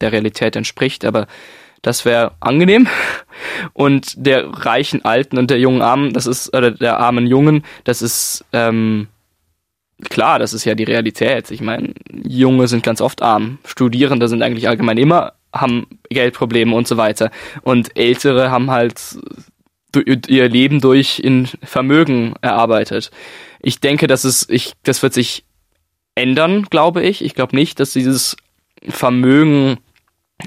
der 0.00 0.10
Realität 0.10 0.56
entspricht, 0.56 1.04
aber 1.04 1.28
das 1.82 2.04
wäre 2.04 2.34
angenehm. 2.40 2.88
Und 3.74 4.14
der 4.16 4.48
reichen 4.48 5.04
Alten 5.04 5.38
und 5.38 5.50
der 5.50 5.58
jungen 5.58 5.82
Armen, 5.82 6.12
das 6.12 6.26
ist, 6.26 6.54
oder 6.56 6.70
der 6.70 6.98
armen 6.98 7.26
Jungen, 7.26 7.64
das 7.84 8.00
ist 8.02 8.44
ähm, 8.52 9.08
klar, 10.10 10.38
das 10.38 10.52
ist 10.52 10.64
ja 10.64 10.74
die 10.74 10.84
Realität. 10.84 11.50
Ich 11.50 11.60
meine, 11.60 11.94
Junge 12.10 12.68
sind 12.68 12.82
ganz 12.82 13.00
oft 13.00 13.22
arm. 13.22 13.58
Studierende 13.64 14.28
sind 14.28 14.42
eigentlich 14.42 14.68
allgemein 14.68 14.98
immer, 14.98 15.32
haben 15.52 15.86
Geldprobleme 16.10 16.74
und 16.74 16.86
so 16.86 16.96
weiter. 16.96 17.30
Und 17.62 17.96
Ältere 17.96 18.50
haben 18.50 18.70
halt 18.70 19.00
ihr 20.04 20.48
Leben 20.48 20.80
durch 20.80 21.20
in 21.20 21.46
Vermögen 21.62 22.34
erarbeitet. 22.42 23.10
Ich 23.60 23.80
denke, 23.80 24.06
dass 24.06 24.24
es, 24.24 24.46
ich, 24.50 24.74
das 24.82 25.02
wird 25.02 25.14
sich 25.14 25.44
ändern, 26.14 26.64
glaube 26.68 27.02
ich. 27.02 27.24
Ich 27.24 27.34
glaube 27.34 27.56
nicht, 27.56 27.80
dass 27.80 27.92
dieses 27.92 28.36
Vermögen 28.88 29.78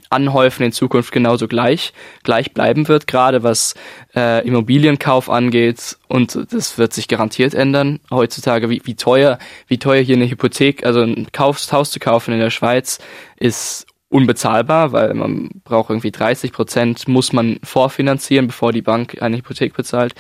Anhäufen 0.09 0.63
in 0.63 0.71
Zukunft 0.71 1.11
genauso 1.11 1.47
gleich, 1.47 1.93
gleich 2.23 2.53
bleiben 2.53 2.87
wird, 2.87 3.07
gerade 3.07 3.41
was 3.41 3.73
äh, 4.15 4.45
Immobilienkauf 4.47 5.29
angeht. 5.29 5.97
Und 6.07 6.37
das 6.51 6.77
wird 6.77 6.93
sich 6.93 7.07
garantiert 7.07 7.53
ändern 7.53 7.99
heutzutage. 8.11 8.69
Wie, 8.69 8.81
wie 8.85 8.95
teuer, 8.95 9.39
wie 9.67 9.79
teuer 9.79 10.01
hier 10.01 10.15
eine 10.15 10.29
Hypothek, 10.29 10.85
also 10.85 11.01
ein 11.01 11.27
Kaufs, 11.31 11.71
Haus 11.71 11.89
zu 11.91 11.99
kaufen 11.99 12.33
in 12.33 12.39
der 12.39 12.51
Schweiz, 12.51 12.99
ist 13.37 13.87
unbezahlbar, 14.09 14.91
weil 14.91 15.13
man 15.13 15.49
braucht 15.63 15.89
irgendwie 15.89 16.11
30 16.11 16.51
Prozent, 16.51 17.07
muss 17.07 17.33
man 17.33 17.59
vorfinanzieren, 17.63 18.47
bevor 18.47 18.71
die 18.71 18.81
Bank 18.81 19.21
eine 19.21 19.37
Hypothek 19.37 19.73
bezahlt. 19.73 20.13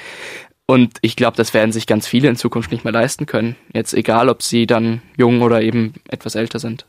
Und 0.65 0.97
ich 1.01 1.15
glaube, 1.15 1.37
das 1.37 1.53
werden 1.55 1.71
sich 1.71 1.87
ganz 1.87 2.07
viele 2.07 2.29
in 2.29 2.35
Zukunft 2.35 2.71
nicht 2.71 2.83
mehr 2.83 2.93
leisten 2.93 3.25
können. 3.25 3.55
Jetzt 3.73 3.93
egal, 3.93 4.29
ob 4.29 4.43
sie 4.43 4.67
dann 4.67 5.01
jung 5.17 5.41
oder 5.41 5.61
eben 5.61 5.95
etwas 6.07 6.35
älter 6.35 6.59
sind. 6.59 6.85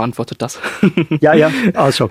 Beantwortet 0.00 0.40
das? 0.40 0.58
ja, 1.20 1.34
ja, 1.34 1.50
also 1.74 2.10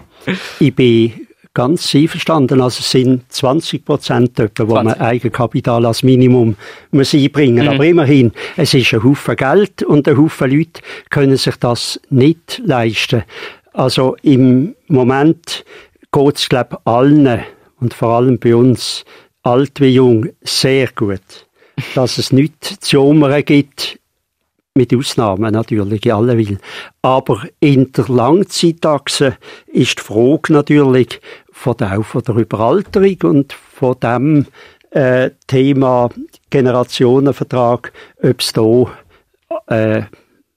ich 0.60 0.76
bin 0.76 1.28
ganz 1.56 1.96
einverstanden. 1.96 2.62
Also 2.62 2.82
es 2.82 2.92
sind 2.92 3.32
20 3.32 3.84
Prozent, 3.84 4.38
wo 4.38 4.46
20. 4.46 4.68
man 4.68 4.94
Eigenkapital 4.94 5.88
als 5.88 6.04
Minimum 6.04 6.56
muss 6.92 7.16
einbringen 7.16 7.66
muss. 7.66 7.66
Mhm. 7.66 7.74
Aber 7.74 7.86
immerhin, 7.86 8.32
es 8.58 8.76
ist 8.76 8.94
ein 8.94 9.04
Haufen 9.04 9.36
Geld 9.36 9.82
und 9.82 10.08
ein 10.08 10.18
Haufen 10.18 10.52
Leute 10.52 10.82
können 11.10 11.36
sich 11.36 11.56
das 11.56 12.00
nicht 12.12 12.62
leisten. 12.64 13.24
Also 13.74 14.16
im 14.22 14.76
Moment 14.88 15.66
geht 16.12 16.36
es, 16.36 16.48
glaube 16.48 16.78
ich, 16.80 16.92
allen 16.92 17.40
und 17.80 17.94
vor 17.96 18.18
allem 18.18 18.38
bei 18.38 18.56
uns, 18.56 19.04
alt 19.42 19.82
wie 19.82 19.96
jung, 19.96 20.28
sehr 20.42 20.90
gut, 20.96 21.48
dass 21.96 22.20
es 22.20 22.32
nichts 22.32 22.80
zu 22.82 22.98
jammern 22.98 23.44
gibt, 23.44 23.99
mit 24.76 24.94
Ausnahmen 24.96 25.54
natürlich, 25.54 26.06
in 26.06 26.12
alle 26.12 26.38
will. 26.38 26.58
Aber 27.02 27.44
in 27.60 27.92
der 27.92 28.08
Langzeitachse 28.08 29.38
ist 29.68 30.00
die 30.00 30.04
Frage 30.04 30.54
natürlich 30.54 31.20
von 31.52 31.76
der, 31.78 32.02
von 32.04 32.24
der 32.24 32.36
Überalterung 32.36 33.18
und 33.24 33.54
von 33.54 34.00
dem 34.00 34.46
äh, 34.92 35.32
Thema 35.48 36.10
Generationenvertrag, 36.50 37.92
ob 38.22 38.40
es 38.40 38.54
da 38.54 38.86
äh, 39.68 40.04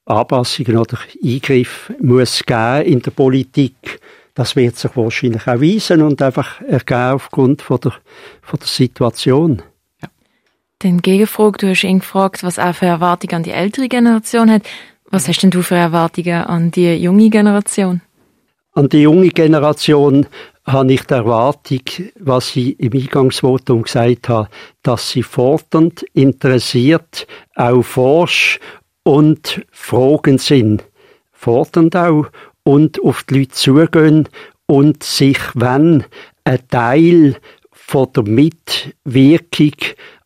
Anpassungen 0.05 0.77
oder 0.77 0.97
Eingriff 1.23 1.91
muss 1.99 2.43
geben 2.45 2.85
in 2.85 3.01
der 3.01 3.11
Politik. 3.11 3.99
Das 4.35 4.55
wird 4.55 4.75
sich 4.77 4.95
wahrscheinlich 4.95 5.47
auch 5.47 5.61
weisen 5.61 6.01
und 6.01 6.21
einfach 6.21 6.61
ergeben 6.61 7.13
aufgrund 7.13 7.61
von 7.61 7.79
der, 7.79 7.93
von 8.41 8.59
der 8.59 8.67
Situation. 8.67 9.61
Ja. 10.83 10.89
Den 10.89 11.01
Gegenfrage, 11.01 11.57
du 11.59 11.69
hast 11.69 11.83
ihn 11.83 11.99
gefragt, 11.99 12.43
was 12.43 12.57
er 12.57 12.73
für 12.73 12.85
Erwartungen 12.85 13.35
an 13.35 13.43
die 13.43 13.51
ältere 13.51 13.87
Generation 13.87 14.51
hat. 14.51 14.63
Was 15.09 15.27
hast 15.27 15.41
denn 15.41 15.51
du 15.51 15.61
für 15.61 15.75
Erwartungen 15.75 16.43
an 16.43 16.71
die 16.71 16.93
junge 16.95 17.29
Generation? 17.29 18.01
An 18.73 18.89
die 18.89 19.03
junge 19.03 19.29
Generation 19.29 20.25
habe 20.65 20.93
ich 20.93 21.03
die 21.03 21.13
Erwartung, 21.13 21.81
was 22.19 22.55
ich 22.55 22.79
im 22.79 22.93
Eingangsvotum 22.93 23.83
gesagt 23.83 24.29
habe, 24.29 24.49
dass 24.81 25.11
sie 25.11 25.23
fordernd, 25.23 26.03
interessiert, 26.13 27.27
auch 27.55 27.83
forsch 27.83 28.59
und 29.03 29.65
Fragen 29.71 30.37
sind, 30.37 30.83
fordernd 31.31 31.95
auch 31.95 32.27
und 32.63 33.01
auf 33.03 33.23
die 33.23 33.39
Leute 33.39 33.51
zugehen 33.51 34.29
und 34.65 35.03
sich, 35.03 35.39
wenn 35.53 36.05
ein 36.45 36.67
Teil 36.69 37.35
von 37.71 38.07
der 38.13 38.23
Mitwirkung 38.23 39.75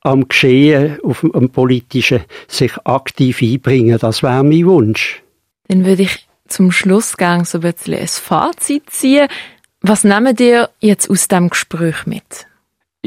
am 0.01 0.27
Geschehen, 0.27 0.99
auf 1.03 1.21
dem 1.21 1.49
politischen, 1.49 2.21
sich 2.47 2.73
aktiv 2.85 3.41
einbringen. 3.41 3.97
Das 3.99 4.23
wäre 4.23 4.43
mein 4.43 4.65
Wunsch. 4.65 5.21
Dann 5.67 5.85
würde 5.85 6.03
ich 6.03 6.27
zum 6.47 6.71
Schlussgang 6.71 7.45
so 7.45 7.57
ein 7.59 7.61
bisschen 7.61 7.95
ein 7.95 8.07
Fazit 8.07 8.89
ziehen. 8.89 9.27
Was 9.81 10.03
nehmen 10.03 10.35
dir 10.35 10.69
jetzt 10.79 11.09
aus 11.09 11.27
dem 11.27 11.49
Gespräch 11.49 12.05
mit? 12.05 12.47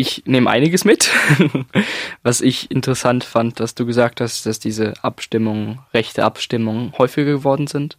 ich 0.00 0.22
nehme 0.26 0.50
einiges 0.50 0.84
mit. 0.84 1.10
Was 2.22 2.40
ich 2.40 2.70
interessant 2.70 3.22
fand, 3.22 3.60
dass 3.60 3.74
du 3.74 3.86
gesagt 3.86 4.20
hast, 4.20 4.46
dass 4.46 4.58
diese 4.58 4.94
Abstimmungen, 5.02 5.80
rechte 5.92 6.24
Abstimmungen 6.24 6.92
häufiger 6.98 7.32
geworden 7.32 7.66
sind. 7.66 7.98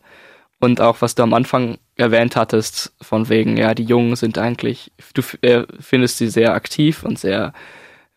Und 0.59 0.79
auch 0.79 1.01
was 1.01 1.15
du 1.15 1.23
am 1.23 1.33
Anfang 1.33 1.79
erwähnt 1.95 2.35
hattest, 2.35 2.93
von 3.01 3.29
wegen, 3.29 3.57
ja, 3.57 3.73
die 3.73 3.83
Jungen 3.83 4.15
sind 4.15 4.37
eigentlich, 4.37 4.91
du 5.15 5.23
äh, 5.41 5.65
findest 5.79 6.19
sie 6.19 6.27
sehr 6.27 6.53
aktiv 6.53 7.01
und 7.01 7.17
sehr 7.17 7.53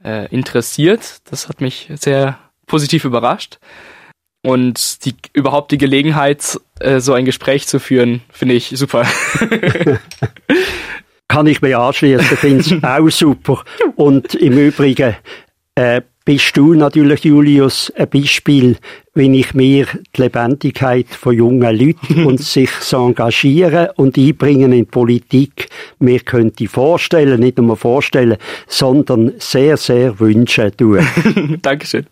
äh, 0.04 0.26
interessiert. 0.28 1.18
Das 1.30 1.48
hat 1.48 1.60
mich 1.60 1.90
sehr 1.94 2.38
positiv 2.66 3.04
überrascht. 3.04 3.58
Und 4.42 5.04
die, 5.04 5.14
überhaupt 5.32 5.72
die 5.72 5.78
Gelegenheit, 5.78 6.60
äh, 6.80 7.00
so 7.00 7.14
ein 7.14 7.24
Gespräch 7.24 7.66
zu 7.66 7.80
führen, 7.80 8.20
finde 8.30 8.54
ich 8.54 8.74
super. 8.76 9.06
kann 11.28 11.46
ich 11.46 11.62
mich 11.62 11.76
anschließen, 11.76 12.36
finde 12.36 12.60
es 12.60 12.72
auch 12.84 13.08
super. 13.10 13.64
Und 13.96 14.34
im 14.34 14.58
Übrigen 14.58 15.16
äh, 15.74 16.02
bist 16.24 16.56
du 16.56 16.74
natürlich, 16.74 17.24
Julius, 17.24 17.92
ein 17.96 18.08
Beispiel, 18.08 18.76
wenn 19.14 19.34
ich 19.34 19.52
mir 19.52 19.86
die 20.16 20.22
Lebendigkeit 20.22 21.06
von 21.08 21.34
jungen 21.34 21.76
Leuten 21.76 22.24
und 22.26 22.40
sich 22.40 22.70
so 22.70 23.06
engagieren 23.06 23.88
und 23.96 24.16
einbringen 24.16 24.72
in 24.72 24.84
die 24.84 24.84
Politik 24.84 25.68
mir 25.98 26.20
könnte 26.20 26.66
vorstellen, 26.66 27.40
nicht 27.40 27.58
nur 27.58 27.76
vorstellen, 27.76 28.38
sondern 28.66 29.32
sehr, 29.38 29.76
sehr 29.76 30.18
wünschen 30.18 30.74
tun. 30.76 31.06
Dankeschön. 31.62 32.06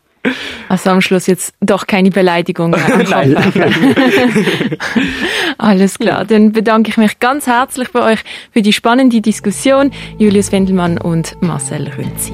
Also 0.69 0.91
am 0.91 1.01
Schluss 1.01 1.27
jetzt 1.27 1.55
doch 1.61 1.87
keine 1.87 2.11
Beleidigung. 2.11 2.71
Nein. 3.11 3.37
Alles 5.59 5.99
klar. 5.99 6.25
Dann 6.25 6.53
bedanke 6.53 6.91
ich 6.91 6.97
mich 6.97 7.19
ganz 7.19 7.49
herzlich 7.49 7.91
bei 7.91 8.13
euch 8.13 8.21
für 8.53 8.63
die 8.63 8.73
spannende 8.73 9.21
Diskussion. 9.21 9.91
Julius 10.19 10.53
Wendelmann 10.53 10.99
und 10.99 11.37
Marcel 11.43 11.89
Rünzi. 11.89 12.33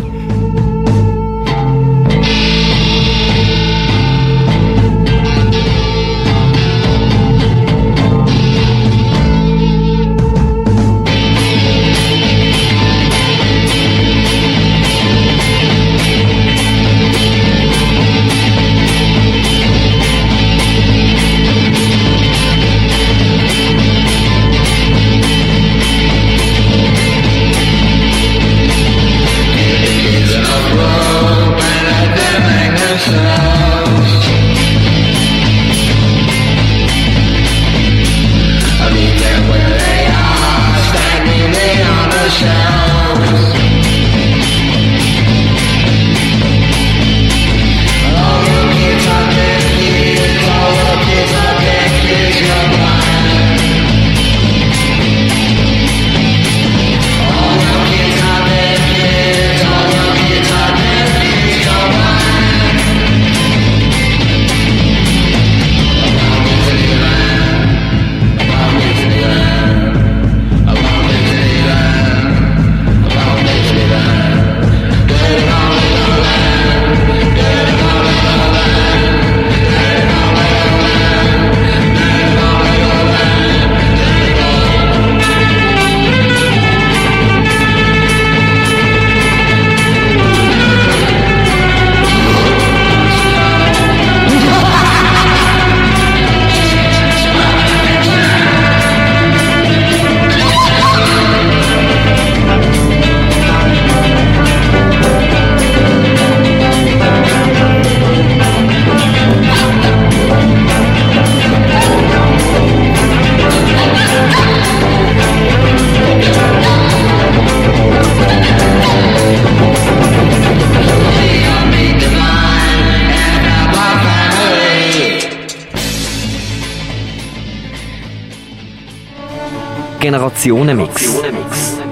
Generationenmix. 130.08 131.20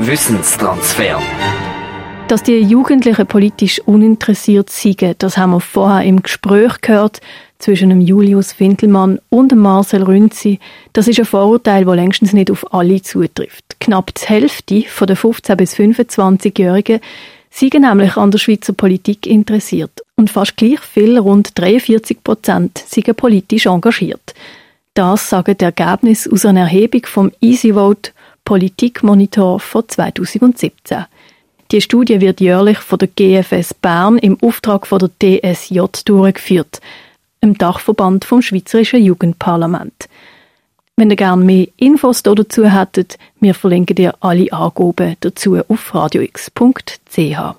Wissenstransfer. 0.01 1.21
Dass 2.29 2.43
die 2.43 2.61
Jugendlichen 2.63 3.27
politisch 3.27 3.79
uninteressiert 3.81 4.71
sind, 4.71 5.17
das 5.19 5.37
haben 5.37 5.51
wir 5.51 5.61
vorher 5.61 6.03
im 6.03 6.23
Gespräch 6.23 6.81
gehört 6.81 7.21
zwischen 7.59 7.91
dem 7.91 8.01
Julius 8.01 8.59
Windelmann 8.59 9.21
und 9.29 9.53
dem 9.53 9.59
Marcel 9.59 10.03
Rünzi. 10.03 10.61
Das 10.95 11.09
ist 11.09 11.19
ein 11.19 11.27
Vorurteil, 11.27 11.85
das 11.85 11.95
längstens 11.95 12.33
nicht 12.33 12.51
auf 12.51 12.73
alle 12.73 13.03
zutrifft. 13.03 13.77
Knapp 13.81 14.15
die 14.15 14.25
Hälfte 14.25 14.85
der 14.99 15.17
15- 15.19 15.55
bis 15.57 15.75
25-Jährigen 15.75 17.01
sind 17.51 17.75
nämlich 17.75 18.17
an 18.17 18.31
der 18.31 18.39
Schweizer 18.39 18.73
Politik 18.73 19.27
interessiert 19.27 20.01
und 20.15 20.31
fast 20.31 20.57
gleich 20.57 20.81
viel, 20.81 21.19
rund 21.19 21.51
43 21.59 22.25
Prozent, 22.25 22.79
sind 22.79 23.15
politisch 23.15 23.67
engagiert. 23.67 24.33
Das 24.97 25.29
sagen 25.29 25.59
die 25.59 25.65
Ergebnisse 25.65 26.33
aus 26.33 26.47
einer 26.47 26.63
Erhebung 26.63 27.03
vom 27.05 27.31
EasyVote 27.43 28.13
Politikmonitor 28.47 29.61
von 29.61 29.87
2017. 29.87 31.05
Die 31.71 31.83
Studie 31.83 32.23
wird 32.23 32.41
jährlich 32.41 32.79
von 32.79 32.99
der 33.01 33.09
GFS 33.09 33.75
Bern 33.75 34.17
im 34.17 34.41
Auftrag 34.41 34.87
von 34.87 34.99
der 35.01 35.11
DSJ 35.21 35.81
durchgeführt, 36.07 36.81
im 37.43 37.59
Dachverband 37.59 38.25
vom 38.25 38.41
Schweizerischen 38.41 39.05
Jugendparlament. 39.05 40.09
Wenn 40.97 41.11
ihr 41.11 41.17
gerne 41.17 41.45
mehr 41.45 41.69
Infos 41.77 42.23
dazu 42.23 42.65
hättet, 42.65 43.19
wir 43.39 43.53
verlinken 43.53 43.97
dir 43.97 44.15
alle 44.21 44.51
Angaben 44.51 45.17
dazu 45.21 45.59
auf 45.69 45.95
radiox.ch. 45.95 47.55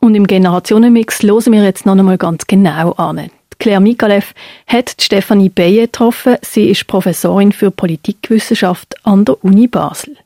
Und 0.00 0.14
im 0.14 0.28
Generationenmix 0.28 1.24
hören 1.24 1.52
wir 1.52 1.64
jetzt 1.64 1.86
noch 1.86 1.98
einmal 1.98 2.18
ganz 2.18 2.46
genau 2.46 2.92
an. 2.92 3.30
Claire 3.64 3.80
Mikalev 3.80 4.34
hat 4.66 4.94
Stefanie 5.00 5.48
Beye 5.48 5.86
getroffen. 5.86 6.36
Sie 6.42 6.68
ist 6.68 6.86
Professorin 6.86 7.50
für 7.50 7.70
Politikwissenschaft 7.70 8.94
an 9.06 9.24
der 9.24 9.42
Uni 9.42 9.68
Basel. 9.68 10.18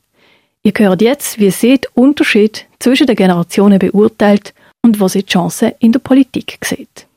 Ihr 0.61 0.73
hört 0.75 1.01
jetzt, 1.01 1.39
wie 1.39 1.49
sie 1.49 1.77
den 1.77 1.89
Unterschied 1.93 2.65
zwischen 2.79 3.07
den 3.07 3.15
Generationen 3.15 3.79
beurteilt 3.79 4.53
und 4.81 4.99
wo 4.99 5.07
sie 5.07 5.23
die 5.23 5.31
Chancen 5.31 5.71
in 5.79 5.93
der 5.93 6.01
Politik 6.01 6.57
sieht. 6.65 7.07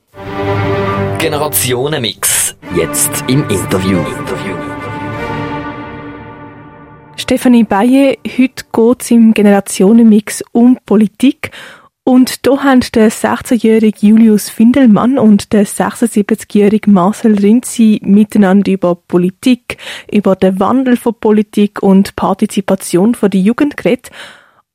Generationenmix. 1.18 2.54
Jetzt 2.76 3.24
im 3.26 3.42
Interview. 3.48 3.98
Stefanie 7.16 7.64
Beye, 7.64 8.16
heute 8.38 8.64
geht 8.72 9.02
es 9.02 9.10
im 9.10 9.34
Generationenmix 9.34 10.44
um 10.52 10.78
Politik 10.86 11.50
und 12.04 12.46
da 12.46 12.64
haben 12.64 12.80
der 12.94 13.12
16-jährige 13.12 14.06
Julius 14.06 14.48
Findelmann 14.48 15.18
und 15.18 15.52
der 15.52 15.66
76-jährige 15.66 16.90
Marcel 16.90 17.38
Rinzi 17.38 18.00
miteinander 18.02 18.72
über 18.72 18.96
Politik, 18.96 19.76
über 20.10 20.34
den 20.34 20.58
Wandel 20.58 20.96
von 20.96 21.14
Politik 21.14 21.80
und 21.80 22.16
Partizipation 22.16 23.14
von 23.14 23.30
der 23.30 23.40
Jugend 23.40 23.76
geredet. 23.76 24.10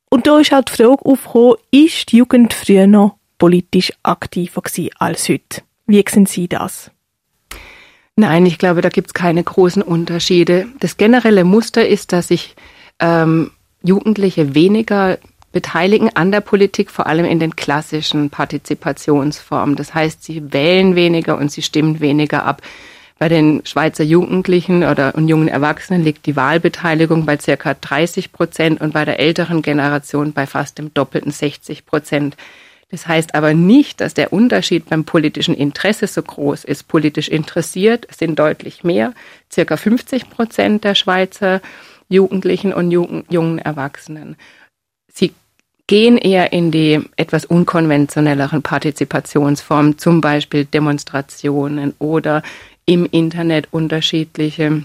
Und 0.10 0.26
da 0.26 0.40
ist 0.40 0.54
halt 0.54 0.70
die 0.70 0.76
Frage 0.78 1.06
aufgekommen, 1.06 1.56
ist 1.72 2.14
die 2.14 2.18
Jugend 2.18 2.54
früher 2.54 2.88
noch 2.88 3.18
politisch 3.38 3.92
aktiver 4.04 4.62
gewesen 4.62 4.92
als 4.98 5.28
heute? 5.28 5.64
Wie 5.86 6.04
sehen 6.08 6.28
Sie 6.28 6.48
das? 6.48 6.92
Nein, 8.16 8.46
ich 8.46 8.58
glaube, 8.58 8.82
da 8.82 8.90
gibt 8.90 9.08
es 9.08 9.14
keine 9.14 9.44
großen 9.44 9.82
Unterschiede. 9.82 10.68
Das 10.80 10.96
generelle 10.96 11.44
Muster 11.44 11.86
ist, 11.86 12.14
dass 12.14 12.30
sich 12.30 12.56
ähm, 13.00 13.52
Jugendliche 13.84 14.56
weniger 14.56 15.20
beteiligen 15.52 16.16
an 16.16 16.32
der 16.32 16.42
Politik, 16.42 16.92
vor 16.92 17.08
allem 17.08 17.26
in 17.26 17.40
den 17.40 17.56
klassischen 17.56 18.30
Partizipationsformen. 18.30 19.76
Das 19.76 19.94
heißt, 19.94 20.24
sie 20.24 20.54
wählen 20.54 20.96
weniger 20.96 21.38
und 21.38 21.52
sie 21.52 21.62
stimmen 21.62 22.00
weniger 22.00 22.46
ab. 22.46 22.62
Bei 23.20 23.30
den 23.30 23.66
Schweizer 23.66 24.04
Jugendlichen 24.04 24.84
oder 24.84 25.16
und 25.16 25.28
jungen 25.28 25.48
Erwachsenen 25.48 26.04
liegt 26.04 26.28
die 26.28 26.36
Wahlbeteiligung 26.36 27.26
bei 27.26 27.38
circa 27.40 27.74
30 27.74 28.32
Prozent 28.32 28.80
und 28.80 28.94
bei 28.94 29.06
der 29.06 29.20
älteren 29.20 29.64
Generation 29.64 30.34
bei 30.34 30.46
fast 30.46 30.78
dem 30.78 30.94
doppelten 30.94 31.32
60 31.32 31.86
Prozent. 31.88 32.38
Das 32.92 33.08
heißt 33.08 33.36
aber 33.36 33.54
nicht, 33.54 34.00
dass 34.02 34.14
der 34.14 34.32
Unterschied 34.32 34.88
beim 34.90 35.04
politischen 35.04 35.56
Interesse 35.56 36.08
so 36.08 36.22
groß 36.22 36.64
ist. 36.64 36.88
Politisch 36.88 37.28
interessiert 37.28 38.08
sind 38.16 38.38
deutlich 38.38 38.84
mehr, 38.84 39.14
circa 39.52 39.78
50 39.78 40.30
Prozent 40.30 40.84
der 40.84 40.96
Schweizer 40.96 41.62
Jugendlichen 42.10 42.72
und 42.72 42.92
jungen 42.92 43.60
Erwachsenen. 43.60 44.38
Sie 45.18 45.34
gehen 45.88 46.18
eher 46.18 46.54
in 46.54 46.70
die 46.70 47.02
etwas 47.16 47.46
unkonventionelleren 47.46 48.62
Partizipationsformen, 48.62 49.98
zum 49.98 50.22
Beispiel 50.22 50.66
Demonstrationen 50.66 51.96
oder 51.98 52.44
im 52.86 53.06
Internet 53.10 53.68
unterschiedliche 53.72 54.84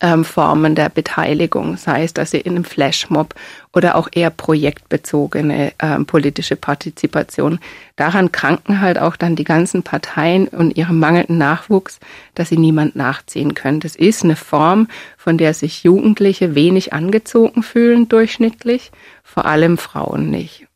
ähm, 0.00 0.24
Formen 0.24 0.74
der 0.74 0.88
Beteiligung, 0.88 1.76
sei 1.76 2.04
es, 2.04 2.14
dass 2.14 2.30
sie 2.30 2.40
in 2.40 2.52
einem 2.52 2.64
Flashmob 2.64 3.34
oder 3.72 3.96
auch 3.96 4.08
eher 4.12 4.30
projektbezogene 4.30 5.72
ähm, 5.80 6.06
politische 6.06 6.56
Partizipation. 6.56 7.58
Daran 7.96 8.30
kranken 8.30 8.80
halt 8.80 8.98
auch 8.98 9.16
dann 9.16 9.34
die 9.34 9.44
ganzen 9.44 9.82
Parteien 9.82 10.46
und 10.48 10.76
ihrem 10.76 10.98
mangelnden 10.98 11.38
Nachwuchs, 11.38 11.98
dass 12.34 12.48
sie 12.48 12.58
niemand 12.58 12.94
nachziehen 12.94 13.54
können. 13.54 13.80
Das 13.80 13.96
ist 13.96 14.22
eine 14.22 14.36
Form, 14.36 14.88
von 15.16 15.36
der 15.36 15.52
sich 15.52 15.82
Jugendliche 15.82 16.54
wenig 16.54 16.92
angezogen 16.92 17.62
fühlen 17.62 18.08
durchschnittlich, 18.08 18.92
vor 19.24 19.46
allem 19.46 19.78
Frauen 19.78 20.30
nicht. 20.30 20.66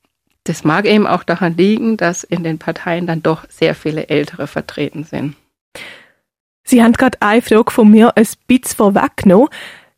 Das 0.45 0.63
mag 0.63 0.85
eben 0.87 1.07
auch 1.07 1.25
daran 1.25 1.57
liegen, 1.57 1.97
dass 1.97 2.23
in 2.23 2.45
den 2.45 2.59
Parteien 2.59 3.07
dann 3.07 3.23
doch 3.23 3.45
sehr 3.49 3.75
viele 3.75 4.09
Ältere 4.09 4.47
vertreten 4.47 5.05
sind. 5.05 5.35
Sie 6.69 6.83
haben 6.83 6.93
gerade 6.93 7.23
eine 7.23 7.43
Frage 7.43 7.71
von 7.71 7.89
mir 7.89 8.17
ein 8.17 8.27
bisschen 8.49 8.77
vorweggenommen. 8.77 9.49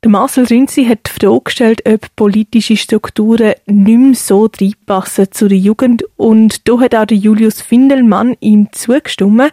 Der 0.04 0.10
Marcel 0.10 0.44
Rinzi 0.44 0.84
hat 0.84 1.00
die 1.06 1.26
Frage 1.26 1.40
gestellt, 1.44 1.82
ob 1.88 2.14
politische 2.14 2.76
Strukturen 2.76 3.54
nicht 3.66 3.98
mehr 3.98 4.14
so 4.14 4.50
reinpassen 4.60 5.32
zu 5.32 5.48
der 5.48 5.58
Jugend. 5.58 6.04
Und 6.16 6.68
da 6.68 6.78
hat 6.78 6.94
auch 6.94 7.06
der 7.06 7.16
Julius 7.16 7.62
Findelmann 7.62 8.36
ihm 8.40 8.68
zugestimmt. 8.70 9.50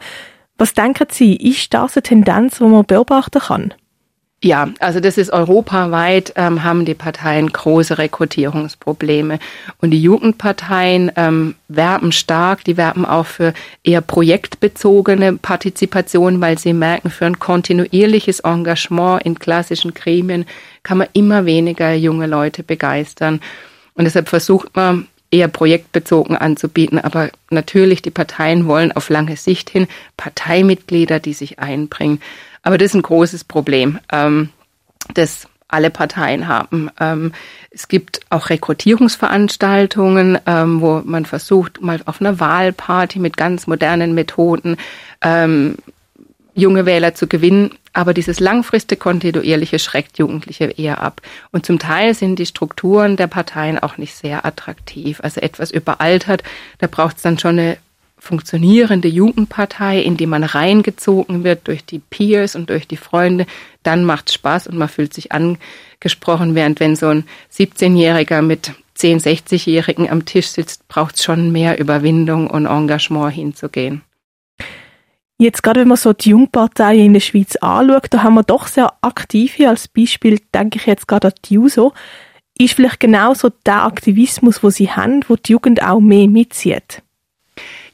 Was 0.57 0.73
denken 0.73 1.07
Sie, 1.09 1.35
ist 1.35 1.73
das 1.73 1.95
eine 1.95 2.03
Tendenz, 2.03 2.57
die 2.57 2.65
man 2.65 2.85
beobachten 2.85 3.39
kann? 3.39 3.73
Ja, 4.43 4.69
also 4.79 4.99
das 4.99 5.17
ist 5.17 5.31
europaweit, 5.31 6.33
ähm, 6.35 6.63
haben 6.63 6.85
die 6.85 6.93
Parteien 6.93 7.51
große 7.51 7.97
Rekrutierungsprobleme. 7.97 9.39
Und 9.79 9.91
die 9.91 10.01
Jugendparteien 10.01 11.11
ähm, 11.15 11.55
werben 11.67 12.11
stark, 12.11 12.63
die 12.63 12.77
werben 12.77 13.05
auch 13.05 13.25
für 13.25 13.53
eher 13.83 14.01
projektbezogene 14.01 15.37
Partizipation, 15.37 16.41
weil 16.41 16.59
sie 16.59 16.73
merken, 16.73 17.09
für 17.09 17.25
ein 17.25 17.39
kontinuierliches 17.39 18.41
Engagement 18.41 19.23
in 19.23 19.39
klassischen 19.39 19.93
Gremien 19.93 20.45
kann 20.83 20.99
man 20.99 21.07
immer 21.13 21.45
weniger 21.45 21.93
junge 21.93 22.27
Leute 22.27 22.61
begeistern. 22.61 23.39
Und 23.95 24.03
deshalb 24.03 24.29
versucht 24.29 24.75
man, 24.75 25.07
eher 25.31 25.47
projektbezogen 25.47 26.37
anzubieten. 26.37 26.99
Aber 26.99 27.29
natürlich, 27.49 28.01
die 28.01 28.11
Parteien 28.11 28.67
wollen 28.67 28.91
auf 28.91 29.09
lange 29.09 29.35
Sicht 29.35 29.69
hin 29.69 29.87
Parteimitglieder, 30.17 31.19
die 31.19 31.33
sich 31.33 31.59
einbringen. 31.59 32.21
Aber 32.65 32.79
das 32.79 32.87
ist 32.87 32.95
ein 32.95 33.03
großes 33.03 33.43
Problem, 33.45 33.99
ähm, 34.11 34.49
das 35.13 35.47
alle 35.67 35.91
Parteien 35.91 36.47
haben. 36.47 36.89
Ähm, 36.99 37.31
es 37.69 37.87
gibt 37.87 38.21
auch 38.29 38.49
Rekrutierungsveranstaltungen, 38.49 40.39
ähm, 40.47 40.81
wo 40.81 41.01
man 41.05 41.25
versucht, 41.25 41.81
mal 41.81 42.01
auf 42.05 42.21
einer 42.21 42.39
Wahlparty 42.39 43.19
mit 43.19 43.37
ganz 43.37 43.67
modernen 43.67 44.15
Methoden 44.15 44.77
ähm, 45.21 45.75
junge 46.55 46.87
Wähler 46.87 47.13
zu 47.13 47.27
gewinnen. 47.27 47.71
Aber 47.93 48.13
dieses 48.15 48.39
langfristige 48.39 48.99
kontinuierliche 48.99 49.77
schreckt 49.77 50.17
Jugendliche 50.17 50.65
eher 50.65 51.03
ab. 51.03 51.21
Und 51.51 51.67
zum 51.67 51.77
Teil 51.77 52.15
sind 52.15 52.39
die 52.39 52.47
Strukturen 52.47 53.15
der 53.15 53.27
Parteien 53.27 53.77
auch 53.77 53.97
nicht 53.97 54.15
sehr 54.15 54.43
attraktiv. 54.43 55.19
Also 55.21 55.39
etwas 55.39 55.69
überaltert. 55.69 56.43
Da 56.79 56.87
braucht 56.87 57.17
es 57.17 57.21
dann 57.21 57.37
schon 57.37 57.59
eine 57.59 57.77
funktionierende 58.25 59.07
Jugendpartei, 59.07 60.01
in 60.01 60.17
die 60.17 60.25
man 60.25 60.43
reingezogen 60.43 61.43
wird 61.43 61.67
durch 61.67 61.85
die 61.85 61.99
Peers 61.99 62.55
und 62.55 62.69
durch 62.69 62.87
die 62.87 62.97
Freunde, 62.97 63.45
dann 63.83 64.03
macht 64.03 64.33
Spaß 64.33 64.67
und 64.67 64.77
man 64.77 64.89
fühlt 64.89 65.13
sich 65.13 65.31
angesprochen, 65.31 66.55
während 66.55 66.79
wenn 66.79 66.95
so 66.95 67.07
ein 67.07 67.25
17-Jähriger 67.53 68.41
mit 68.41 68.73
10, 68.95 69.19
60-Jährigen 69.19 70.09
am 70.09 70.25
Tisch 70.25 70.47
sitzt, 70.47 70.87
braucht 70.87 71.15
es 71.15 71.23
schon 71.23 71.51
mehr 71.51 71.79
Überwindung 71.79 72.49
und 72.49 72.65
Engagement 72.65 73.33
hinzugehen. 73.33 74.01
Jetzt 75.37 75.63
gerade 75.63 75.81
wenn 75.81 75.89
man 75.89 75.97
so 75.97 76.13
die 76.13 76.29
Jungparteien 76.29 77.07
in 77.07 77.13
der 77.13 77.19
Schweiz 77.19 77.57
anschaut, 77.57 78.07
da 78.09 78.23
haben 78.23 78.35
wir 78.35 78.43
doch 78.43 78.67
sehr 78.67 78.93
aktive, 79.01 79.69
als 79.69 79.89
Beispiel 79.89 80.39
denke 80.53 80.79
ich 80.79 80.85
jetzt 80.85 81.07
gerade 81.07 81.27
an 81.27 81.33
die 81.43 81.55
JUSO, 81.55 81.93
ist 82.57 82.73
vielleicht 82.73 83.01
genau 83.01 83.33
so 83.33 83.49
der 83.65 83.83
Aktivismus, 83.83 84.63
wo 84.63 84.69
sie 84.69 84.89
haben, 84.89 85.25
wo 85.27 85.35
die 85.35 85.51
Jugend 85.51 85.83
auch 85.83 85.99
mehr 85.99 86.27
mitzieht. 86.29 87.01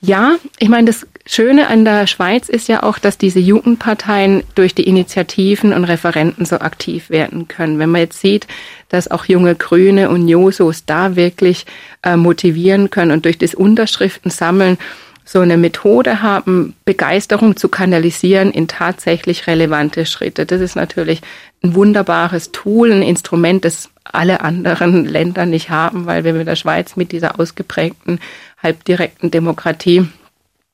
Ja, 0.04 0.38
ich 0.58 0.68
meine, 0.68 0.88
das 0.88 1.06
Schöne 1.28 1.68
an 1.68 1.86
der 1.86 2.08
Schweiz 2.08 2.49
ist 2.49 2.68
ja 2.68 2.82
auch, 2.82 2.97
dass 2.97 3.20
diese 3.20 3.39
Jugendparteien 3.39 4.41
durch 4.56 4.74
die 4.74 4.88
Initiativen 4.88 5.74
und 5.74 5.84
Referenten 5.84 6.45
so 6.45 6.58
aktiv 6.58 7.12
werden 7.12 7.47
können. 7.47 7.78
Wenn 7.78 7.91
man 7.91 8.02
jetzt 8.02 8.20
sieht, 8.20 8.47
dass 8.89 9.12
auch 9.12 9.26
junge 9.26 9.54
Grüne 9.54 10.10
und 10.10 10.28
Josos 10.28 10.86
da 10.86 11.16
wirklich 11.16 11.68
äh, 12.02 12.18
motivieren 12.18 12.89
können 12.89 13.12
und 13.12 13.26
durch 13.26 13.38
das 13.38 13.54
Unterschriften 13.54 14.32
sammeln 14.32 14.80
so 15.24 15.39
eine 15.39 15.58
Methode 15.58 16.24
haben, 16.24 16.76
Begeisterung 16.84 17.56
zu 17.56 17.70
kanalisieren 17.70 18.52
in 18.52 18.68
tatsächlich 18.68 19.45
relevante 19.45 20.08
Schritte. 20.08 20.47
Das 20.47 20.60
ist 20.60 20.76
natürlich 20.76 21.22
ein 21.64 21.76
wunderbares 21.76 22.52
Tool, 22.52 22.91
ein 22.91 23.04
Instrument, 23.04 23.64
das 23.64 23.89
alle 24.04 24.41
anderen 24.41 25.06
Länder 25.08 25.45
nicht 25.45 25.70
haben, 25.70 26.06
weil 26.08 26.24
wir 26.24 26.34
mit 26.34 26.47
der 26.47 26.56
Schweiz 26.56 26.95
mit 26.95 27.12
dieser 27.12 27.39
ausgeprägten 27.39 28.20
halbdirekten 28.62 29.32
Demokratie 29.32 30.07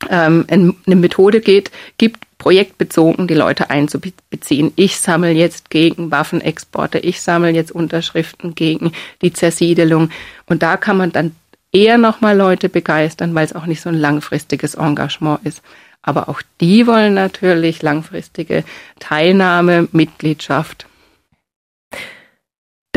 ähm, 0.10 0.46
eine 0.50 0.96
Methode 0.96 1.42
geht, 1.42 1.72
gibt, 1.98 2.20
projektbezogen 2.38 3.28
die 3.28 3.34
Leute 3.34 3.70
einzubeziehen. 3.70 4.72
Ich 4.76 5.00
sammle 5.00 5.32
jetzt 5.32 5.70
gegen 5.70 6.12
Waffenexporte, 6.12 7.00
ich 7.00 7.22
sammle 7.22 7.50
jetzt 7.50 7.72
Unterschriften 7.72 8.54
gegen 8.54 8.92
die 9.22 9.34
Zersiedelung. 9.34 10.12
Und 10.46 10.62
da 10.62 10.78
kann 10.78 10.98
man 10.98 11.12
dann 11.12 11.36
eher 11.72 11.98
nochmal 11.98 12.38
Leute 12.38 12.70
begeistern, 12.70 13.34
weil 13.34 13.46
es 13.46 13.54
auch 13.54 13.66
nicht 13.66 13.82
so 13.82 13.90
ein 13.90 13.96
langfristiges 13.96 14.76
Engagement 14.76 15.40
ist. 15.44 15.62
Aber 16.02 16.30
auch 16.30 16.42
die 16.62 16.88
wollen 16.88 17.16
natürlich 17.16 17.82
langfristige 17.82 18.64
Teilnahme, 19.00 19.88
Mitgliedschaft. 19.92 20.86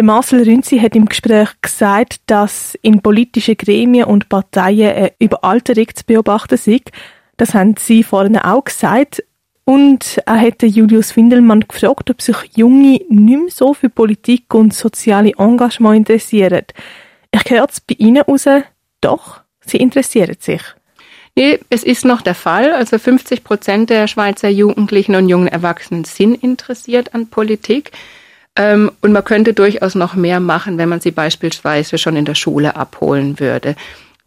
Der 0.01 0.07
Marcel 0.07 0.44
Rünzi 0.44 0.78
hat 0.78 0.96
im 0.96 1.05
Gespräch 1.05 1.51
gesagt, 1.61 2.22
dass 2.24 2.74
in 2.80 3.03
politischen 3.03 3.59
Gremien 3.59 4.07
und 4.07 4.30
Parteien 4.30 4.96
eine 4.96 5.12
Überalterung 5.18 5.88
zu 5.94 6.07
beobachten 6.07 6.57
sei. 6.57 6.80
Das 7.36 7.53
haben 7.53 7.74
Sie 7.78 8.03
vorhin 8.03 8.38
auch 8.38 8.64
gesagt. 8.64 9.22
Und 9.66 10.22
er 10.24 10.36
hätte 10.36 10.64
Julius 10.64 11.12
Findelmann 11.12 11.68
gefragt, 11.68 12.09
ob 12.09 12.22
sich 12.22 12.36
Junge 12.57 13.03
nicht 13.11 13.11
mehr 13.11 13.51
so 13.51 13.74
für 13.74 13.90
Politik 13.90 14.55
und 14.55 14.72
soziale 14.72 15.34
Engagement 15.36 15.98
interessieren. 15.98 16.64
Ich 17.30 17.51
höre 17.51 17.68
es 17.68 17.82
bei 17.82 17.96
Ihnen 17.98 18.22
raus, 18.22 18.48
doch, 19.03 19.42
sie 19.61 19.76
interessieren 19.76 20.38
sich. 20.40 20.62
Nee, 21.36 21.59
es 21.68 21.84
ist 21.84 22.07
noch 22.07 22.22
der 22.22 22.34
Fall. 22.34 22.72
Also 22.72 22.96
50 22.96 23.44
Prozent 23.44 23.90
der 23.90 24.07
Schweizer 24.07 24.48
Jugendlichen 24.48 25.14
und 25.14 25.28
jungen 25.28 25.48
Erwachsenen 25.48 26.05
sind 26.05 26.42
interessiert 26.42 27.14
an 27.14 27.26
Politik. 27.26 27.92
Ähm, 28.57 28.90
und 29.01 29.12
man 29.12 29.24
könnte 29.24 29.55
durchaus 29.55 29.94
noch 29.94 30.14
mehr 30.14 30.40
machen, 30.40 30.78
wenn 30.78 30.88
man 30.88 31.01
sie 31.01 31.11
beispielsweise 31.12 31.98
schon 31.98 32.16
in 32.16 32.24
der 32.24 32.34
Schule 32.34 32.76
abholen 32.76 33.38
würde. 33.40 33.76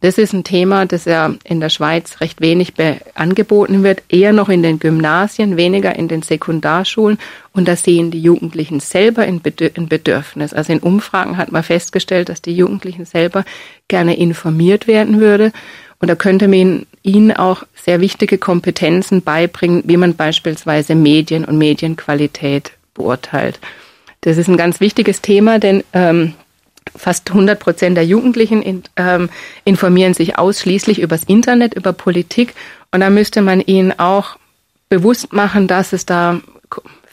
Das 0.04 0.18
ist 0.18 0.34
ein 0.34 0.44
Thema, 0.44 0.84
das 0.84 1.06
ja 1.06 1.32
in 1.44 1.60
der 1.60 1.70
Schweiz 1.70 2.20
recht 2.20 2.42
wenig 2.42 2.74
angeboten 3.14 3.82
wird, 3.82 4.02
eher 4.10 4.34
noch 4.34 4.50
in 4.50 4.62
den 4.62 4.78
Gymnasien, 4.78 5.56
weniger 5.56 5.96
in 5.96 6.08
den 6.08 6.20
Sekundarschulen. 6.20 7.18
Und 7.54 7.68
da 7.68 7.74
sehen 7.74 8.10
die 8.10 8.20
Jugendlichen 8.20 8.80
selber 8.80 9.22
ein 9.22 9.40
Bedürfnis. 9.40 10.52
Also 10.52 10.74
in 10.74 10.80
Umfragen 10.80 11.38
hat 11.38 11.52
man 11.52 11.62
festgestellt, 11.62 12.28
dass 12.28 12.42
die 12.42 12.54
Jugendlichen 12.54 13.06
selber 13.06 13.46
gerne 13.88 14.14
informiert 14.18 14.86
werden 14.86 15.20
würde. 15.20 15.52
Und 16.00 16.08
da 16.08 16.16
könnte 16.16 16.48
man 16.48 16.84
ihnen 17.02 17.32
auch 17.32 17.62
sehr 17.74 18.02
wichtige 18.02 18.36
Kompetenzen 18.36 19.22
beibringen, 19.22 19.84
wie 19.86 19.96
man 19.96 20.16
beispielsweise 20.16 20.94
Medien 20.94 21.46
und 21.46 21.56
Medienqualität 21.56 22.72
beurteilt. 22.92 23.58
Das 24.24 24.38
ist 24.38 24.48
ein 24.48 24.56
ganz 24.56 24.80
wichtiges 24.80 25.20
Thema, 25.20 25.58
denn 25.58 25.84
ähm, 25.92 26.32
Fast 26.96 27.28
100 27.30 27.58
Prozent 27.58 27.96
der 27.96 28.06
Jugendlichen 28.06 28.62
in, 28.62 28.82
ähm, 28.96 29.28
informieren 29.64 30.14
sich 30.14 30.38
ausschließlich 30.38 31.00
übers 31.00 31.24
Internet, 31.24 31.74
über 31.74 31.92
Politik. 31.92 32.54
Und 32.90 33.00
da 33.00 33.10
müsste 33.10 33.42
man 33.42 33.60
ihnen 33.60 33.98
auch 33.98 34.36
bewusst 34.88 35.32
machen, 35.32 35.66
dass 35.66 35.92
es 35.92 36.06
da 36.06 36.40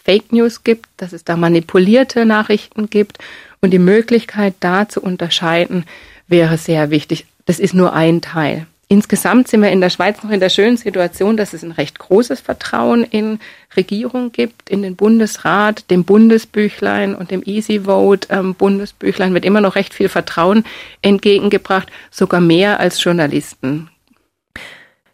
Fake 0.05 0.31
News 0.31 0.63
gibt, 0.63 0.87
dass 0.97 1.11
es 1.11 1.25
da 1.25 1.35
manipulierte 1.35 2.25
Nachrichten 2.25 2.89
gibt. 2.89 3.17
Und 3.59 3.71
die 3.71 3.79
Möglichkeit, 3.79 4.53
da 4.61 4.87
zu 4.87 5.01
unterscheiden, 5.01 5.85
wäre 6.27 6.57
sehr 6.57 6.91
wichtig. 6.91 7.25
Das 7.45 7.59
ist 7.59 7.73
nur 7.73 7.93
ein 7.93 8.21
Teil. 8.21 8.67
Insgesamt 8.91 9.47
sind 9.47 9.61
wir 9.61 9.71
in 9.71 9.79
der 9.79 9.89
Schweiz 9.89 10.21
noch 10.21 10.31
in 10.31 10.41
der 10.41 10.49
schönen 10.49 10.75
Situation, 10.75 11.37
dass 11.37 11.53
es 11.53 11.63
ein 11.63 11.71
recht 11.71 11.97
großes 11.97 12.41
Vertrauen 12.41 13.05
in 13.05 13.39
Regierung 13.77 14.33
gibt, 14.33 14.69
in 14.69 14.81
den 14.81 14.97
Bundesrat, 14.97 15.89
dem 15.89 16.03
Bundesbüchlein 16.03 17.15
und 17.15 17.31
dem 17.31 17.41
Easy 17.45 17.85
Vote 17.85 18.27
ähm, 18.29 18.53
Bundesbüchlein 18.53 19.33
wird 19.33 19.45
immer 19.45 19.61
noch 19.61 19.75
recht 19.75 19.93
viel 19.93 20.09
Vertrauen 20.09 20.65
entgegengebracht, 21.01 21.87
sogar 22.11 22.41
mehr 22.41 22.81
als 22.81 23.01
Journalisten. 23.01 23.89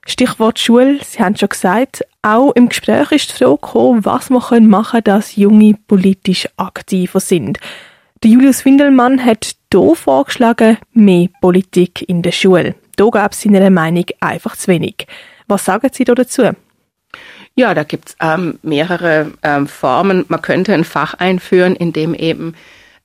Stichwort 0.07 0.57
Schule, 0.57 0.97
Sie 1.03 1.19
haben 1.19 1.35
schon 1.35 1.49
gesagt, 1.49 2.03
auch 2.23 2.53
im 2.53 2.69
Gespräch 2.69 3.11
ist 3.11 3.29
die 3.29 3.43
Frage 3.43 3.57
gekommen, 3.61 4.05
was 4.05 4.31
man 4.31 4.65
machen 4.65 5.03
können, 5.03 5.03
dass 5.03 5.35
Junge 5.35 5.75
politisch 5.85 6.49
aktiver 6.57 7.19
sind. 7.19 7.59
Der 8.23 8.31
Julius 8.31 8.65
Windelmann 8.65 9.23
hat 9.23 9.55
hier 9.71 9.95
vorgeschlagen, 9.95 10.79
mehr 10.93 11.27
Politik 11.41 12.03
in 12.09 12.23
der 12.23 12.31
Schule. 12.31 12.73
Da 12.97 13.09
gab 13.09 13.31
es 13.31 13.41
seiner 13.41 13.69
Meinung 13.69 14.05
einfach 14.19 14.57
zu 14.57 14.67
wenig. 14.67 15.07
Was 15.47 15.63
sagen 15.63 15.89
Sie 15.93 16.03
da 16.03 16.13
dazu? 16.13 16.49
Ja, 17.55 17.73
da 17.73 17.83
gibt's 17.83 18.15
ähm, 18.19 18.59
mehrere 18.63 19.31
ähm, 19.43 19.67
Formen. 19.67 20.25
Man 20.27 20.41
könnte 20.41 20.73
ein 20.73 20.83
Fach 20.83 21.13
einführen, 21.13 21.75
in 21.75 21.93
dem 21.93 22.13
eben 22.13 22.53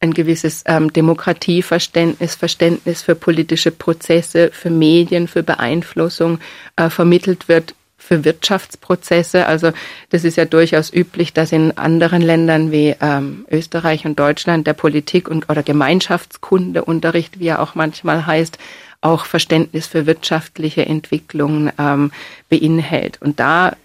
ein 0.00 0.14
gewisses 0.14 0.64
ähm, 0.66 0.92
Demokratieverständnis, 0.92 2.34
Verständnis 2.34 3.02
für 3.02 3.14
politische 3.14 3.70
Prozesse, 3.70 4.50
für 4.52 4.70
Medien, 4.70 5.28
für 5.28 5.42
Beeinflussung 5.42 6.40
äh, 6.76 6.90
vermittelt 6.90 7.48
wird, 7.48 7.74
für 7.96 8.24
Wirtschaftsprozesse. 8.24 9.46
Also 9.46 9.72
das 10.10 10.24
ist 10.24 10.36
ja 10.36 10.44
durchaus 10.44 10.92
üblich, 10.92 11.32
dass 11.32 11.52
in 11.52 11.76
anderen 11.78 12.20
Ländern 12.20 12.72
wie 12.72 12.96
ähm, 13.00 13.46
Österreich 13.50 14.04
und 14.04 14.18
Deutschland 14.18 14.66
der 14.66 14.72
Politik 14.72 15.28
und 15.28 15.48
oder 15.48 15.62
Gemeinschaftskundeunterricht, 15.62 17.38
wie 17.38 17.48
er 17.48 17.62
auch 17.62 17.74
manchmal 17.74 18.26
heißt, 18.26 18.58
auch 19.02 19.26
Verständnis 19.26 19.86
für 19.86 20.06
wirtschaftliche 20.06 20.86
Entwicklungen 20.86 21.70
ähm, 21.78 22.10
beinhält. 22.48 23.20
Und 23.20 23.38
da 23.38 23.76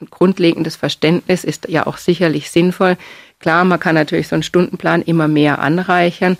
ein 0.00 0.08
grundlegendes 0.10 0.76
Verständnis 0.76 1.44
ist 1.44 1.68
ja 1.68 1.86
auch 1.86 1.96
sicherlich 1.98 2.50
sinnvoll. 2.50 2.96
Klar, 3.38 3.64
man 3.64 3.80
kann 3.80 3.94
natürlich 3.94 4.28
so 4.28 4.34
einen 4.34 4.42
Stundenplan 4.42 5.02
immer 5.02 5.28
mehr 5.28 5.60
anreichern, 5.60 6.36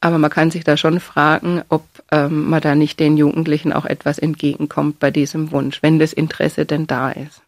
aber 0.00 0.18
man 0.18 0.30
kann 0.30 0.50
sich 0.50 0.64
da 0.64 0.76
schon 0.76 1.00
fragen, 1.00 1.62
ob 1.68 1.84
ähm, 2.10 2.48
man 2.48 2.60
da 2.60 2.74
nicht 2.74 3.00
den 3.00 3.16
Jugendlichen 3.16 3.72
auch 3.72 3.84
etwas 3.84 4.18
entgegenkommt 4.18 4.98
bei 4.98 5.10
diesem 5.10 5.50
Wunsch, 5.52 5.82
wenn 5.82 5.98
das 5.98 6.12
Interesse 6.12 6.66
denn 6.66 6.86
da 6.86 7.10
ist. 7.10 7.42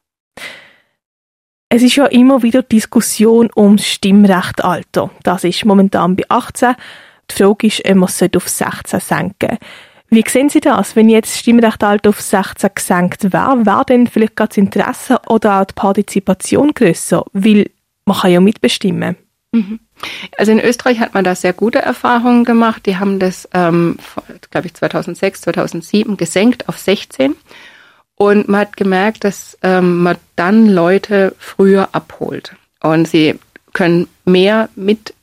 Es 1.68 1.82
ist 1.82 1.96
ja 1.96 2.06
immer 2.06 2.42
wieder 2.42 2.62
Diskussion 2.62 3.48
ums 3.54 3.86
Stimmrechtalter. 3.86 5.10
Das 5.22 5.44
ist 5.44 5.64
momentan 5.64 6.16
bei 6.16 6.24
18. 6.28 6.74
Die 7.30 7.34
Frage 7.34 7.66
ist, 7.68 7.84
ob 7.84 7.94
man 7.94 8.08
es 8.08 8.36
auf 8.36 8.48
16 8.48 9.00
senken 9.00 9.34
sollte. 9.48 9.58
Wie 10.10 10.24
sehen 10.26 10.48
Sie 10.48 10.60
das, 10.60 10.96
wenn 10.96 11.08
jetzt 11.08 11.30
das 11.30 11.38
Stimmrechtalter 11.38 12.10
auf 12.10 12.20
16 12.20 12.70
gesenkt 12.74 13.32
wäre? 13.32 13.64
Wäre 13.64 13.84
denn 13.88 14.06
vielleicht 14.08 14.34
gerade 14.34 14.48
das 14.48 14.56
Interesse 14.58 15.20
oder 15.28 15.60
auch 15.60 15.64
die 15.64 15.74
Partizipation 15.74 16.74
grösser? 16.74 17.24
Weil 17.32 17.70
man 18.04 18.18
kann 18.18 18.32
ja 18.32 18.40
mitbestimmen. 18.40 19.16
Mhm. 19.52 19.78
Also 20.36 20.52
in 20.52 20.60
Österreich 20.60 20.98
hat 20.98 21.14
man 21.14 21.24
da 21.24 21.34
sehr 21.34 21.52
gute 21.52 21.80
Erfahrungen 21.80 22.44
gemacht. 22.44 22.86
Die 22.86 22.96
haben 22.96 23.20
das, 23.20 23.48
ähm, 23.54 23.98
glaube 24.50 24.66
ich, 24.66 24.74
2006, 24.74 25.42
2007 25.42 26.16
gesenkt 26.16 26.68
auf 26.68 26.78
16. 26.78 27.36
Und 28.16 28.48
man 28.48 28.62
hat 28.62 28.76
gemerkt, 28.76 29.24
dass 29.24 29.58
ähm, 29.62 30.02
man 30.02 30.16
dann 30.36 30.66
Leute 30.68 31.34
früher 31.38 31.88
abholt. 31.92 32.54
Und 32.82 33.06
sie 33.06 33.38
können 33.72 34.08
mehr 34.24 34.68
mit 34.74 35.14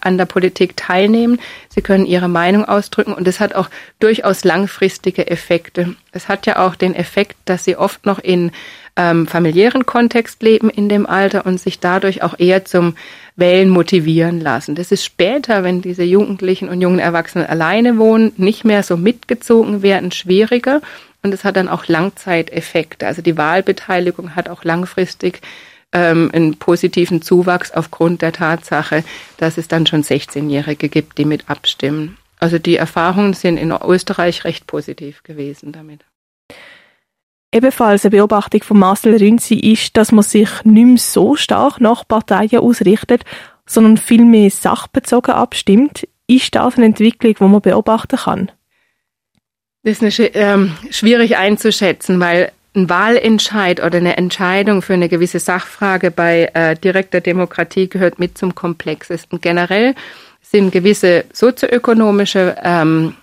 an 0.00 0.18
der 0.18 0.24
Politik 0.24 0.76
teilnehmen. 0.76 1.38
Sie 1.68 1.82
können 1.82 2.06
ihre 2.06 2.28
Meinung 2.28 2.64
ausdrücken 2.64 3.12
und 3.12 3.28
es 3.28 3.40
hat 3.40 3.54
auch 3.54 3.68
durchaus 4.00 4.44
langfristige 4.44 5.26
Effekte. 5.26 5.94
Es 6.12 6.28
hat 6.28 6.46
ja 6.46 6.64
auch 6.64 6.74
den 6.74 6.94
Effekt, 6.94 7.36
dass 7.44 7.64
sie 7.64 7.76
oft 7.76 8.06
noch 8.06 8.18
in 8.18 8.50
ähm, 8.96 9.26
familiären 9.26 9.86
Kontext 9.86 10.42
leben 10.42 10.70
in 10.70 10.88
dem 10.88 11.06
Alter 11.06 11.46
und 11.46 11.60
sich 11.60 11.80
dadurch 11.80 12.22
auch 12.22 12.38
eher 12.38 12.64
zum 12.64 12.94
Wählen 13.36 13.68
motivieren 13.68 14.40
lassen. 14.40 14.76
Das 14.76 14.92
ist 14.92 15.04
später, 15.04 15.64
wenn 15.64 15.82
diese 15.82 16.04
Jugendlichen 16.04 16.68
und 16.68 16.80
jungen 16.80 17.00
Erwachsenen 17.00 17.46
alleine 17.46 17.98
wohnen, 17.98 18.32
nicht 18.36 18.64
mehr 18.64 18.82
so 18.82 18.96
mitgezogen 18.96 19.82
werden, 19.82 20.12
schwieriger. 20.12 20.80
Und 21.22 21.34
es 21.34 21.42
hat 21.42 21.56
dann 21.56 21.68
auch 21.68 21.88
Langzeiteffekte. 21.88 23.06
Also 23.06 23.22
die 23.22 23.36
Wahlbeteiligung 23.36 24.36
hat 24.36 24.48
auch 24.48 24.62
langfristig 24.62 25.40
ähm, 25.94 26.30
einen 26.34 26.56
positiven 26.56 27.22
Zuwachs 27.22 27.70
aufgrund 27.70 28.20
der 28.20 28.32
Tatsache, 28.32 29.04
dass 29.38 29.56
es 29.56 29.68
dann 29.68 29.86
schon 29.86 30.02
16-Jährige 30.02 30.90
gibt, 30.90 31.16
die 31.16 31.24
mit 31.24 31.48
abstimmen. 31.48 32.18
Also 32.38 32.58
die 32.58 32.76
Erfahrungen 32.76 33.32
sind 33.32 33.56
in 33.56 33.72
Österreich 33.72 34.44
recht 34.44 34.66
positiv 34.66 35.22
gewesen 35.22 35.72
damit. 35.72 36.04
Ebenfalls 37.52 38.04
eine 38.04 38.10
Beobachtung 38.10 38.64
von 38.64 38.78
Marcel 38.80 39.16
Rünzi 39.16 39.54
ist, 39.54 39.96
dass 39.96 40.10
man 40.10 40.24
sich 40.24 40.50
nicht 40.64 40.84
mehr 40.84 40.98
so 40.98 41.36
stark 41.36 41.80
nach 41.80 42.06
Parteien 42.06 42.58
ausrichtet, 42.58 43.24
sondern 43.64 43.96
vielmehr 43.96 44.50
sachbezogen 44.50 45.34
abstimmt. 45.34 46.08
Ist 46.26 46.54
das 46.56 46.76
eine 46.76 46.86
Entwicklung, 46.86 47.34
die 47.34 47.44
man 47.44 47.60
beobachten 47.60 48.16
kann? 48.16 48.50
Das 49.84 50.02
ist 50.02 50.20
eine, 50.20 50.34
ähm, 50.34 50.72
schwierig 50.90 51.36
einzuschätzen, 51.36 52.18
weil 52.18 52.50
ein 52.74 52.88
Wahlentscheid 52.88 53.82
oder 53.82 53.98
eine 53.98 54.16
Entscheidung 54.16 54.82
für 54.82 54.94
eine 54.94 55.08
gewisse 55.08 55.38
Sachfrage 55.38 56.10
bei 56.10 56.50
äh, 56.54 56.74
direkter 56.76 57.20
Demokratie 57.20 57.88
gehört 57.88 58.18
mit 58.18 58.36
zum 58.36 58.54
Komplexesten. 58.54 59.40
Generell 59.40 59.94
sind 60.42 60.72
gewisse 60.72 61.24
sozioökonomische 61.32 62.56
ähm, 62.62 63.14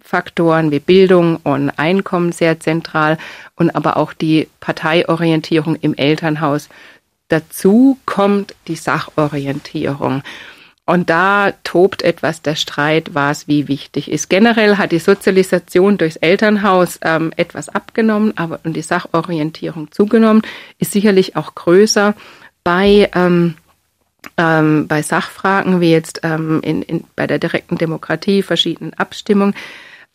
Faktoren 0.00 0.70
wie 0.70 0.80
Bildung 0.80 1.36
und 1.36 1.70
Einkommen 1.70 2.32
sehr 2.32 2.60
zentral 2.60 3.18
und 3.56 3.74
aber 3.74 3.96
auch 3.96 4.12
die 4.12 4.48
Parteiorientierung 4.60 5.76
im 5.76 5.94
Elternhaus. 5.94 6.68
Dazu 7.28 7.98
kommt 8.04 8.54
die 8.68 8.76
Sachorientierung. 8.76 10.22
Und 10.86 11.08
da 11.08 11.52
tobt 11.64 12.02
etwas 12.02 12.42
der 12.42 12.56
Streit, 12.56 13.14
was 13.14 13.48
wie 13.48 13.68
wichtig 13.68 14.10
ist. 14.10 14.28
Generell 14.28 14.76
hat 14.76 14.92
die 14.92 14.98
Sozialisation 14.98 15.96
durchs 15.96 16.16
Elternhaus 16.16 16.98
ähm, 17.02 17.32
etwas 17.36 17.70
abgenommen, 17.70 18.36
aber 18.36 18.60
und 18.64 18.74
die 18.74 18.82
Sachorientierung 18.82 19.90
zugenommen, 19.90 20.42
ist 20.78 20.92
sicherlich 20.92 21.36
auch 21.36 21.54
größer 21.54 22.14
bei 22.64 23.08
ähm, 23.14 23.54
ähm, 24.36 24.86
bei 24.88 25.02
Sachfragen 25.02 25.80
wie 25.80 25.90
jetzt 25.90 26.20
ähm, 26.22 26.60
in, 26.62 26.82
in, 26.82 27.04
bei 27.16 27.26
der 27.26 27.38
direkten 27.38 27.76
Demokratie, 27.76 28.42
verschiedenen 28.42 28.94
Abstimmungen. 28.94 29.54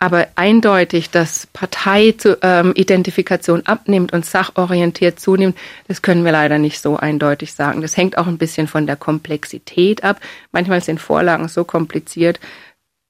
Aber 0.01 0.29
eindeutig, 0.35 1.09
dass 1.09 1.45
Parteiidentifikation 1.47 3.59
ähm, 3.59 3.67
abnimmt 3.67 4.13
und 4.13 4.25
sachorientiert 4.25 5.19
zunimmt, 5.19 5.57
das 5.89 6.01
können 6.01 6.23
wir 6.23 6.31
leider 6.31 6.57
nicht 6.57 6.81
so 6.81 6.95
eindeutig 6.95 7.51
sagen. 7.53 7.81
Das 7.81 7.97
hängt 7.97 8.17
auch 8.17 8.27
ein 8.27 8.37
bisschen 8.37 8.67
von 8.67 8.87
der 8.87 8.95
Komplexität 8.95 10.05
ab. 10.05 10.21
Manchmal 10.53 10.81
sind 10.81 11.01
Vorlagen 11.01 11.49
so 11.49 11.65
kompliziert, 11.65 12.39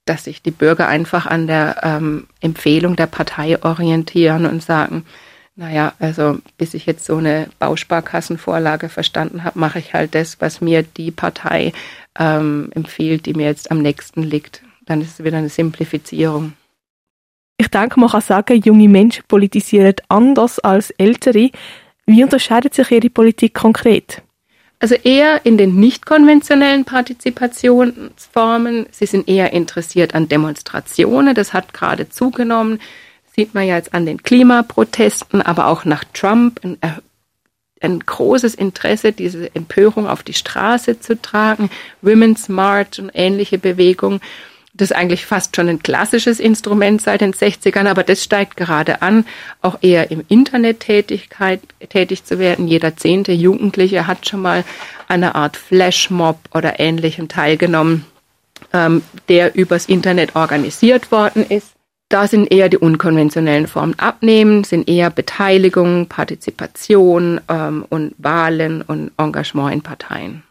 dass 0.06 0.24
sich 0.24 0.42
die 0.42 0.50
Bürger 0.50 0.88
einfach 0.88 1.28
an 1.28 1.46
der 1.46 1.76
ähm, 1.84 2.26
Empfehlung 2.42 2.96
der 2.96 3.06
Partei 3.06 3.64
orientieren 3.64 4.48
und 4.48 4.64
sagen, 4.64 5.06
naja, 5.56 5.94
also 6.00 6.40
bis 6.58 6.74
ich 6.74 6.88
jetzt 6.88 7.06
so 7.06 7.18
eine 7.18 7.50
Bausparkassenvorlage 7.60 8.90
verstanden 8.90 9.44
habe, 9.44 9.60
mache 9.60 9.78
ich 9.78 9.94
halt 9.94 10.16
das, 10.16 10.42
was 10.42 10.60
mir 10.60 10.82
die 10.82 11.12
Partei 11.12 11.72
ähm, 12.18 12.72
empfiehlt, 12.74 13.28
die 13.28 13.36
mir 13.36 13.46
jetzt 13.46 13.70
am 13.70 13.84
nächsten 13.84 14.24
liegt. 14.24 14.64
Dann 14.88 15.02
ist 15.02 15.20
es 15.20 15.24
wieder 15.24 15.38
eine 15.38 15.50
Simplifizierung. 15.50 16.54
Ich 17.62 17.68
denke, 17.68 18.00
man 18.00 18.10
kann 18.10 18.22
sagen, 18.22 18.62
junge 18.64 18.88
Menschen 18.88 19.26
politisieren 19.28 19.96
anders 20.08 20.60
als 20.60 20.92
ältere. 20.92 21.52
Wie 22.06 22.24
unterscheidet 22.24 22.74
sich 22.74 22.90
Ihre 22.90 23.10
Politik 23.10 23.54
konkret? 23.54 24.22
Also 24.80 24.96
eher 24.96 25.46
in 25.46 25.58
den 25.58 25.76
nicht 25.76 26.06
konventionellen 26.06 26.86
Partizipationsformen. 26.86 28.86
Sie 28.92 29.06
sind 29.06 29.28
eher 29.28 29.52
interessiert 29.52 30.16
an 30.16 30.30
Demonstrationen. 30.30 31.36
Das 31.36 31.52
hat 31.52 31.74
gerade 31.74 32.08
zugenommen. 32.08 32.80
Sieht 33.36 33.54
man 33.54 33.68
ja 33.68 33.76
jetzt 33.76 33.94
an 33.94 34.06
den 34.06 34.24
Klimaprotesten, 34.24 35.42
aber 35.42 35.68
auch 35.68 35.84
nach 35.84 36.06
Trump 36.14 36.62
ein, 36.64 36.78
ein 37.82 38.00
großes 38.00 38.56
Interesse, 38.56 39.12
diese 39.12 39.54
Empörung 39.54 40.08
auf 40.08 40.24
die 40.24 40.34
Straße 40.34 41.02
zu 41.02 41.22
tragen. 41.22 41.70
Women's 42.02 42.48
March 42.48 43.02
und 43.02 43.12
ähnliche 43.14 43.58
Bewegungen. 43.58 44.22
Das 44.80 44.92
ist 44.92 44.96
eigentlich 44.96 45.26
fast 45.26 45.58
schon 45.58 45.68
ein 45.68 45.84
klassisches 45.84 46.40
Instrument 46.40 47.02
seit 47.02 47.20
den 47.20 47.34
60ern, 47.34 47.86
aber 47.86 48.04
das 48.04 48.24
steigt 48.24 48.56
gerade 48.56 49.02
an, 49.02 49.26
auch 49.62 49.78
eher 49.82 50.10
im 50.10 50.24
Internet 50.30 50.80
Tätigkeit, 50.80 51.60
tätig 51.90 52.24
zu 52.24 52.40
werden. 52.40 52.66
Jeder 52.66 52.96
zehnte 52.96 53.34
Jugendliche 53.34 54.08
hat 54.08 54.30
schon 54.30 54.42
mal 54.42 54.64
eine 55.10 55.36
Art 55.36 55.58
Flashmob 55.58 56.38
oder 56.54 56.80
ähnlichem 56.80 57.28
teilgenommen, 57.28 58.06
ähm, 58.72 59.02
der 59.28 59.54
übers 59.54 59.86
Internet 59.88 60.38
organisiert 60.38 61.12
worden 61.12 61.46
ist. 61.46 61.74
Da 62.08 62.28
sind 62.28 62.50
eher 62.50 62.70
die 62.70 62.78
unkonventionellen 62.78 63.68
Formen 63.68 64.00
abnehmen, 64.00 64.64
sind 64.64 64.88
eher 64.88 65.10
Beteiligung, 65.10 66.06
Partizipation 66.08 67.42
ähm, 67.50 67.86
und 67.90 68.16
Wahlen 68.18 68.82
und 68.82 69.12
Engagement 69.18 69.74
in 69.74 69.82
Parteien. 69.82 70.44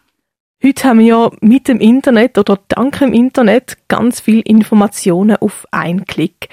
Heute 0.61 0.89
haben 0.89 0.99
wir 0.99 1.07
ja 1.07 1.31
mit 1.41 1.69
dem 1.69 1.79
Internet 1.79 2.37
oder 2.37 2.59
dank 2.67 2.99
dem 2.99 3.13
Internet 3.13 3.77
ganz 3.87 4.19
viel 4.19 4.41
Informationen 4.41 5.37
auf 5.37 5.67
einen 5.71 6.05
Klick. 6.05 6.49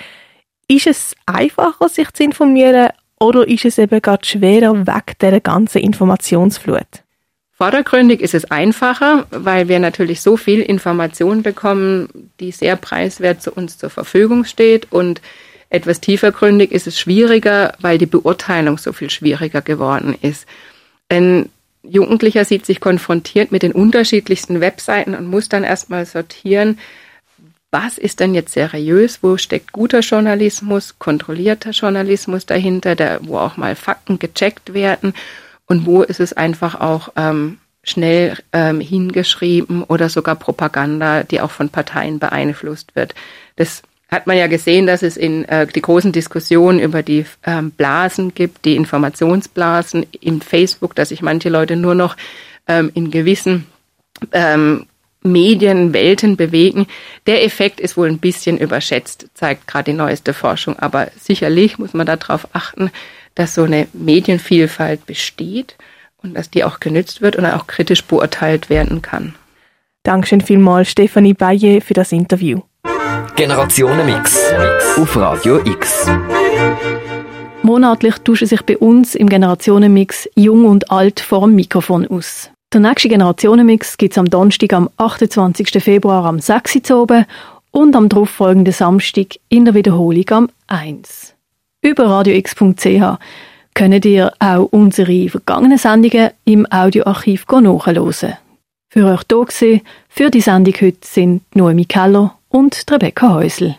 Ist 0.67 0.85
es 0.85 1.15
einfacher, 1.25 1.89
sich 1.89 2.11
zu 2.11 2.23
informieren 2.23 2.89
oder 3.19 3.47
ist 3.47 3.65
es 3.65 3.79
eben 3.79 3.99
gerade 3.99 4.23
schwerer 4.23 4.85
weg 4.85 5.17
der 5.21 5.41
ganzen 5.41 5.79
Informationsflut? 5.79 6.85
Vordergründig 7.57 8.21
ist 8.21 8.35
es 8.35 8.51
einfacher, 8.51 9.25
weil 9.31 9.69
wir 9.69 9.79
natürlich 9.79 10.21
so 10.21 10.37
viel 10.37 10.61
Information 10.61 11.41
bekommen, 11.41 12.29
die 12.39 12.51
sehr 12.51 12.75
preiswert 12.75 13.41
zu 13.41 13.53
uns 13.53 13.79
zur 13.79 13.89
Verfügung 13.89 14.45
steht 14.45 14.91
und 14.91 15.19
etwas 15.71 15.99
tiefergründig 15.99 16.71
ist 16.71 16.85
es 16.85 16.99
schwieriger, 16.99 17.73
weil 17.79 17.97
die 17.97 18.05
Beurteilung 18.05 18.77
so 18.77 18.93
viel 18.93 19.09
schwieriger 19.09 19.61
geworden 19.61 20.15
ist. 20.21 20.45
Denn 21.09 21.49
Jugendlicher 21.89 22.45
sieht 22.45 22.65
sich 22.65 22.79
konfrontiert 22.79 23.51
mit 23.51 23.63
den 23.63 23.71
unterschiedlichsten 23.71 24.61
Webseiten 24.61 25.15
und 25.15 25.27
muss 25.27 25.49
dann 25.49 25.63
erstmal 25.63 26.05
sortieren, 26.05 26.79
was 27.71 27.97
ist 27.97 28.21
denn 28.21 28.33
jetzt 28.33 28.53
seriös, 28.53 29.21
wo 29.21 29.37
steckt 29.37 29.73
guter 29.73 29.99
Journalismus, 29.99 30.97
kontrollierter 30.97 31.71
Journalismus 31.71 32.45
dahinter, 32.45 32.95
der, 32.95 33.19
wo 33.23 33.37
auch 33.37 33.57
mal 33.57 33.75
Fakten 33.75 34.17
gecheckt 34.17 34.73
werden 34.73 35.13
und 35.65 35.85
wo 35.85 36.01
ist 36.01 36.19
es 36.19 36.31
einfach 36.31 36.79
auch 36.79 37.09
ähm, 37.17 37.57
schnell 37.83 38.37
ähm, 38.53 38.79
hingeschrieben 38.79 39.83
oder 39.83 40.09
sogar 40.09 40.35
Propaganda, 40.35 41.23
die 41.23 41.41
auch 41.41 41.51
von 41.51 41.69
Parteien 41.69 42.19
beeinflusst 42.19 42.95
wird. 42.95 43.13
Das 43.57 43.83
hat 44.09 44.27
man 44.27 44.37
ja 44.37 44.47
gesehen, 44.47 44.87
dass 44.87 45.01
es 45.01 45.17
in 45.17 45.45
äh, 45.45 45.67
die 45.67 45.81
großen 45.81 46.11
Diskussionen 46.11 46.79
über 46.79 47.03
die 47.03 47.25
ähm, 47.45 47.71
Blasen 47.71 48.33
gibt, 48.33 48.65
die 48.65 48.75
Informationsblasen 48.75 50.05
in 50.19 50.41
Facebook, 50.41 50.95
dass 50.95 51.09
sich 51.09 51.21
manche 51.21 51.49
Leute 51.49 51.75
nur 51.75 51.95
noch 51.95 52.15
ähm, 52.67 52.91
in 52.93 53.11
gewissen 53.11 53.65
ähm, 54.31 54.85
Medienwelten 55.23 56.37
bewegen. 56.37 56.85
Der 57.25 57.43
Effekt 57.43 57.79
ist 57.79 57.97
wohl 57.97 58.07
ein 58.07 58.19
bisschen 58.19 58.57
überschätzt, 58.57 59.27
zeigt 59.33 59.67
gerade 59.67 59.91
die 59.91 59.97
neueste 59.97 60.33
Forschung. 60.33 60.77
Aber 60.77 61.07
sicherlich 61.19 61.79
muss 61.79 61.93
man 61.93 62.05
darauf 62.05 62.47
achten, 62.53 62.91
dass 63.33 63.55
so 63.55 63.63
eine 63.63 63.87
Medienvielfalt 63.93 65.05
besteht 65.05 65.75
und 66.21 66.35
dass 66.35 66.49
die 66.49 66.63
auch 66.63 66.79
genützt 66.79 67.21
wird 67.21 67.35
und 67.35 67.45
auch 67.45 67.67
kritisch 67.67 68.03
beurteilt 68.03 68.69
werden 68.69 69.01
kann. 69.01 69.35
Dankeschön 70.03 70.41
vielmals, 70.41 70.91
Stefanie 70.91 71.33
Baye, 71.33 71.81
für 71.81 71.95
das 71.95 72.11
Interview. 72.11 72.61
Generationenmix 73.35 74.53
auf 74.95 75.17
Radio 75.17 75.59
X. 75.65 76.09
Monatlich 77.63 78.15
tauschen 78.19 78.47
sich 78.47 78.61
bei 78.61 78.77
uns 78.77 79.13
im 79.13 79.27
Generationenmix 79.27 80.29
Jung 80.35 80.63
und 80.63 80.89
Alt 80.89 81.19
vor 81.19 81.41
dem 81.41 81.55
Mikrofon 81.55 82.07
aus. 82.07 82.49
Der 82.71 82.79
nächste 82.79 83.09
Generationenmix 83.09 83.97
gibt 83.97 84.13
es 84.13 84.17
am 84.17 84.29
Donnerstag, 84.29 84.71
am 84.71 84.89
28. 84.95 85.83
Februar 85.83 86.23
am 86.23 86.39
6. 86.39 86.89
Uhr 86.91 87.25
und 87.71 87.95
am 87.97 88.07
darauffolgenden 88.07 88.73
Samstag 88.73 89.35
in 89.49 89.65
der 89.65 89.73
Wiederholung 89.73 90.29
am 90.29 90.49
1. 90.67 91.33
Über 91.81 92.05
radiox.ch 92.05 93.19
könnt 93.73 94.05
ihr 94.05 94.31
auch 94.39 94.69
unsere 94.71 95.27
vergangenen 95.27 95.77
Sendungen 95.77 96.29
im 96.45 96.65
Audioarchiv 96.71 97.45
nachhören. 97.49 98.37
Für 98.89 99.05
euch 99.07 99.51
hier 99.59 99.81
für 100.07 100.31
die 100.31 100.39
Sendung 100.39 100.73
heute 100.79 100.99
sind 101.01 101.41
Noemi 101.53 101.83
Keller 101.83 102.33
und 102.55 102.85
Rebecca 102.89 103.33
Häusl. 103.33 103.75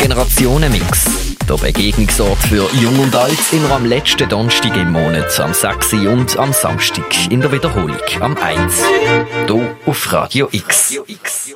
Generationenmix. 0.00 1.04
Der 1.46 1.56
Begegnungsort 1.56 2.38
für 2.38 2.66
Jung 2.80 2.98
und 2.98 3.14
Alt 3.14 3.38
immer 3.52 3.72
am 3.72 3.84
letzten 3.84 4.26
Donnerstag 4.26 4.74
im 4.74 4.92
Monat, 4.92 5.38
am 5.38 5.52
6. 5.52 5.92
und 5.92 6.38
am 6.38 6.54
Samstag 6.54 7.04
in 7.30 7.42
der 7.42 7.52
Wiederholung 7.52 7.98
am 8.20 8.34
1. 8.38 8.82
Hier 9.46 9.76
auf 9.84 10.12
Radio 10.14 10.48
X. 10.50 10.92
Radio 10.92 11.04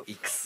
X. 0.07 0.38